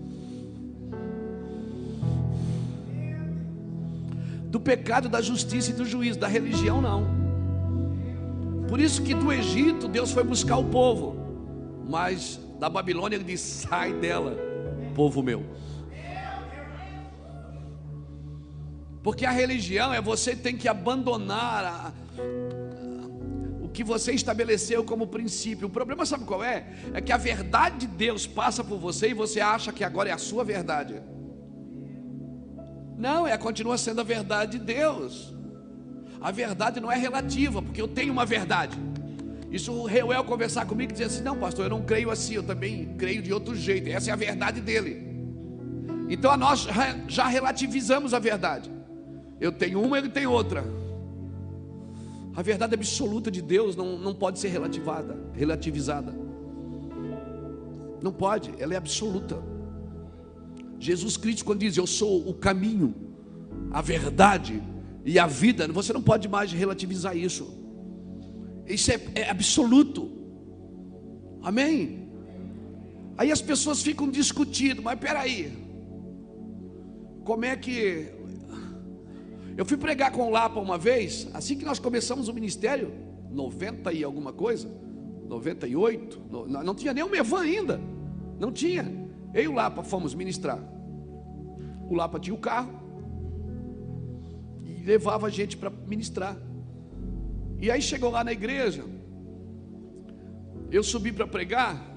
[4.54, 7.08] Do pecado, da justiça e do juízo, da religião não.
[8.68, 11.16] Por isso que do Egito Deus foi buscar o povo,
[11.88, 14.38] mas da Babilônia ele diz: sai dela,
[14.94, 15.44] povo meu.
[19.02, 21.92] Porque a religião é você tem que abandonar a,
[23.72, 25.66] que você estabeleceu como princípio.
[25.66, 26.64] O problema sabe qual é?
[26.92, 30.12] É que a verdade de Deus passa por você e você acha que agora é
[30.12, 31.02] a sua verdade.
[33.04, 35.34] Não, é continua sendo a verdade de Deus.
[36.22, 38.78] A verdade não é relativa, porque eu tenho uma verdade.
[39.50, 42.42] Isso o Reuel conversar comigo e dizer assim: Não, pastor, eu não creio assim, eu
[42.42, 43.90] também creio de outro jeito.
[43.90, 45.06] Essa é a verdade dele.
[46.08, 46.66] Então nós
[47.06, 48.72] já relativizamos a verdade.
[49.38, 50.64] Eu tenho uma, ele tem outra.
[52.34, 56.10] A verdade absoluta de Deus não, não pode ser relativada, relativizada.
[58.00, 59.53] Não pode, ela é absoluta.
[60.84, 62.94] Jesus Cristo, quando diz eu sou o caminho,
[63.70, 64.62] a verdade
[65.02, 67.58] e a vida, você não pode mais relativizar isso.
[68.66, 70.10] Isso é, é absoluto.
[71.42, 72.10] Amém?
[73.16, 75.56] Aí as pessoas ficam discutindo, mas peraí,
[77.24, 78.08] como é que.
[79.56, 82.92] Eu fui pregar com o Lapa uma vez, assim que nós começamos o ministério,
[83.30, 84.68] 90 e alguma coisa,
[85.28, 87.80] 98, não, não tinha nem o Mevan ainda,
[88.38, 88.84] não tinha.
[89.32, 90.73] Eu e o Lapa fomos ministrar.
[91.88, 92.72] O Lapa tinha o carro
[94.64, 96.36] e levava a gente para ministrar.
[97.60, 98.84] E aí chegou lá na igreja,
[100.70, 101.94] eu subi para pregar,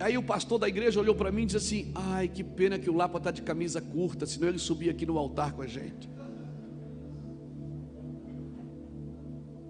[0.00, 2.88] Aí o pastor da igreja olhou para mim e disse assim: Ai, que pena que
[2.88, 6.08] o Lapa está de camisa curta, senão ele subia aqui no altar com a gente.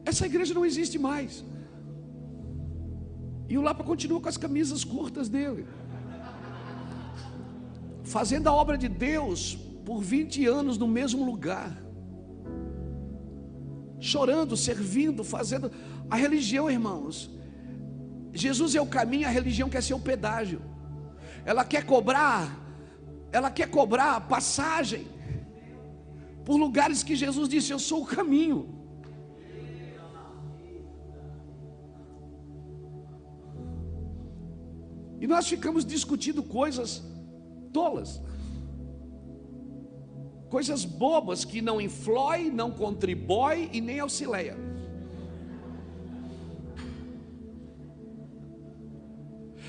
[0.05, 1.45] Essa igreja não existe mais.
[3.49, 5.65] E o Lapa continua com as camisas curtas dele,
[8.05, 11.77] fazendo a obra de Deus por 20 anos no mesmo lugar,
[13.99, 15.71] chorando, servindo, fazendo.
[16.11, 17.31] A religião, irmãos,
[18.33, 20.61] Jesus é o caminho, a religião quer ser o pedágio.
[21.45, 22.59] Ela quer cobrar,
[23.33, 25.07] ela quer cobrar passagem
[26.45, 28.79] por lugares que Jesus disse: Eu sou o caminho.
[35.21, 37.03] E nós ficamos discutindo coisas
[37.69, 38.23] tolas,
[40.49, 44.57] coisas bobas que não influi, não contribui e nem auxilia.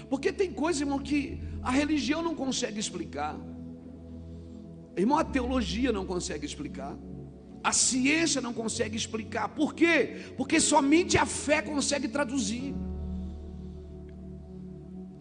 [0.10, 3.38] Porque tem coisa, irmão, que a religião não consegue explicar.
[4.98, 6.98] Irmão, a teologia não consegue explicar.
[7.64, 9.50] A ciência não consegue explicar.
[9.50, 10.34] Por quê?
[10.36, 12.74] Porque somente a fé consegue traduzir.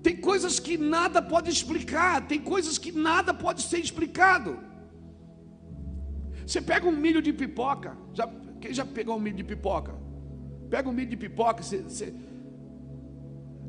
[0.03, 4.59] Tem coisas que nada pode explicar, tem coisas que nada pode ser explicado.
[6.47, 8.27] Você pega um milho de pipoca, já,
[8.61, 9.95] quem já pegou um milho de pipoca?
[10.71, 12.15] Pega um milho de pipoca, você, você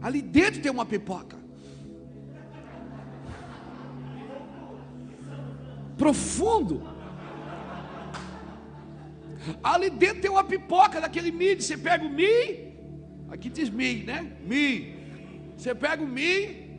[0.02, 1.38] Ali dentro tem uma pipoca.
[5.98, 6.82] Profundo.
[9.62, 11.62] Ali dentro tem uma pipoca daquele milho.
[11.62, 12.70] Você pega o milho.
[13.30, 14.32] Aqui diz milho, né?
[14.46, 14.99] Milho.
[15.60, 16.70] Você pega o milho.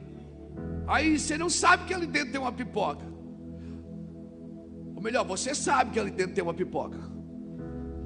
[0.87, 3.05] Aí você não sabe que ali dentro tem uma pipoca.
[4.97, 6.99] Ou melhor, você sabe que ali dentro tem uma pipoca.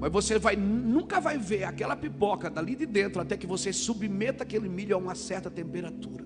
[0.01, 4.43] Mas você vai, nunca vai ver aquela pipoca dali de dentro até que você submeta
[4.43, 6.25] aquele milho a uma certa temperatura.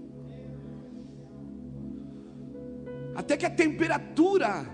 [3.15, 4.67] Até que a temperatura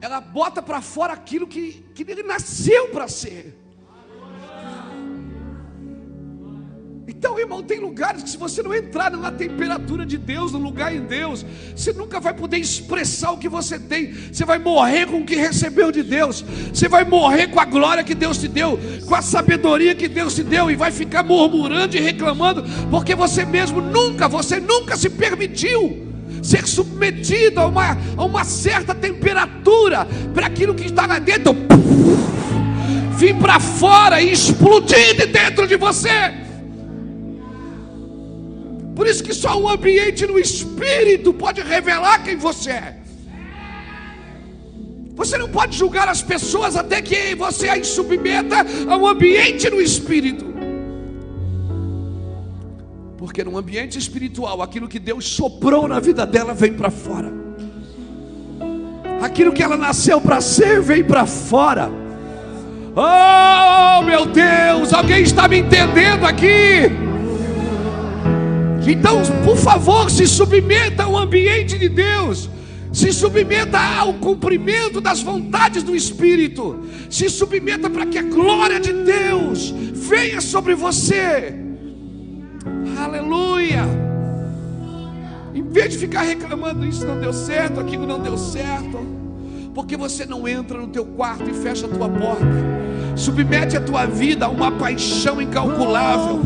[0.00, 3.54] ela bota para fora aquilo que, que ele nasceu para ser.
[7.10, 10.94] Então, irmão, tem lugares que se você não entrar na temperatura de Deus, no lugar
[10.94, 11.42] em Deus,
[11.74, 14.12] você nunca vai poder expressar o que você tem.
[14.12, 16.44] Você vai morrer com o que recebeu de Deus.
[16.70, 20.34] Você vai morrer com a glória que Deus te deu, com a sabedoria que Deus
[20.34, 25.08] te deu e vai ficar murmurando e reclamando, porque você mesmo nunca, você nunca se
[25.08, 26.06] permitiu
[26.42, 31.56] ser submetido a uma, a uma certa temperatura para aquilo que está lá dentro
[33.16, 36.47] vir para fora e explodir de dentro de você.
[38.98, 42.96] Por isso que só um ambiente no espírito pode revelar quem você é.
[45.14, 48.56] Você não pode julgar as pessoas até que você as submeta
[48.88, 50.44] a um ambiente no espírito.
[53.16, 57.32] Porque no ambiente espiritual, aquilo que Deus soprou na vida dela vem para fora.
[59.22, 61.88] Aquilo que ela nasceu para ser vem para fora.
[62.96, 67.07] Oh, meu Deus, alguém está me entendendo aqui?
[68.86, 72.48] Então, por favor, se submeta ao ambiente de Deus.
[72.92, 76.80] Se submeta ao cumprimento das vontades do Espírito.
[77.10, 81.54] Se submeta para que a glória de Deus venha sobre você.
[82.98, 83.84] Aleluia.
[85.54, 88.98] Em vez de ficar reclamando, isso não deu certo, aquilo não deu certo.
[89.74, 92.46] Porque você não entra no teu quarto e fecha a tua porta.
[93.16, 96.40] Submete a tua vida a uma paixão incalculável,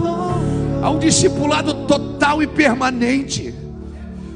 [0.83, 3.55] a um discipulado total e permanente.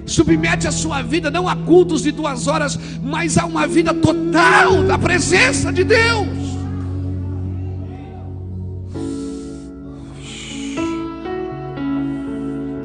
[0.06, 4.84] Submete a sua vida não a cultos de duas horas, mas a uma vida total
[4.84, 6.28] da presença de Deus.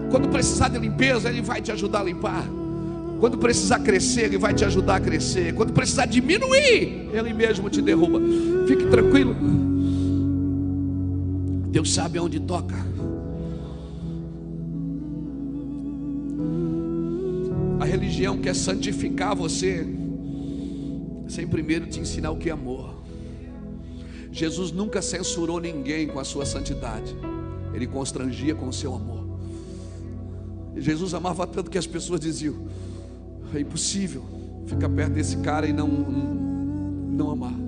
[0.09, 2.43] Quando precisar de limpeza, Ele vai te ajudar a limpar.
[3.20, 5.53] Quando precisar crescer, Ele vai te ajudar a crescer.
[5.53, 8.20] Quando precisar diminuir, Ele mesmo te derruba.
[8.68, 9.36] Fique tranquilo.
[11.70, 12.76] Deus sabe aonde toca.
[17.82, 19.84] A religião quer santificar você,
[21.27, 23.01] sem primeiro te ensinar o que é amor.
[24.32, 27.15] Jesus nunca censurou ninguém com a sua santidade,
[27.73, 29.25] ele constrangia com o seu amor.
[30.77, 32.67] Jesus amava tanto que as pessoas diziam:
[33.51, 34.23] é impossível
[34.67, 37.59] ficar perto desse cara e não, não amar.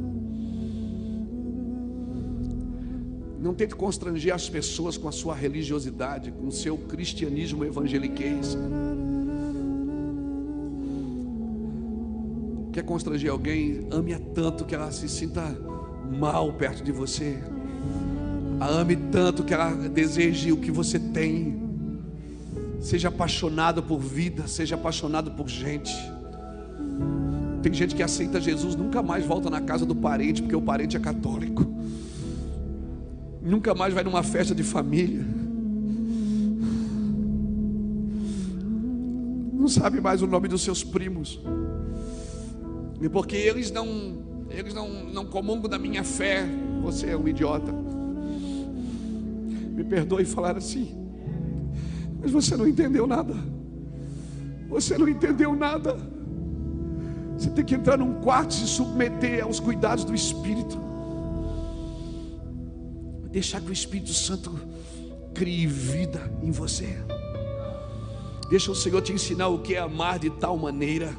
[3.39, 8.55] Não tente constranger as pessoas com a sua religiosidade, com o seu cristianismo evangeliquez.
[12.73, 13.87] Quer constranger alguém?
[13.91, 15.43] Ame-a tanto que ela se sinta
[16.19, 17.37] mal perto de você.
[18.59, 21.61] A ame tanto que ela deseje o que você tem.
[22.81, 25.93] Seja apaixonado por vida, seja apaixonado por gente.
[27.61, 30.97] Tem gente que aceita Jesus, nunca mais volta na casa do parente, porque o parente
[30.97, 31.63] é católico.
[33.39, 35.23] Nunca mais vai numa festa de família.
[39.53, 41.39] Não sabe mais o nome dos seus primos.
[43.03, 46.47] E porque eles não, eles não, não comungam da minha fé,
[46.81, 47.69] você é um idiota.
[49.73, 50.95] Me perdoe falar assim.
[52.21, 53.35] Mas você não entendeu nada.
[54.69, 55.97] Você não entendeu nada.
[57.37, 60.79] Você tem que entrar num quarto e se submeter aos cuidados do Espírito.
[63.29, 64.57] Deixar que o Espírito Santo
[65.33, 67.03] crie vida em você.
[68.49, 71.13] Deixa o Senhor te ensinar o que é amar de tal maneira.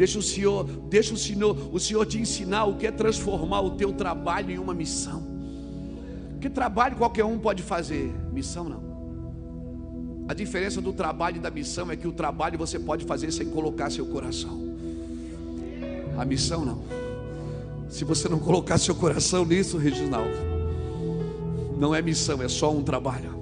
[0.00, 3.72] Deixa o Senhor, deixa o Senhor, o Senhor te ensinar o que é transformar o
[3.72, 5.22] teu trabalho em uma missão.
[6.40, 10.24] Que trabalho qualquer um pode fazer, missão não.
[10.26, 13.50] A diferença do trabalho e da missão é que o trabalho você pode fazer sem
[13.50, 14.58] colocar seu coração.
[16.16, 16.82] A missão não.
[17.90, 20.34] Se você não colocar seu coração nisso, Reginaldo,
[21.78, 23.39] não é missão, é só um trabalho.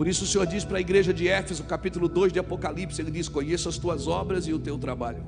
[0.00, 3.10] Por isso o Senhor diz para a igreja de Éfeso, capítulo 2 de Apocalipse, ele
[3.10, 5.22] diz: Conheça as tuas obras e o teu trabalho.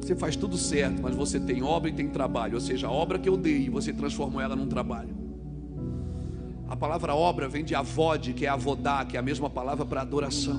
[0.00, 3.18] Você faz tudo certo, mas você tem obra e tem trabalho, ou seja, a obra
[3.18, 5.14] que eu dei você transformou ela num trabalho.
[6.66, 10.00] A palavra obra vem de avode, que é avodar, que é a mesma palavra para
[10.00, 10.58] adoração.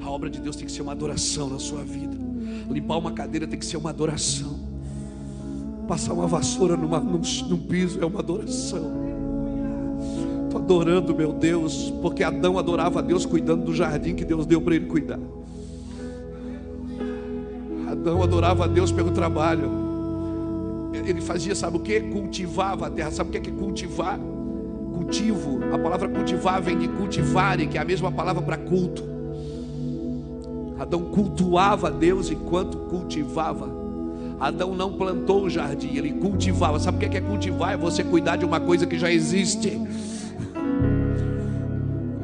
[0.00, 2.16] A obra de Deus tem que ser uma adoração na sua vida.
[2.70, 4.58] Limpar uma cadeira tem que ser uma adoração.
[5.86, 9.05] Passar uma vassoura numa, num, num piso é uma adoração.
[10.56, 14.74] Adorando meu Deus, porque Adão adorava a Deus cuidando do jardim que Deus deu para
[14.74, 15.20] ele cuidar.
[17.88, 19.70] Adão adorava a Deus pelo trabalho.
[20.92, 22.00] Ele fazia, sabe o que?
[22.00, 23.10] Cultivava a terra.
[23.10, 24.18] Sabe o que é cultivar?
[25.06, 29.04] cultivo, a palavra cultivar vem de cultivare, que é a mesma palavra para culto.
[30.78, 33.68] Adão cultuava Deus enquanto cultivava.
[34.38, 36.78] Adão não plantou o jardim, ele cultivava.
[36.78, 37.74] Sabe o que é cultivar?
[37.74, 39.80] É você cuidar de uma coisa que já existe.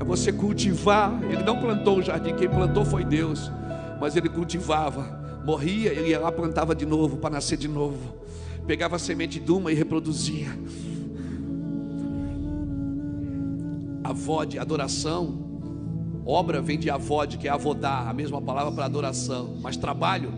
[0.03, 1.17] É você cultivar.
[1.23, 3.49] Ele não plantou o jardim, quem plantou foi Deus.
[4.01, 5.23] Mas ele cultivava.
[5.47, 8.17] Morria, ele ia lá, plantava de novo, para nascer de novo.
[8.67, 10.49] Pegava a semente de uma e reproduzia.
[14.03, 15.39] avode, adoração.
[16.27, 19.57] Obra vem de avode, que é avodar, a mesma palavra para adoração.
[19.63, 20.33] Mas trabalho,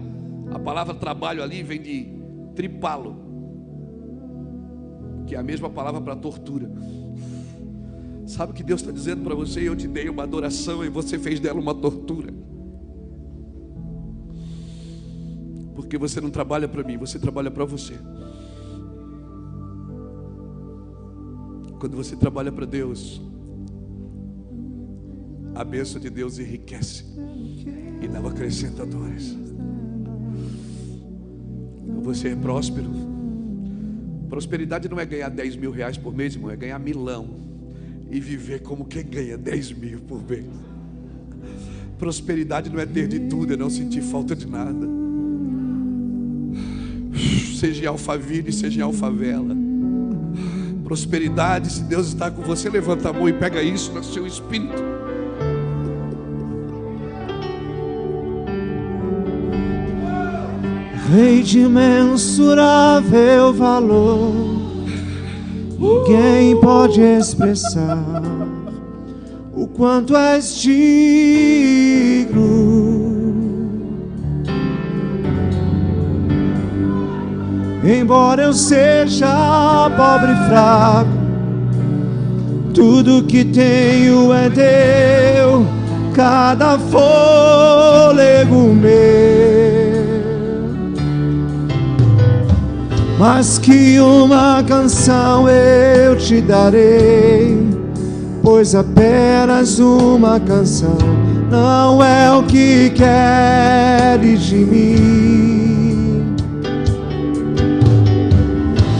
[0.52, 2.08] a palavra trabalho ali vem de
[2.54, 3.16] tripalo,
[5.26, 6.70] que é a mesma palavra para tortura.
[8.26, 9.68] Sabe o que Deus está dizendo para você?
[9.68, 12.32] Eu te dei uma adoração e você fez dela uma tortura.
[15.74, 17.94] Porque você não trabalha para mim, você trabalha para você.
[21.78, 23.20] Quando você trabalha para Deus,
[25.54, 27.04] a bênção de Deus enriquece
[28.00, 29.36] e não acrescenta dores.
[32.02, 32.90] Você é próspero.
[34.30, 37.53] Prosperidade não é ganhar 10 mil reais por mês, irmão, é ganhar milão
[38.14, 40.46] e viver como quem ganha 10 mil por mês.
[41.98, 44.86] Prosperidade não é ter de tudo, é não sentir falta de nada.
[47.58, 49.56] Seja em Alphaville, seja em Alfavela.
[50.84, 54.80] Prosperidade, se Deus está com você, levanta a mão e pega isso no seu espírito.
[61.12, 64.53] Rei de imensurável valor,
[65.78, 68.22] ninguém pode expressar
[69.52, 72.34] o quanto és digno.
[77.84, 81.10] Embora eu seja pobre e fraco,
[82.72, 85.66] tudo que tenho é teu,
[86.14, 89.43] cada fôlego meu.
[93.18, 97.56] Mas que uma canção eu te darei,
[98.42, 100.98] pois apenas uma canção
[101.50, 106.34] não é o que queres de mim.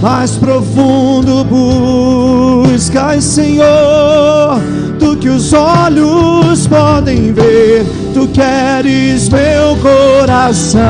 [0.01, 4.61] Mais profundo buscas, Senhor,
[4.99, 7.87] do que os olhos podem ver.
[8.12, 10.83] Tu queres meu coração,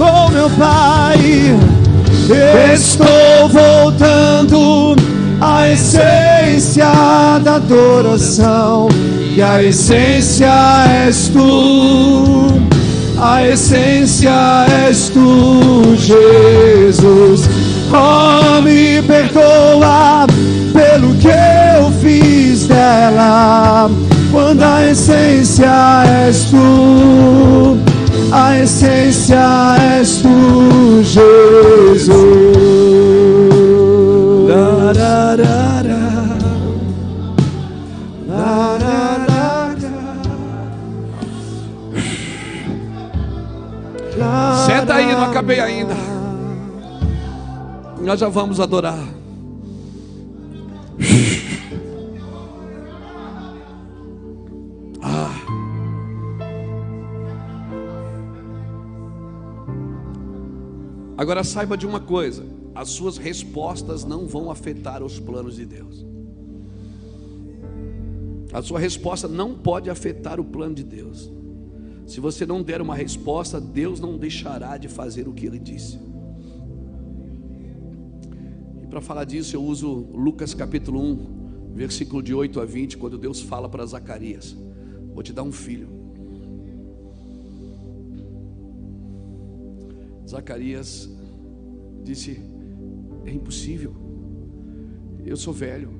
[0.00, 1.56] oh meu Pai.
[2.72, 4.94] Estou voltando
[5.40, 8.88] à essência da adoração,
[9.34, 10.52] e a essência
[11.06, 12.46] és tu,
[13.18, 17.48] a essência és tu, Jesus.
[17.92, 20.26] Oh, me perdoa
[20.72, 23.90] pelo que eu fiz dela,
[24.30, 27.76] quando a essência és tu,
[28.32, 32.60] a essência és tu, Jesus.
[44.66, 45.94] Senta aí, não acabei ainda.
[48.00, 48.98] Nós já vamos adorar.
[61.20, 66.02] Agora saiba de uma coisa: as suas respostas não vão afetar os planos de Deus.
[68.50, 71.30] A sua resposta não pode afetar o plano de Deus.
[72.06, 75.98] Se você não der uma resposta, Deus não deixará de fazer o que ele disse.
[78.82, 83.18] E para falar disso, eu uso Lucas capítulo 1, versículo de 8 a 20, quando
[83.18, 84.56] Deus fala para Zacarias:
[85.12, 85.99] Vou te dar um filho.
[90.30, 91.10] Zacarias
[92.04, 92.40] disse:
[93.24, 93.94] É impossível.
[95.24, 95.90] Eu sou velho.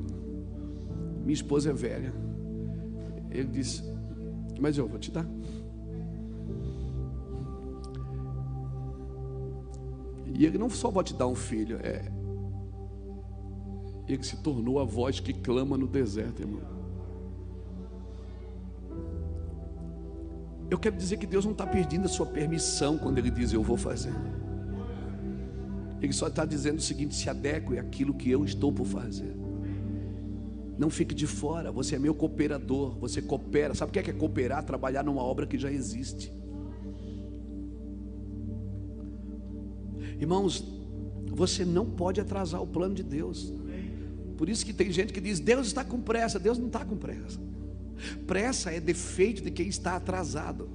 [1.22, 2.12] Minha esposa é velha.
[3.30, 3.82] Ele disse:
[4.60, 5.26] Mas eu vou te dar.
[10.38, 12.02] E ele não só vai te dar um filho, é.
[14.08, 16.69] Ele se tornou a voz que clama no deserto, irmão.
[20.70, 23.62] Eu quero dizer que Deus não está perdendo a sua permissão quando Ele diz eu
[23.62, 24.14] vou fazer.
[26.00, 29.36] Ele só está dizendo o seguinte: se adeque àquilo que eu estou por fazer.
[30.78, 33.74] Não fique de fora, você é meu cooperador, você coopera.
[33.74, 34.64] Sabe o que é, que é cooperar?
[34.64, 36.32] Trabalhar numa obra que já existe.
[40.18, 40.64] Irmãos,
[41.26, 43.52] você não pode atrasar o plano de Deus.
[44.38, 46.38] Por isso que tem gente que diz: Deus está com pressa.
[46.38, 47.38] Deus não está com pressa.
[48.26, 50.68] Pressa é defeito de quem está atrasado.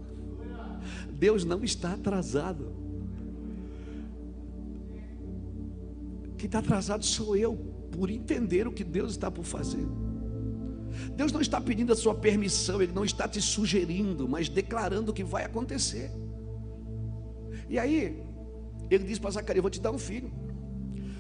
[1.12, 2.74] Deus não está atrasado.
[6.38, 7.56] Quem está atrasado sou eu,
[7.92, 9.86] por entender o que Deus está por fazer.
[11.16, 15.14] Deus não está pedindo a sua permissão, Ele não está te sugerindo, mas declarando o
[15.14, 16.12] que vai acontecer.
[17.70, 18.24] E aí,
[18.90, 20.32] ele diz para Zacarias: Vou te dar um filho.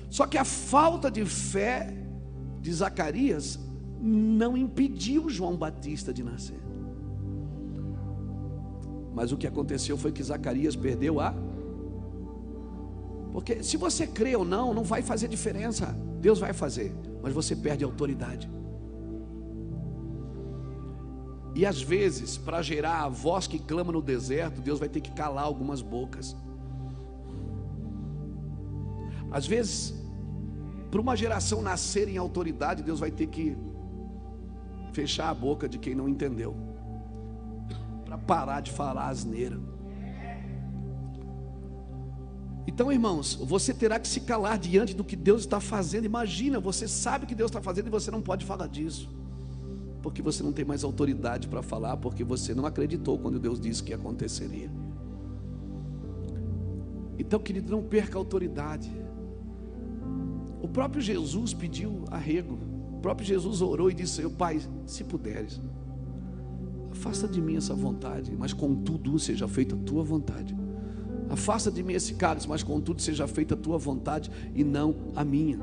[0.09, 1.93] Só que a falta de fé
[2.61, 3.59] de Zacarias
[3.99, 6.59] não impediu João Batista de nascer.
[9.13, 11.33] Mas o que aconteceu foi que Zacarias perdeu a.
[13.31, 15.87] Porque se você crê ou não, não vai fazer diferença.
[16.19, 18.49] Deus vai fazer, mas você perde a autoridade.
[21.55, 25.11] E às vezes, para gerar a voz que clama no deserto, Deus vai ter que
[25.11, 26.35] calar algumas bocas.
[29.31, 29.93] Às vezes,
[30.91, 33.57] para uma geração nascer em autoridade, Deus vai ter que
[34.95, 36.55] fechar a boca de quem não entendeu,
[38.05, 39.59] para parar de falar asneira.
[42.65, 46.05] Então, irmãos, você terá que se calar diante do que Deus está fazendo.
[46.05, 49.09] Imagina, você sabe que Deus está fazendo e você não pode falar disso,
[50.01, 53.83] porque você não tem mais autoridade para falar, porque você não acreditou quando Deus disse
[53.83, 54.71] que aconteceria.
[57.19, 58.91] Então, querido, não perca a autoridade.
[60.61, 62.57] O próprio Jesus pediu arrego.
[62.95, 65.61] O próprio Jesus orou e disse: Senhor Pai, se puderes,
[66.91, 70.55] afasta de mim essa vontade, mas contudo seja feita a tua vontade.
[71.29, 75.23] Afasta de mim esse cálice, mas contudo seja feita a tua vontade e não a
[75.23, 75.59] minha.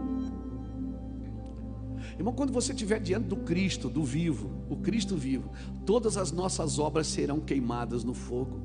[2.18, 5.50] Irmão, quando você estiver diante do Cristo, do vivo, o Cristo vivo,
[5.86, 8.60] todas as nossas obras serão queimadas no fogo.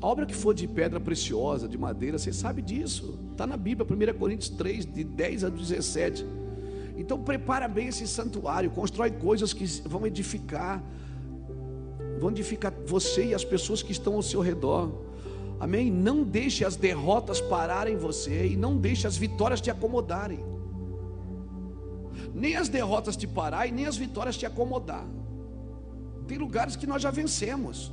[0.00, 3.18] A obra que for de pedra preciosa, de madeira, você sabe disso.
[3.32, 6.26] Está na Bíblia, 1 Coríntios 3, de 10 a 17.
[6.96, 10.82] Então prepara bem esse santuário, constrói coisas que vão edificar,
[12.18, 14.90] vão edificar você e as pessoas que estão ao seu redor.
[15.60, 15.90] Amém?
[15.90, 20.44] Não deixe as derrotas pararem você e não deixe as vitórias te acomodarem.
[22.34, 25.06] Nem as derrotas te parar e nem as vitórias te acomodar.
[26.26, 27.92] Tem lugares que nós já vencemos.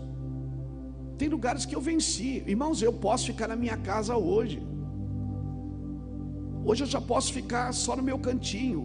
[1.17, 2.43] Tem lugares que eu venci.
[2.47, 4.61] Irmãos, eu posso ficar na minha casa hoje.
[6.65, 8.83] Hoje eu já posso ficar só no meu cantinho.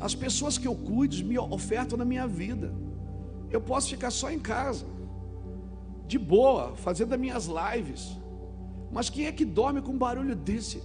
[0.00, 2.72] As pessoas que eu cuido me ofertam na minha vida.
[3.50, 4.86] Eu posso ficar só em casa
[6.06, 8.16] de boa, fazendo as minhas lives.
[8.90, 10.82] Mas quem é que dorme com um barulho desse?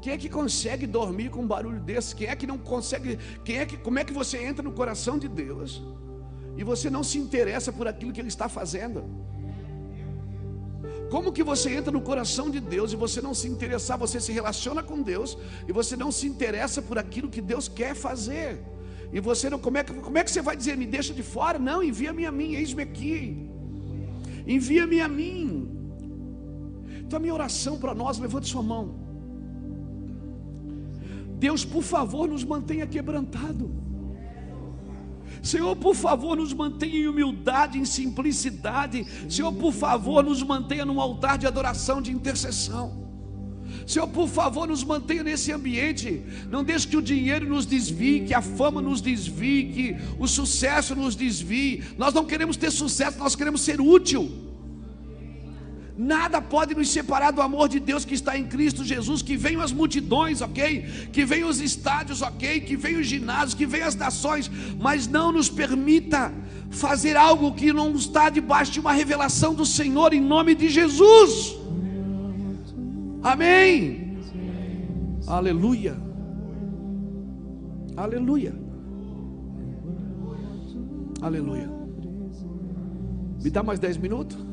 [0.00, 2.14] Quem é que consegue dormir com um barulho desse?
[2.14, 3.16] Quem é que não consegue?
[3.44, 3.76] Quem é que?
[3.76, 5.82] Como é que você entra no coração de Deus
[6.56, 9.04] e você não se interessa por aquilo que Ele está fazendo?
[11.10, 13.96] Como que você entra no coração de Deus e você não se interessar?
[13.98, 17.94] Você se relaciona com Deus e você não se interessa por aquilo que Deus quer
[17.94, 18.60] fazer?
[19.10, 21.22] E você não, como é que, como é que você vai dizer, me deixa de
[21.22, 21.58] fora?
[21.58, 23.48] Não, envia-me a mim, eis-me aqui.
[24.46, 25.42] Envia-me a mim.
[27.00, 28.94] Então a minha oração para nós, levante sua mão.
[31.38, 33.70] Deus, por favor, nos mantenha quebrantado.
[35.48, 39.06] Senhor, por favor, nos mantenha em humildade, em simplicidade.
[39.30, 43.08] Senhor, por favor, nos mantenha num altar de adoração, de intercessão.
[43.86, 46.22] Senhor, por favor, nos mantenha nesse ambiente.
[46.50, 50.94] Não deixe que o dinheiro nos desvie, que a fama nos desvie, que o sucesso
[50.94, 51.82] nos desvie.
[51.96, 54.47] Nós não queremos ter sucesso, nós queremos ser útil.
[55.98, 59.20] Nada pode nos separar do amor de Deus que está em Cristo Jesus.
[59.20, 60.82] Que venham as multidões, ok?
[61.12, 62.60] Que venham os estádios, ok?
[62.60, 64.48] Que venham os ginásios, que venham as nações,
[64.78, 66.32] mas não nos permita
[66.70, 71.56] fazer algo que não está debaixo de uma revelação do Senhor, em nome de Jesus.
[73.20, 74.16] Amém.
[75.26, 75.96] Aleluia.
[77.96, 78.54] Aleluia.
[81.20, 81.68] Aleluia.
[83.42, 84.47] Me dá mais 10 minutos?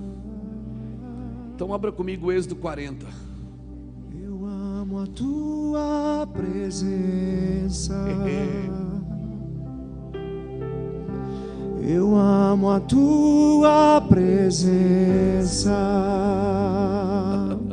[1.55, 3.07] Então abra comigo o Êxodo 40.
[4.21, 7.95] Eu amo a tua presença.
[11.81, 15.71] Eu amo a tua presença.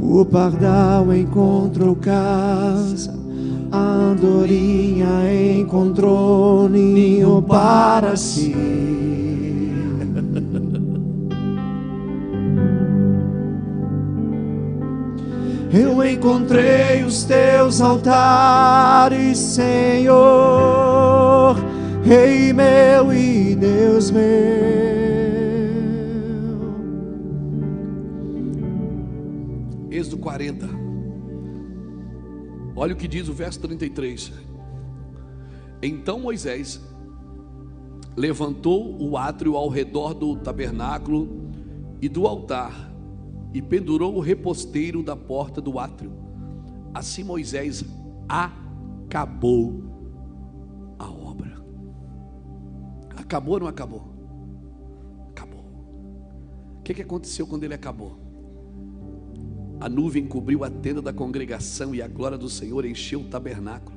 [0.00, 3.25] O pardal encontrou casa,
[3.70, 5.08] a andorinha
[5.58, 8.54] encontrou ninho para si.
[15.72, 20.16] Eu encontrei os teus altares, Senhor,
[22.02, 24.22] Rei meu e Deus meu.
[29.90, 30.75] Êxodo 40.
[32.76, 34.32] Olha o que diz o verso 33.
[35.82, 36.78] Então Moisés
[38.14, 41.50] levantou o átrio ao redor do tabernáculo
[42.02, 42.92] e do altar
[43.54, 46.12] e pendurou o reposteiro da porta do átrio.
[46.92, 47.82] Assim Moisés
[48.28, 49.82] acabou
[50.98, 51.64] a obra.
[53.16, 54.02] Acabou ou não acabou?
[55.30, 55.64] Acabou.
[56.78, 58.25] O que, que aconteceu quando ele acabou?
[59.78, 63.96] A nuvem cobriu a tenda da congregação e a glória do Senhor encheu o tabernáculo.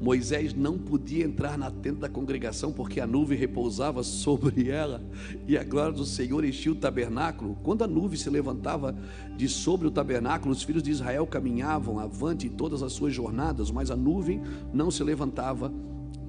[0.00, 5.02] Moisés não podia entrar na tenda da congregação porque a nuvem repousava sobre ela
[5.46, 7.56] e a glória do Senhor enchia o tabernáculo.
[7.62, 8.96] Quando a nuvem se levantava
[9.36, 13.70] de sobre o tabernáculo, os filhos de Israel caminhavam avante em todas as suas jornadas,
[13.70, 14.42] mas a nuvem
[14.72, 15.72] não se levantava.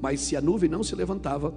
[0.02, 1.54] Mas se a nuvem não se levantava,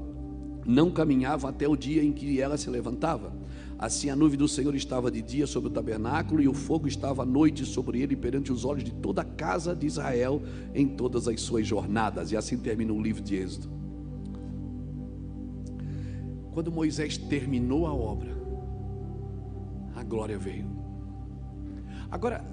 [0.66, 3.39] não caminhavam até o dia em que ela se levantava.
[3.82, 7.22] Assim a nuvem do Senhor estava de dia sobre o tabernáculo, e o fogo estava
[7.22, 10.42] à noite sobre ele, perante os olhos de toda a casa de Israel,
[10.74, 12.30] em todas as suas jornadas.
[12.30, 13.70] E assim termina o livro de Êxodo.
[16.52, 18.36] Quando Moisés terminou a obra,
[19.96, 20.66] a glória veio.
[22.10, 22.44] Agora,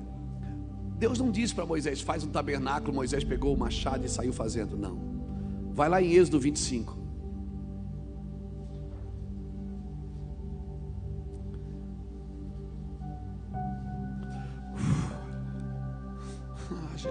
[0.97, 2.93] Deus não disse para Moisés: faz um tabernáculo.
[2.93, 4.77] Moisés pegou o machado e saiu fazendo.
[4.77, 4.97] Não.
[5.73, 7.06] Vai lá em Êxodo 25.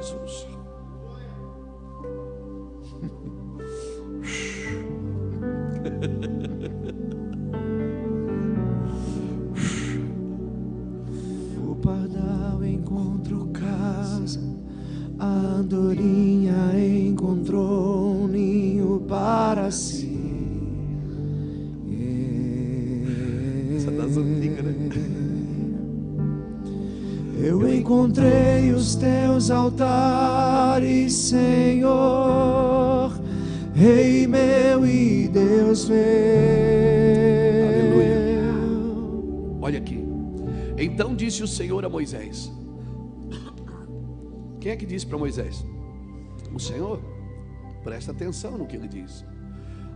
[0.09, 0.56] Ah,
[41.27, 42.53] disse o Senhor a Moisés:
[44.61, 45.65] Quem é que disse para Moisés?
[46.55, 47.01] O Senhor.
[47.82, 49.24] Presta atenção no que ele diz.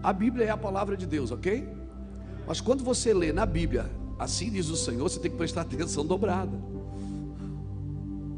[0.03, 1.69] A Bíblia é a palavra de Deus, ok?
[2.47, 6.05] Mas quando você lê na Bíblia, assim diz o Senhor, você tem que prestar atenção
[6.05, 6.57] dobrada.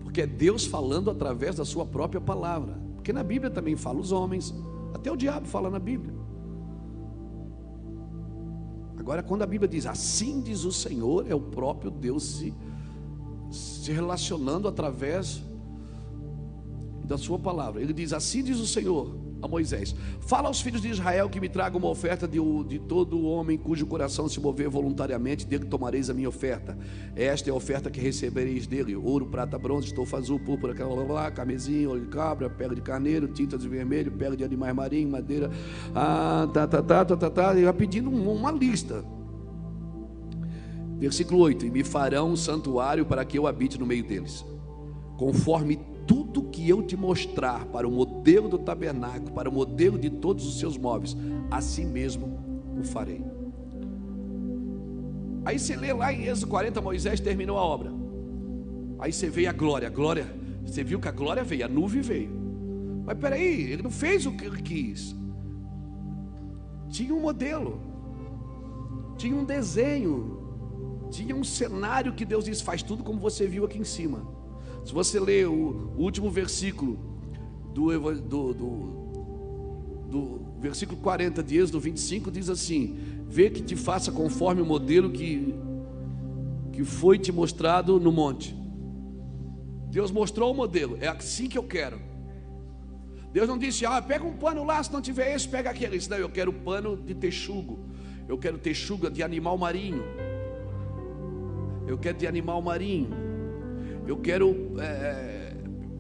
[0.02, 2.78] Porque é Deus falando através da sua própria palavra.
[2.94, 4.55] Porque na Bíblia também fala os homens,
[4.94, 6.14] até o diabo fala na Bíblia.
[8.98, 12.55] Agora, quando a Bíblia diz assim diz o Senhor, é o próprio Deus se,
[13.53, 15.43] se relacionando através
[17.05, 17.81] da sua palavra.
[17.81, 21.49] Ele diz: Assim diz o Senhor a Moisés: Fala aos filhos de Israel que me
[21.49, 26.15] tragam uma oferta de, de todo homem cujo coração se mover voluntariamente, dele tomareis a
[26.15, 26.79] minha oferta.
[27.15, 30.74] Esta é a oferta que recebereis dele: ouro, prata, bronze, estofa azul, púrpura,
[31.07, 35.11] blá, camezinho, óleo de cabra, pele de carneiro, tinta de vermelho, pele de animais marinhos,
[35.11, 35.51] madeira,
[35.95, 37.53] ah, tá, tá, tá, tá, tá, tá.
[37.53, 39.05] Ele vai pedindo uma lista.
[41.03, 44.45] Versículo 8: E me farão um santuário para que eu habite no meio deles,
[45.16, 50.09] conforme tudo que eu te mostrar para o modelo do tabernáculo, para o modelo de
[50.09, 51.16] todos os seus móveis,
[51.51, 52.39] assim mesmo
[52.79, 53.20] o farei.
[55.45, 57.91] Aí você lê lá em Êxodo 40, Moisés terminou a obra.
[59.01, 60.33] Aí você vê a glória, a glória,
[60.65, 62.31] você viu que a glória veio, a nuvem veio.
[63.05, 65.16] Mas peraí, ele não fez o que ele quis.
[66.91, 67.81] Tinha um modelo,
[69.16, 70.41] tinha um desenho,
[71.12, 74.26] tinha um cenário que Deus disse: faz tudo como você viu aqui em cima.
[74.84, 76.98] Se você ler o, último versículo
[77.72, 78.68] do, do, do,
[80.10, 82.98] do versículo 40 de Êxodo 25, diz assim:
[83.28, 85.55] Vê que te faça conforme o modelo que,
[86.72, 88.56] que foi te mostrado no monte.
[89.90, 92.01] Deus mostrou o modelo, é assim que eu quero.
[93.30, 95.97] Deus não disse, ah, pega um pano lá, se não tiver esse, pega aquele.
[95.97, 97.78] Disse, não, eu quero pano de texugo.
[98.28, 100.02] Eu quero texuga de animal marinho.
[101.86, 103.32] Eu quero de animal marinho
[104.06, 105.54] eu quero é,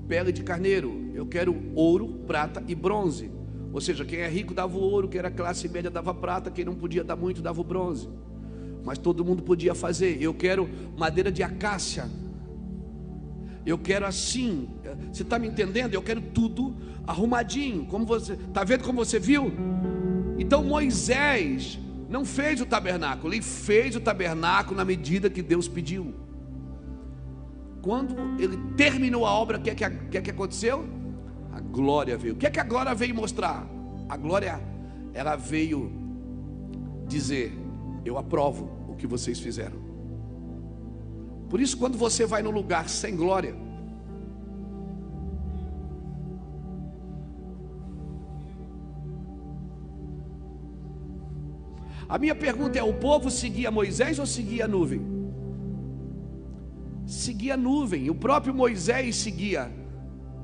[0.08, 3.30] pele de carneiro, eu quero ouro, prata e bronze.
[3.72, 6.64] Ou seja, quem é rico dava o ouro, quem era classe média dava prata, quem
[6.64, 8.08] não podia dar muito dava o bronze.
[8.84, 10.20] Mas todo mundo podia fazer.
[10.20, 12.10] Eu quero madeira de acácia.
[13.64, 14.68] Eu quero assim.
[15.12, 15.94] Você está me entendendo?
[15.94, 16.74] Eu quero tudo
[17.06, 17.86] arrumadinho.
[17.86, 19.52] Como você está vendo como você viu?
[20.36, 21.78] Então Moisés
[22.12, 26.14] não fez o tabernáculo, ele fez o tabernáculo na medida que Deus pediu.
[27.80, 30.84] Quando ele terminou a obra, o que é que, que, é que aconteceu?
[31.52, 32.34] A glória veio.
[32.34, 33.66] O que é que a glória veio mostrar?
[34.08, 34.60] A glória,
[35.14, 35.90] ela veio
[37.06, 37.52] dizer:
[38.04, 39.80] Eu aprovo o que vocês fizeram.
[41.48, 43.54] Por isso, quando você vai no lugar sem glória,
[52.12, 55.00] A minha pergunta é: o povo seguia Moisés ou seguia a nuvem?
[57.06, 59.70] seguia a nuvem, o próprio Moisés seguia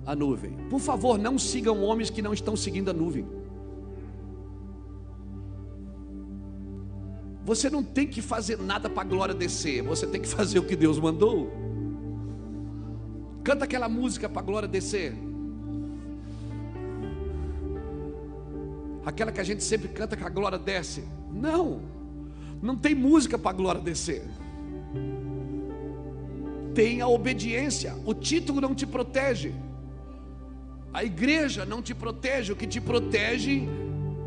[0.05, 0.53] a nuvem.
[0.69, 3.27] Por favor, não sigam homens que não estão seguindo a nuvem.
[7.45, 10.65] Você não tem que fazer nada para a glória descer, você tem que fazer o
[10.65, 11.51] que Deus mandou.
[13.43, 15.28] Canta aquela música para a glória descer.
[19.05, 21.05] Aquela que a gente sempre canta que a glória desce.
[21.33, 21.81] Não,
[22.61, 24.25] não tem música para a glória descer
[26.79, 27.97] tem a obediência.
[28.07, 29.53] O título não te protege.
[30.95, 33.69] A igreja não te protege, o que te protege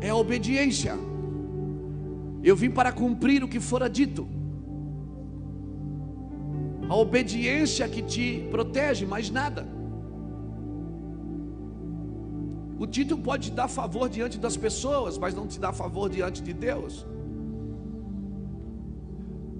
[0.02, 0.94] é a obediência.
[2.44, 4.28] Eu vim para cumprir o que fora dito.
[6.90, 9.66] A obediência que te protege, mais nada.
[12.78, 16.42] O título pode te dar favor diante das pessoas, mas não te dá favor diante
[16.42, 17.06] de Deus.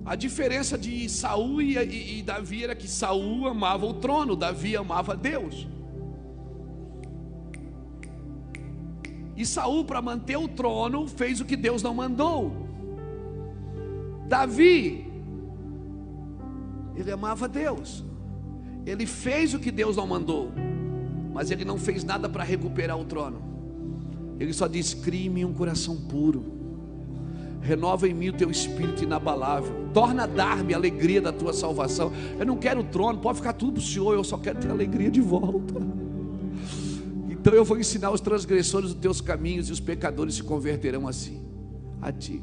[0.05, 4.77] A diferença de Saul e, e, e Davi era que Saul amava o trono, Davi
[4.77, 5.69] amava Deus.
[9.37, 12.53] E Saul, para manter o trono, fez o que Deus não mandou.
[14.29, 15.07] Davi,
[16.97, 18.05] ele amava Deus.
[18.85, 20.51] Ele fez o que Deus não mandou,
[21.33, 23.43] mas ele não fez nada para recuperar o trono.
[24.39, 26.63] Ele só disse: Crie-me um coração puro
[27.63, 32.13] renova em mim o teu espírito inabalável, torna a dar-me a alegria da tua salvação.
[32.39, 34.69] Eu não quero o trono, pode ficar tudo para o Senhor, eu só quero ter
[34.69, 35.75] alegria de volta.
[37.31, 41.41] Então eu vou ensinar os transgressores os teus caminhos e os pecadores se converterão assim
[42.01, 42.43] a ti.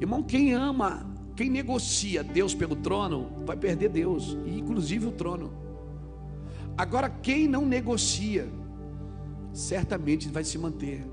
[0.00, 5.61] Irmão, quem ama Quem negocia Deus pelo trono vai perder Deus, e inclusive o trono.
[6.76, 8.48] Agora, quem não negocia,
[9.52, 11.04] certamente vai se manter.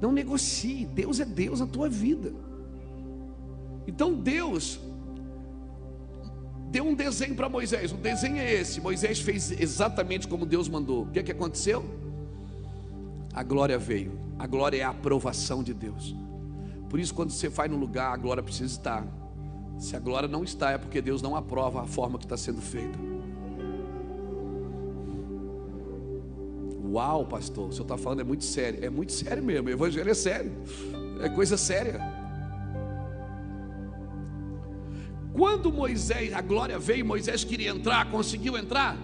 [0.00, 2.32] Não negocie, Deus é Deus na tua vida.
[3.86, 4.80] Então Deus
[6.70, 7.92] deu um desenho para Moisés.
[7.92, 8.80] O desenho é esse.
[8.80, 11.02] Moisés fez exatamente como Deus mandou.
[11.02, 11.84] O que, é que aconteceu?
[13.32, 14.18] A glória veio.
[14.38, 16.16] A glória é a aprovação de Deus.
[16.88, 19.06] Por isso, quando você vai no lugar, a glória precisa estar.
[19.78, 22.60] Se a glória não está, é porque Deus não aprova a forma que está sendo
[22.60, 23.09] feita.
[26.90, 28.84] Uau, pastor, o senhor está falando é muito sério.
[28.84, 29.68] É muito sério mesmo.
[29.68, 30.52] O evangelho é sério.
[31.22, 32.00] É coisa séria.
[35.32, 38.96] Quando Moisés, a glória veio, Moisés queria entrar, conseguiu entrar?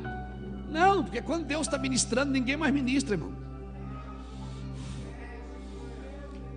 [0.69, 3.33] Não, porque quando Deus está ministrando, ninguém mais ministra, irmão.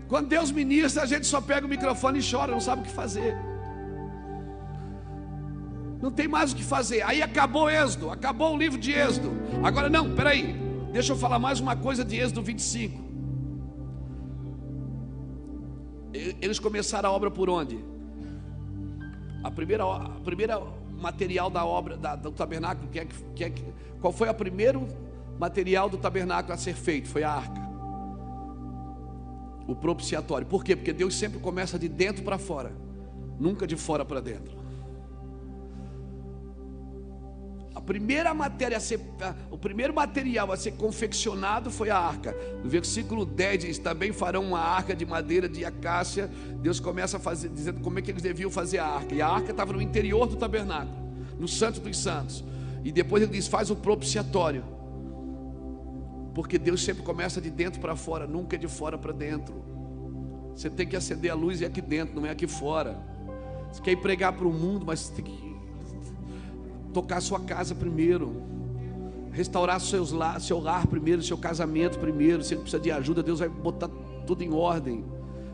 [0.08, 2.92] Quando Deus ministra, a gente só pega o microfone e chora, não sabe o que
[2.92, 3.38] fazer.
[6.02, 7.04] Não tem mais o que fazer.
[7.04, 9.32] Aí acabou o Êxodo, acabou o livro de Êxodo.
[9.64, 10.69] Agora não, peraí.
[10.92, 13.10] Deixa eu falar mais uma coisa de Êxodo 25.
[16.14, 17.80] Eles começaram a obra por onde?
[19.44, 20.62] A primeira, a primeira
[21.00, 23.54] material da obra da, do tabernáculo, que é, que é,
[24.02, 24.88] qual foi o primeiro
[25.40, 27.08] material do tabernáculo a ser feito?
[27.08, 27.70] Foi a arca
[29.70, 30.48] o propiciatório.
[30.48, 30.76] Por quê?
[30.76, 32.72] Porque Deus sempre começa de dentro para fora,
[33.40, 34.58] nunca de fora para dentro.
[37.80, 39.00] A primeira matéria a ser,
[39.50, 42.36] o primeiro material a ser confeccionado foi a arca.
[42.62, 46.30] No versículo 10 diz: também farão uma arca de madeira de acácia.
[46.62, 49.16] Deus começa a fazer, dizendo como é que eles deviam fazer a arca.
[49.16, 50.94] E a arca estava no interior do tabernáculo,
[51.40, 52.44] no Santo dos Santos.
[52.84, 54.66] E depois ele diz: faz o propiciatório.
[56.36, 59.56] Porque Deus sempre começa de dentro para fora, nunca de fora para dentro.
[60.54, 63.02] Você tem que acender a luz e aqui dentro, não é aqui fora.
[63.72, 65.49] Você quer ir pregar para o mundo, mas tem que
[66.94, 68.42] tocar sua casa primeiro.
[69.32, 72.44] Restaurar seus lar, seu lar primeiro, seu casamento primeiro.
[72.44, 73.90] Se precisa de ajuda, Deus vai botar
[74.26, 75.04] tudo em ordem.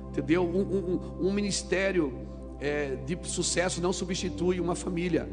[0.09, 0.43] Entendeu?
[0.43, 2.13] Um, um, um ministério
[2.59, 5.27] é, de sucesso não substitui uma família.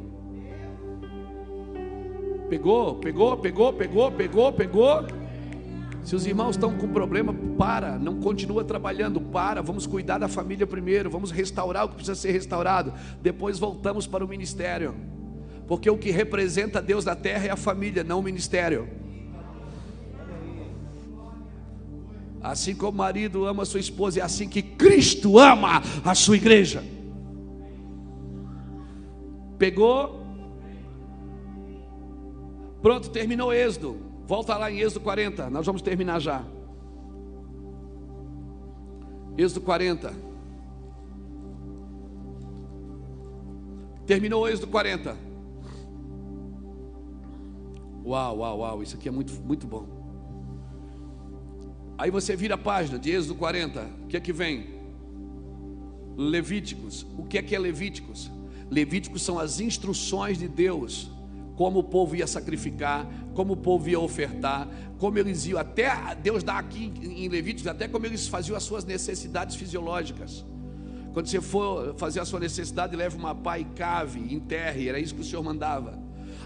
[2.49, 5.07] Pegou, pegou, pegou, pegou, pegou, pegou.
[6.05, 10.67] Se os irmãos estão com problema, para, não continua trabalhando, para, vamos cuidar da família
[10.67, 12.93] primeiro, vamos restaurar o que precisa ser restaurado,
[13.23, 14.95] depois voltamos para o ministério.
[15.67, 18.89] Porque o que representa Deus na terra é a família, não o ministério.
[22.43, 26.83] Assim como o marido ama sua esposa, é assim que Cristo ama a sua igreja.
[29.57, 30.21] Pegou?
[32.83, 33.97] Pronto, terminou o êxodo.
[34.27, 36.45] Volta lá em Êxodo 40, nós vamos terminar já.
[39.39, 40.13] Êxodo 40.
[44.05, 45.32] Terminou o Êxodo 40.
[48.05, 49.87] Uau, uau, uau, isso aqui é muito, muito bom.
[51.97, 53.89] Aí você vira a página de Êxodo 40.
[54.05, 54.67] O que é que vem?
[56.17, 57.07] Levíticos.
[57.17, 58.31] O que é que é Levíticos?
[58.71, 61.11] Levíticos são as instruções de Deus
[61.57, 64.67] como o povo ia sacrificar, como o povo ia ofertar,
[64.99, 68.85] como eles iam, até Deus dá aqui em Levíticos, até como eles faziam as suas
[68.85, 70.45] necessidades fisiológicas.
[71.13, 75.15] Quando você for fazer a sua necessidade, leve uma pá e cave, enterre, era isso
[75.15, 75.99] que o Senhor mandava.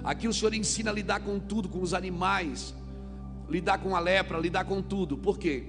[0.04, 2.74] Aqui o Senhor ensina a lidar com tudo, com os animais,
[3.48, 5.16] lidar com a lepra, lidar com tudo.
[5.16, 5.64] Por quê?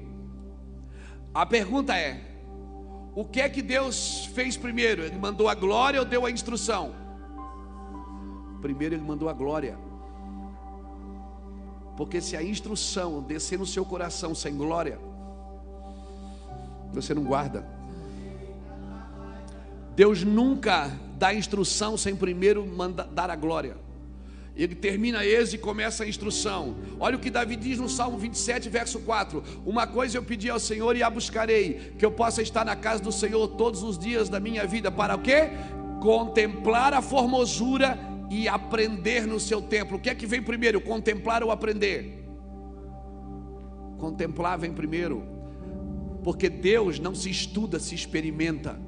[1.34, 2.22] A pergunta é:
[3.16, 5.02] o que é que Deus fez primeiro?
[5.02, 6.94] Ele mandou a glória ou deu a instrução?
[8.62, 9.78] Primeiro ele mandou a glória.
[11.96, 15.00] Porque se a instrução descer no seu coração sem glória,
[16.94, 17.68] você não guarda.
[19.96, 23.78] Deus nunca dá instrução sem primeiro mandar, dar a glória.
[24.58, 26.76] Ele termina esse e começa a instrução.
[27.00, 30.60] Olha o que Davi diz no Salmo 27, verso 4: Uma coisa eu pedi ao
[30.60, 34.30] Senhor e a buscarei, que eu possa estar na casa do Senhor todos os dias
[34.30, 34.92] da minha vida.
[34.92, 35.52] Para o quê?
[36.02, 38.00] Contemplar a formosura
[38.32, 39.98] e aprender no seu templo.
[39.98, 40.82] O que é que vem primeiro?
[40.82, 42.26] Contemplar ou aprender?
[44.00, 45.24] Contemplar vem primeiro,
[46.24, 48.80] porque Deus não se estuda, se experimenta.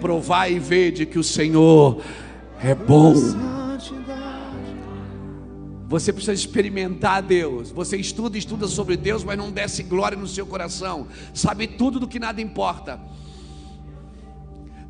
[0.00, 2.02] Provai e vede que o Senhor
[2.62, 3.14] é bom.
[5.92, 7.70] Você precisa experimentar Deus.
[7.70, 11.06] Você estuda, estuda sobre Deus, mas não desce glória no seu coração.
[11.34, 12.98] Sabe tudo do que nada importa.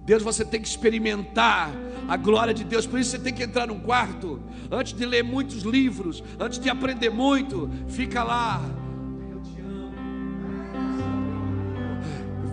[0.07, 1.73] Deus, você tem que experimentar
[2.07, 2.87] a glória de Deus.
[2.87, 6.71] Por isso você tem que entrar num quarto, antes de ler muitos livros, antes de
[6.71, 8.63] aprender muito, fica lá.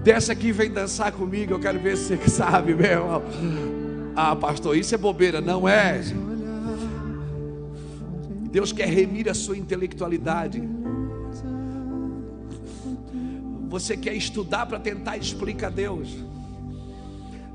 [0.03, 1.53] Desce aqui e vem dançar comigo.
[1.53, 3.23] Eu quero ver se você sabe, meu irmão.
[4.15, 5.39] Ah, pastor, isso é bobeira.
[5.39, 6.01] Não é.
[8.51, 10.61] Deus quer remir a sua intelectualidade.
[13.69, 16.09] Você quer estudar para tentar explicar Deus.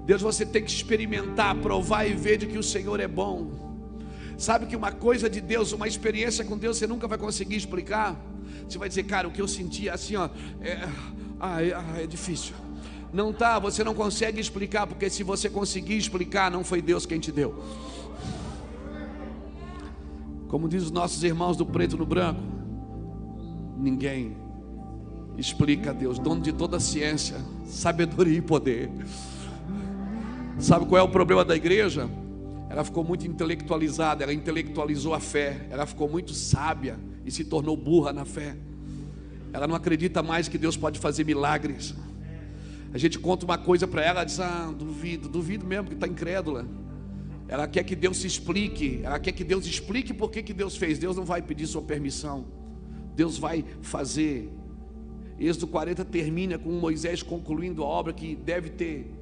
[0.07, 3.51] Deus, você tem que experimentar, provar e ver de que o Senhor é bom.
[4.37, 8.16] Sabe que uma coisa de Deus, uma experiência com Deus, você nunca vai conseguir explicar.
[8.69, 10.29] Você vai dizer, cara, o que eu senti assim, ó,
[10.61, 10.89] é,
[11.41, 12.55] ah, é, ah, é difícil.
[13.12, 17.19] Não tá, você não consegue explicar, porque se você conseguir explicar, não foi Deus quem
[17.21, 17.62] te deu.
[20.55, 22.40] Como diz os nossos irmãos do preto no branco,
[23.76, 24.36] ninguém
[25.36, 28.89] explica a Deus, dono de toda a ciência, sabedoria e poder.
[30.60, 32.09] Sabe qual é o problema da igreja?
[32.70, 37.76] Ela ficou muito intelectualizada, ela intelectualizou a fé, ela ficou muito sábia e se tornou
[37.76, 38.56] burra na fé.
[39.52, 41.97] Ela não acredita mais que Deus pode fazer milagres.
[42.93, 46.06] A gente conta uma coisa para ela, ela diz: Ah, duvido, duvido mesmo que está
[46.06, 46.64] incrédula.
[47.47, 50.77] Ela quer que Deus se explique, ela quer que Deus explique por que, que Deus
[50.77, 50.99] fez.
[50.99, 52.47] Deus não vai pedir sua permissão,
[53.15, 54.51] Deus vai fazer.
[55.39, 59.12] Êxodo 40 termina com Moisés concluindo a obra que deve ter,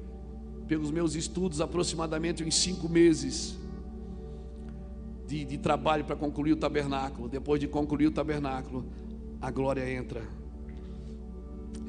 [0.67, 3.57] pelos meus estudos, aproximadamente em cinco meses
[5.27, 7.27] de, de trabalho para concluir o tabernáculo.
[7.27, 8.85] Depois de concluir o tabernáculo,
[9.41, 10.21] a glória entra.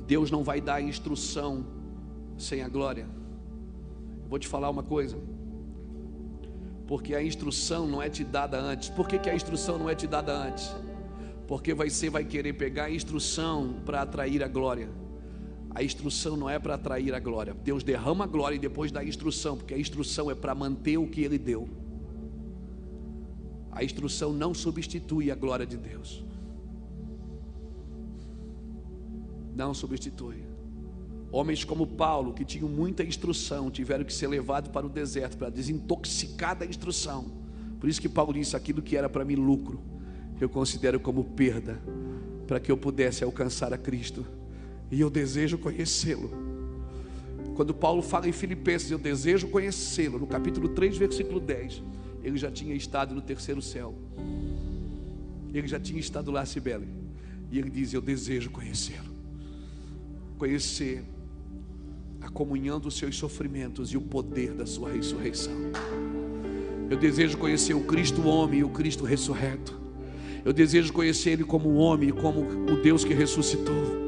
[0.07, 1.65] Deus não vai dar instrução
[2.37, 3.07] sem a glória.
[4.29, 5.17] Vou te falar uma coisa
[6.87, 8.89] porque a instrução não é te dada antes.
[8.89, 10.71] Por que, que a instrução não é te dada antes?
[11.47, 14.89] Porque você vai querer pegar a instrução para atrair a glória.
[15.75, 17.55] A instrução não é para atrair a glória.
[17.65, 20.99] Deus derrama a glória e depois dá a instrução, porque a instrução é para manter
[20.99, 21.69] o que Ele deu.
[23.73, 26.25] A instrução não substitui a glória de Deus.
[29.55, 30.54] Não substitui.
[31.35, 35.51] Homens como Paulo, que tinham muita instrução, tiveram que ser levados para o deserto para
[35.51, 37.25] desintoxicar da instrução.
[37.81, 39.81] Por isso que Paulo disse: aquilo que era para mim lucro,
[40.41, 41.83] eu considero como perda,
[42.47, 44.25] para que eu pudesse alcançar a Cristo.
[44.93, 46.31] E eu desejo conhecê-lo.
[47.57, 51.83] Quando Paulo fala em Filipenses, eu desejo conhecê-lo, no capítulo 3, versículo 10,
[52.23, 53.93] ele já tinha estado no terceiro céu.
[55.53, 56.87] Ele já tinha estado lá, Sibele.
[57.51, 59.13] E ele diz: Eu desejo conhecê-lo.
[60.39, 61.03] Conhecer
[62.25, 65.53] a comunhão dos seus sofrimentos e o poder da sua ressurreição.
[66.89, 69.79] Eu desejo conhecer o Cristo homem e o Cristo ressurreto.
[70.43, 74.05] Eu desejo conhecer Ele como homem e como o Deus que ressuscitou.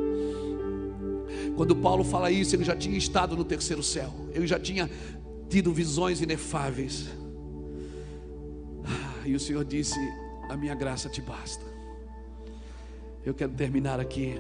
[1.56, 4.90] Quando Paulo fala isso, ele já tinha estado no terceiro céu, ele já tinha
[5.48, 7.08] tido visões inefáveis.
[8.84, 9.98] Ah, e o Senhor disse:
[10.50, 11.64] A minha graça te basta.
[13.24, 14.38] Eu quero terminar aqui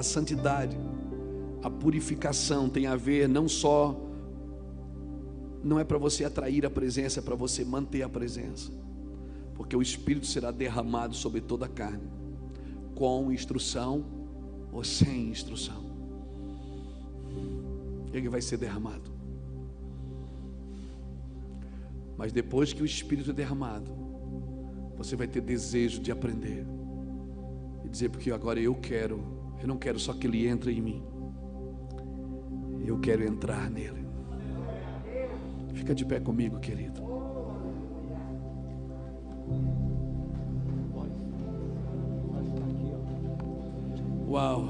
[0.00, 0.76] a santidade,
[1.62, 4.08] a purificação tem a ver não só
[5.62, 8.72] não é para você atrair a presença, é para você manter a presença.
[9.54, 12.08] Porque o Espírito será derramado sobre toda a carne,
[12.94, 14.06] com instrução
[14.72, 15.84] ou sem instrução.
[18.10, 19.10] Ele vai ser derramado.
[22.16, 23.90] Mas depois que o Espírito é derramado,
[24.96, 26.66] você vai ter desejo de aprender.
[27.84, 31.02] E dizer, porque agora eu quero eu não quero só que Ele entre em mim.
[32.84, 34.06] Eu quero entrar nele.
[35.74, 37.00] Fica de pé comigo, querido.
[44.28, 44.68] Uau.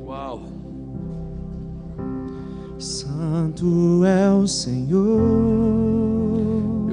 [0.00, 0.42] Uau.
[2.78, 5.87] Santo é o Senhor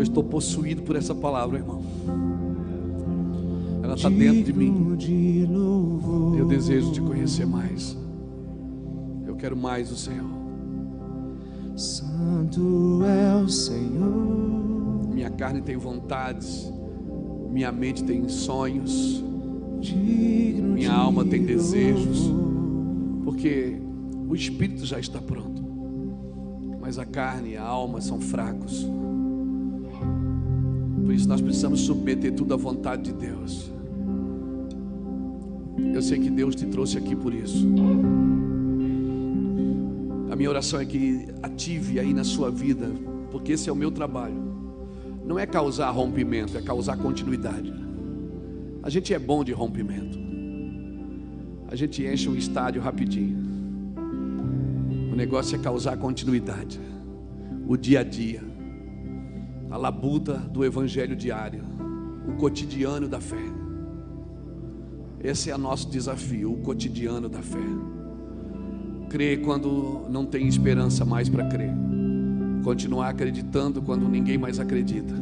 [0.02, 1.82] estou possuído por essa palavra, irmão.
[3.84, 4.98] Ela está dentro de mim.
[6.38, 7.98] Eu desejo te conhecer mais.
[9.26, 10.36] Eu quero mais o Senhor.
[11.76, 15.06] Santo é o Senhor.
[15.14, 16.72] Minha carne tem vontades,
[17.52, 19.24] minha mente tem sonhos,
[19.94, 22.34] minha alma tem desejos,
[23.24, 23.78] porque
[24.28, 25.64] o espírito já está pronto,
[26.82, 28.86] mas a carne e a alma são fracos.
[31.06, 33.72] Por isso nós precisamos submeter tudo à vontade de Deus.
[35.94, 37.68] Eu sei que Deus te trouxe aqui por isso.
[40.32, 42.90] A minha oração é que ative aí na sua vida,
[43.30, 44.44] porque esse é o meu trabalho.
[45.24, 47.72] Não é causar rompimento, é causar continuidade.
[48.82, 50.18] A gente é bom de rompimento.
[51.68, 53.38] A gente enche um estádio rapidinho.
[55.14, 56.80] O negócio é causar continuidade.
[57.68, 58.55] O dia a dia
[59.76, 61.62] a labuta do evangelho diário.
[62.26, 63.44] o cotidiano da fé.
[65.22, 67.60] Esse é o nosso desafio, o cotidiano da fé.
[69.10, 71.72] Crer quando não tem esperança mais para crer.
[72.64, 75.14] Continuar acreditando quando ninguém mais acredita.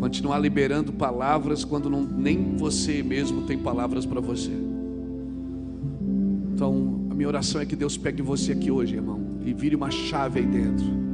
[0.00, 4.52] Continuar liberando palavras quando não, nem você mesmo tem palavras para você.
[6.54, 9.90] Então, a minha oração é que Deus pegue você aqui hoje, irmão, e vire uma
[9.90, 11.09] chave aí dentro.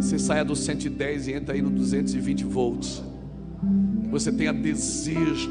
[0.00, 3.02] Você saia do 110 e entra aí no 220 volts.
[4.10, 5.50] Você tenha desejo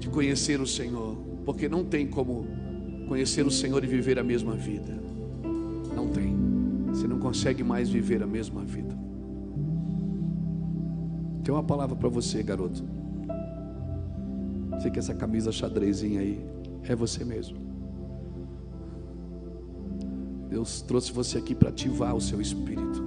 [0.00, 2.46] de conhecer o Senhor, porque não tem como
[3.06, 4.98] conhecer o Senhor e viver a mesma vida.
[5.94, 6.36] Não tem.
[6.88, 8.96] Você não consegue mais viver a mesma vida.
[11.44, 12.82] Tem uma palavra para você, garoto.
[14.80, 16.40] Sei que essa camisa xadrezinha aí
[16.84, 17.67] é você mesmo.
[20.48, 23.06] Deus trouxe você aqui para ativar o seu espírito.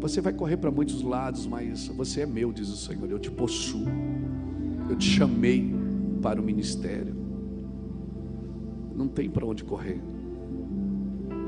[0.00, 3.10] Você vai correr para muitos lados, mas você é meu, diz o Senhor.
[3.10, 3.86] Eu te possuo.
[4.90, 5.74] Eu te chamei
[6.20, 7.14] para o ministério.
[8.94, 10.00] Não tem para onde correr.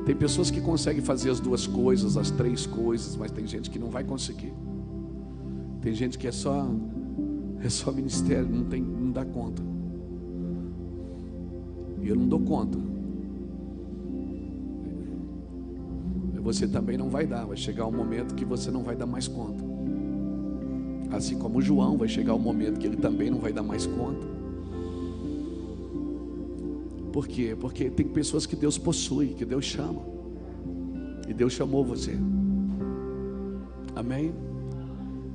[0.07, 3.79] Tem pessoas que conseguem fazer as duas coisas, as três coisas, mas tem gente que
[3.79, 4.55] não vai conseguir.
[5.83, 6.71] Tem gente que é só
[7.61, 9.63] é só ministério, não tem, não dá conta.
[12.01, 12.79] E eu não dou conta.
[16.47, 19.27] Você também não vai dar, vai chegar um momento que você não vai dar mais
[19.27, 19.65] conta.
[21.11, 24.25] Assim como João vai chegar um momento que ele também não vai dar mais conta.
[27.13, 27.57] Por quê?
[27.61, 30.01] Porque tem pessoas que Deus possui, que Deus chama.
[31.27, 32.17] E Deus chamou você.
[33.97, 34.33] Amém?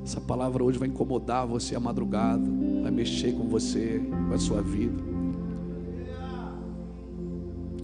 [0.06, 2.50] Essa palavra hoje vai incomodar você a madrugada,
[2.84, 5.04] vai mexer com você, com a sua vida.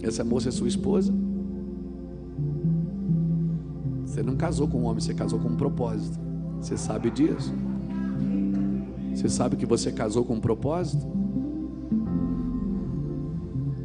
[0.02, 1.27] Essa moça é sua esposa?
[4.08, 6.18] Você não casou com um homem, você casou com um propósito.
[6.60, 7.52] Você sabe disso?
[9.14, 11.06] Você sabe que você casou com um propósito?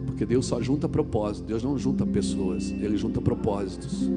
[0.05, 4.09] Porque Deus só junta propósitos, Deus não junta pessoas, Ele junta propósitos,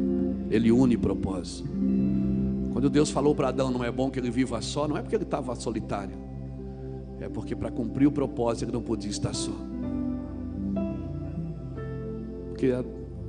[0.48, 1.64] Ele une propósitos.
[2.72, 5.16] Quando Deus falou para Adão, não é bom que ele viva só, não é porque
[5.16, 6.16] ele estava solitário,
[7.18, 9.52] é porque para cumprir o propósito ele não podia estar só.
[12.50, 12.70] Porque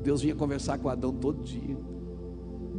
[0.03, 1.77] Deus vinha conversar com Adão todo dia,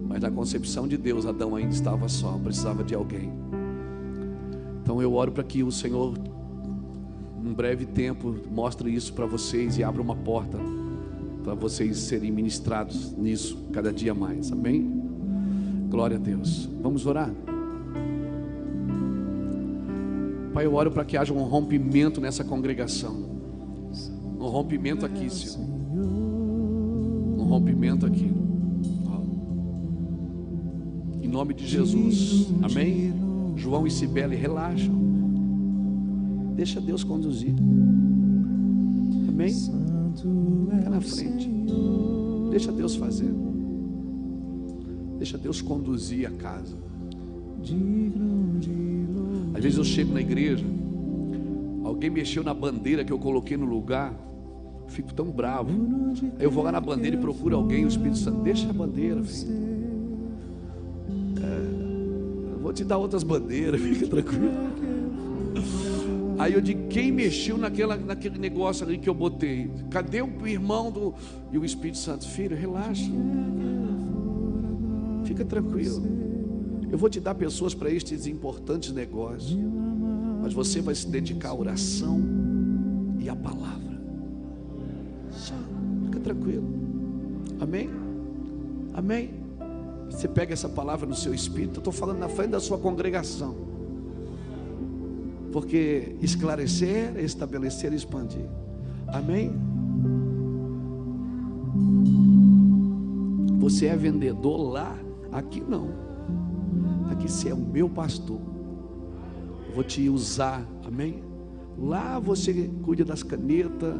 [0.08, 3.30] mas na concepção de Deus, Adão ainda estava só, precisava de alguém.
[4.82, 6.14] Então eu oro para que o Senhor
[7.44, 10.58] um breve tempo mostre isso para vocês e abra uma porta
[11.44, 14.50] para vocês serem ministrados nisso cada dia mais.
[14.50, 14.90] Amém?
[15.88, 16.68] Glória a Deus.
[16.82, 17.30] Vamos orar.
[20.52, 23.28] Pai, eu oro para que haja um rompimento nessa congregação.
[24.38, 25.68] Um rompimento aqui, Senhor.
[25.68, 28.47] Um rompimento aqui.
[31.38, 32.48] Nome de Jesus.
[32.60, 33.14] Amém?
[33.54, 34.92] João e Cibele, relaxam.
[36.56, 37.54] Deixa Deus conduzir.
[39.28, 39.54] Amém?
[39.54, 41.48] Fica na frente.
[42.50, 43.32] Deixa Deus fazer.
[45.16, 46.76] Deixa Deus conduzir a casa.
[49.54, 50.66] Às vezes eu chego na igreja,
[51.84, 54.12] alguém mexeu na bandeira que eu coloquei no lugar,
[54.88, 55.70] fico tão bravo.
[56.36, 59.22] Aí eu vou lá na bandeira e procuro alguém, o Espírito Santo, deixa a bandeira,
[59.22, 59.67] filho.
[62.78, 64.52] Te dar outras bandeiras, fica tranquilo.
[66.38, 69.68] Aí eu digo, quem mexeu naquela, naquele negócio ali que eu botei?
[69.90, 71.12] Cadê o irmão do.
[71.50, 73.10] E o Espírito Santo, filho, relaxa.
[75.24, 76.00] Fica tranquilo.
[76.90, 79.58] Eu vou te dar pessoas para estes importantes negócios.
[80.40, 82.22] Mas você vai se dedicar à oração
[83.18, 84.00] e à palavra.
[85.32, 85.54] Só.
[86.04, 86.68] Fica tranquilo.
[87.60, 87.90] Amém?
[88.94, 89.47] Amém?
[90.10, 91.76] Você pega essa palavra no seu espírito.
[91.76, 93.54] Eu estou falando na frente da sua congregação.
[95.52, 98.46] Porque esclarecer, estabelecer e expandir.
[99.06, 99.52] Amém?
[103.58, 104.98] Você é vendedor lá,
[105.32, 105.90] aqui não.
[107.10, 108.40] Aqui você é o meu pastor.
[109.68, 111.22] Eu vou te usar, amém?
[111.78, 113.94] Lá você cuida das canetas,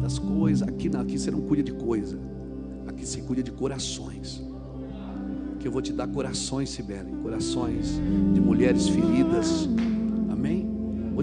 [0.00, 0.66] das coisas.
[0.66, 2.18] Aqui não, aqui você não cuida de coisa.
[2.86, 4.42] Aqui você cuida de corações.
[5.62, 8.00] Que eu vou te dar corações, Sibeli, corações
[8.34, 9.68] de mulheres feridas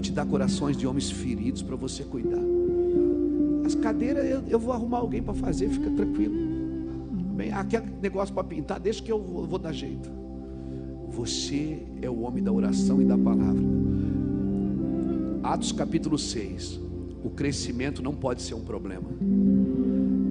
[0.00, 2.40] te dar corações de homens feridos para você cuidar.
[3.66, 6.34] As cadeiras eu, eu vou arrumar alguém para fazer, fica tranquilo.
[7.36, 10.10] Bem, aquele negócio para pintar, deixa que eu vou, vou dar jeito.
[11.10, 13.62] Você é o homem da oração e da palavra.
[15.42, 16.80] Atos capítulo 6.
[17.22, 19.10] O crescimento não pode ser um problema.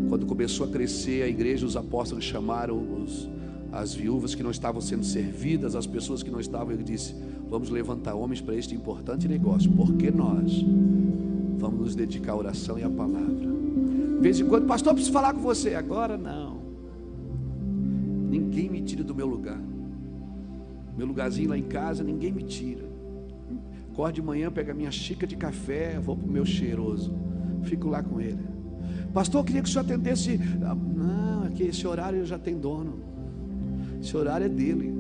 [0.08, 3.30] Quando começou a crescer a igreja, os apóstolos chamaram os,
[3.72, 7.16] as viúvas que não estavam sendo servidas, as pessoas que não estavam, ele disse:
[7.50, 10.66] Vamos levantar homens para este importante negócio, porque nós
[11.58, 13.50] vamos nos dedicar à oração e à palavra.
[14.16, 15.76] De vez em quando, pastor, preciso falar com você.
[15.76, 16.60] Agora não.
[18.30, 19.60] Ninguém me tira do meu lugar.
[20.98, 22.90] Meu lugarzinho lá em casa, ninguém me tira.
[23.92, 27.14] Acordo de manhã, pego a minha xícara de café, vou para o meu cheiroso.
[27.64, 28.40] Fico lá com ele.
[29.14, 30.40] Pastor, eu queria que o senhor atendesse.
[30.64, 33.00] Ah, não, aqui esse horário já tem dono.
[34.02, 34.94] Esse horário é dele.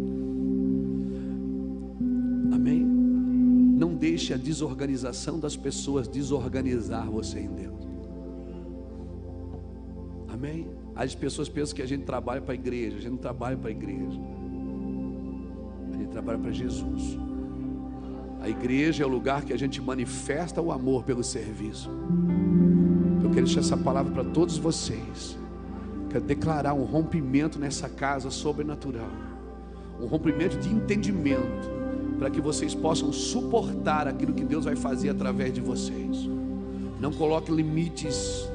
[2.51, 2.83] Amém?
[2.83, 7.87] Não deixe a desorganização das pessoas desorganizar você em Deus.
[10.27, 10.67] Amém?
[10.95, 13.69] As pessoas pensam que a gente trabalha para a igreja, a gente não trabalha para
[13.69, 14.19] a igreja.
[15.93, 17.17] A gente trabalha para Jesus.
[18.41, 21.89] A igreja é o lugar que a gente manifesta o amor pelo serviço.
[23.23, 25.37] Eu quero deixar essa palavra para todos vocês.
[26.09, 29.09] Quero declarar um rompimento nessa casa sobrenatural.
[30.01, 31.69] Um rompimento de entendimento.
[32.17, 36.27] Para que vocês possam suportar aquilo que Deus vai fazer através de vocês.
[36.99, 38.49] Não coloque limites.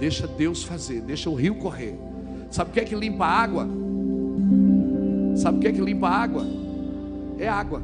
[0.00, 1.02] Deixa Deus fazer.
[1.02, 1.96] Deixa o rio correr.
[2.50, 3.68] Sabe o que é que limpa a água?
[5.36, 6.46] Sabe o que é que limpa a água?
[7.38, 7.82] É água.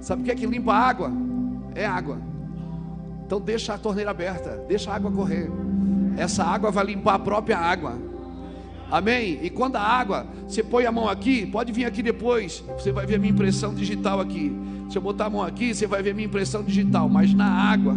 [0.00, 1.12] Sabe o que é que limpa a água?
[1.74, 2.27] É água.
[3.28, 5.50] Então deixa a torneira aberta, deixa a água correr.
[6.16, 7.98] Essa água vai limpar a própria água.
[8.90, 9.38] Amém?
[9.42, 13.04] E quando a água, você põe a mão aqui, pode vir aqui depois, você vai
[13.04, 14.50] ver a minha impressão digital aqui.
[14.88, 17.44] Se eu botar a mão aqui, você vai ver a minha impressão digital, mas na
[17.44, 17.94] água,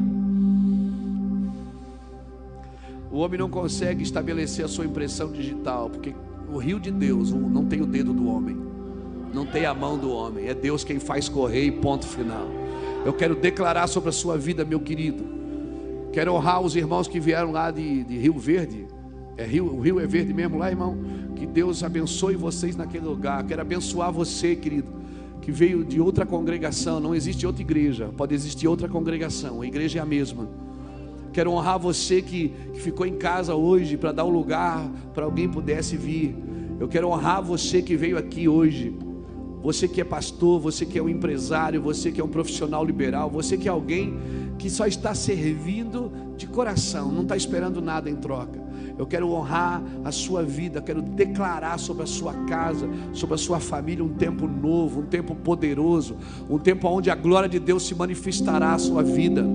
[3.09, 6.13] o homem não consegue estabelecer a sua impressão digital, porque
[6.53, 8.57] o rio de Deus não tem o dedo do homem,
[9.33, 12.60] não tem a mão do homem, é Deus quem faz correr e ponto final.
[13.03, 15.23] Eu quero declarar sobre a sua vida, meu querido.
[16.13, 18.85] Quero honrar os irmãos que vieram lá de, de Rio Verde.
[19.37, 20.95] É Rio, o Rio é verde mesmo lá, irmão.
[21.35, 23.43] Que Deus abençoe vocês naquele lugar.
[23.45, 24.91] Quero abençoar você, querido,
[25.41, 26.99] que veio de outra congregação.
[26.99, 29.61] Não existe outra igreja, pode existir outra congregação.
[29.61, 30.47] A igreja é a mesma.
[31.33, 35.49] Quero honrar você que, que ficou em casa hoje para dar um lugar para alguém
[35.49, 36.35] pudesse vir.
[36.79, 38.93] Eu quero honrar você que veio aqui hoje
[39.61, 43.29] você que é pastor, você que é um empresário, você que é um profissional liberal,
[43.29, 44.17] você que é alguém
[44.57, 48.59] que só está servindo de coração, não está esperando nada em troca.
[48.97, 53.59] Eu quero honrar a sua vida, quero declarar sobre a sua casa, sobre a sua
[53.59, 56.17] família um tempo novo, um tempo poderoso,
[56.49, 59.45] um tempo onde a glória de Deus se manifestará à sua vida.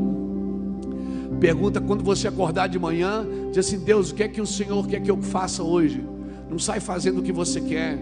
[1.41, 4.87] Pergunta quando você acordar de manhã, diz assim: Deus, o que é que o Senhor
[4.87, 6.05] quer que eu faça hoje?
[6.49, 7.99] Não sai fazendo o que você quer.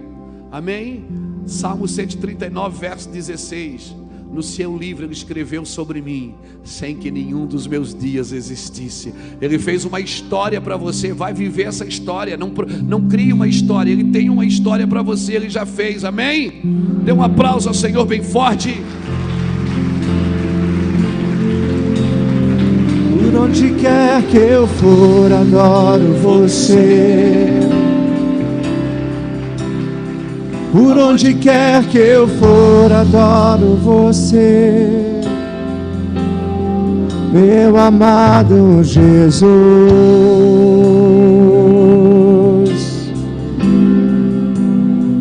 [0.52, 1.33] Amém?
[1.46, 4.04] Salmo 139, verso 16.
[4.34, 6.34] No seu livro ele escreveu sobre mim,
[6.64, 9.14] sem que nenhum dos meus dias existisse.
[9.40, 12.36] Ele fez uma história para você, vai viver essa história.
[12.36, 12.52] Não,
[12.82, 16.62] não crie uma história, ele tem uma história para você, ele já fez, amém?
[17.04, 18.82] Dê um aplauso ao Senhor bem forte.
[23.12, 27.83] Por onde quer que eu for, adoro você.
[30.74, 35.20] Por onde quer que eu for, adoro você,
[37.32, 39.44] meu amado Jesus.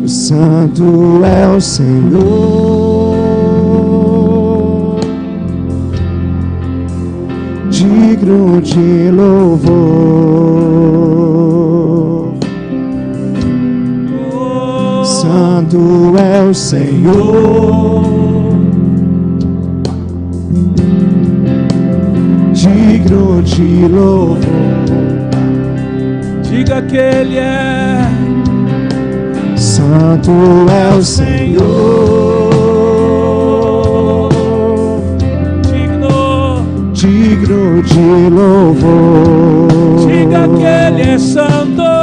[0.04, 3.14] Santo é o Senhor,
[7.70, 11.13] digno de louvor.
[15.34, 18.04] Santo é o Senhor,
[22.52, 24.38] digno de louvor.
[26.40, 28.08] Diga que Ele é
[29.56, 30.30] Santo
[30.70, 31.58] é o Senhor,
[35.62, 36.64] digno.
[36.92, 40.06] digno de louvor.
[40.06, 41.93] Diga que Ele é santo.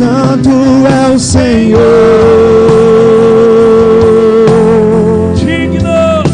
[0.00, 1.78] Santo é o Senhor,
[5.34, 6.24] digno,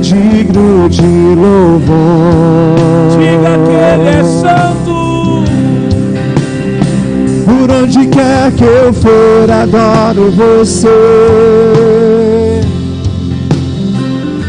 [0.00, 1.02] digno de
[1.34, 2.76] louvor.
[3.18, 5.42] Diga que Ele é santo.
[7.44, 10.86] Por onde quer que eu for, adoro você.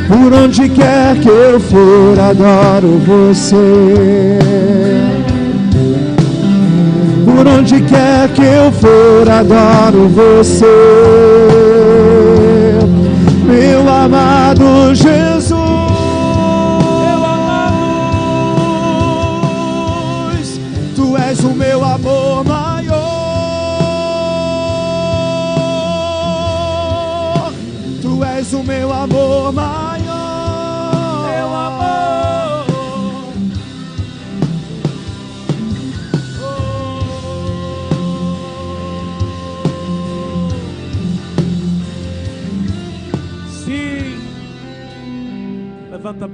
[0.07, 4.37] Por onde quer que eu for, adoro você.
[7.35, 10.65] Por onde quer que eu for, adoro você,
[13.45, 15.34] meu amado Jesus.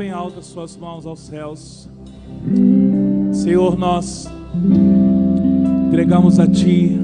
[0.02, 1.88] Bem alto as suas mãos aos céus.
[3.32, 4.28] Senhor, nós
[5.86, 7.00] entregamos a Ti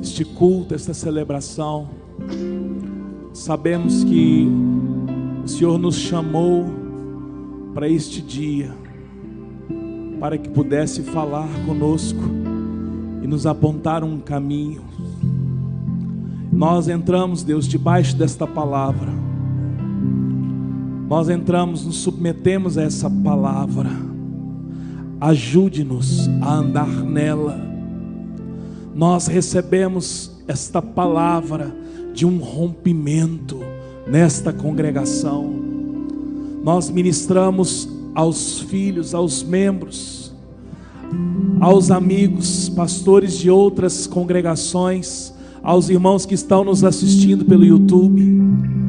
[0.00, 1.90] este culto, esta celebração.
[3.34, 4.48] Sabemos que
[5.44, 6.64] o Senhor nos chamou
[7.74, 8.72] para este dia,
[10.18, 12.22] para que pudesse falar conosco
[13.22, 14.82] e nos apontar um caminho.
[16.50, 19.21] Nós entramos, Deus, debaixo desta palavra.
[21.12, 23.90] Nós entramos, nos submetemos a essa palavra.
[25.20, 27.60] Ajude-nos a andar nela.
[28.94, 31.70] Nós recebemos esta palavra
[32.14, 33.58] de um rompimento
[34.06, 35.54] nesta congregação.
[36.64, 40.32] Nós ministramos aos filhos, aos membros,
[41.60, 45.30] aos amigos, pastores de outras congregações,
[45.62, 48.81] aos irmãos que estão nos assistindo pelo YouTube,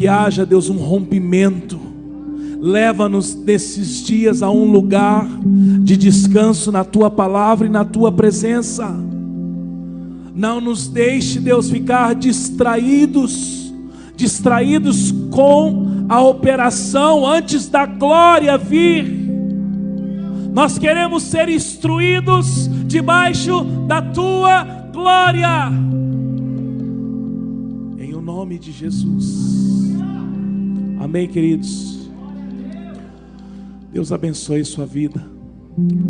[0.00, 1.78] que haja, Deus, um rompimento.
[2.58, 5.28] Leva-nos nesses dias a um lugar
[5.84, 8.96] de descanso na tua palavra e na tua presença.
[10.34, 13.74] Não nos deixe, Deus, ficar distraídos,
[14.16, 19.04] distraídos com a operação antes da glória vir.
[20.54, 24.64] Nós queremos ser instruídos debaixo da tua
[24.94, 25.99] glória.
[28.32, 29.90] Nome de Jesus.
[31.00, 32.08] Amém, queridos.
[33.92, 35.28] Deus abençoe sua vida.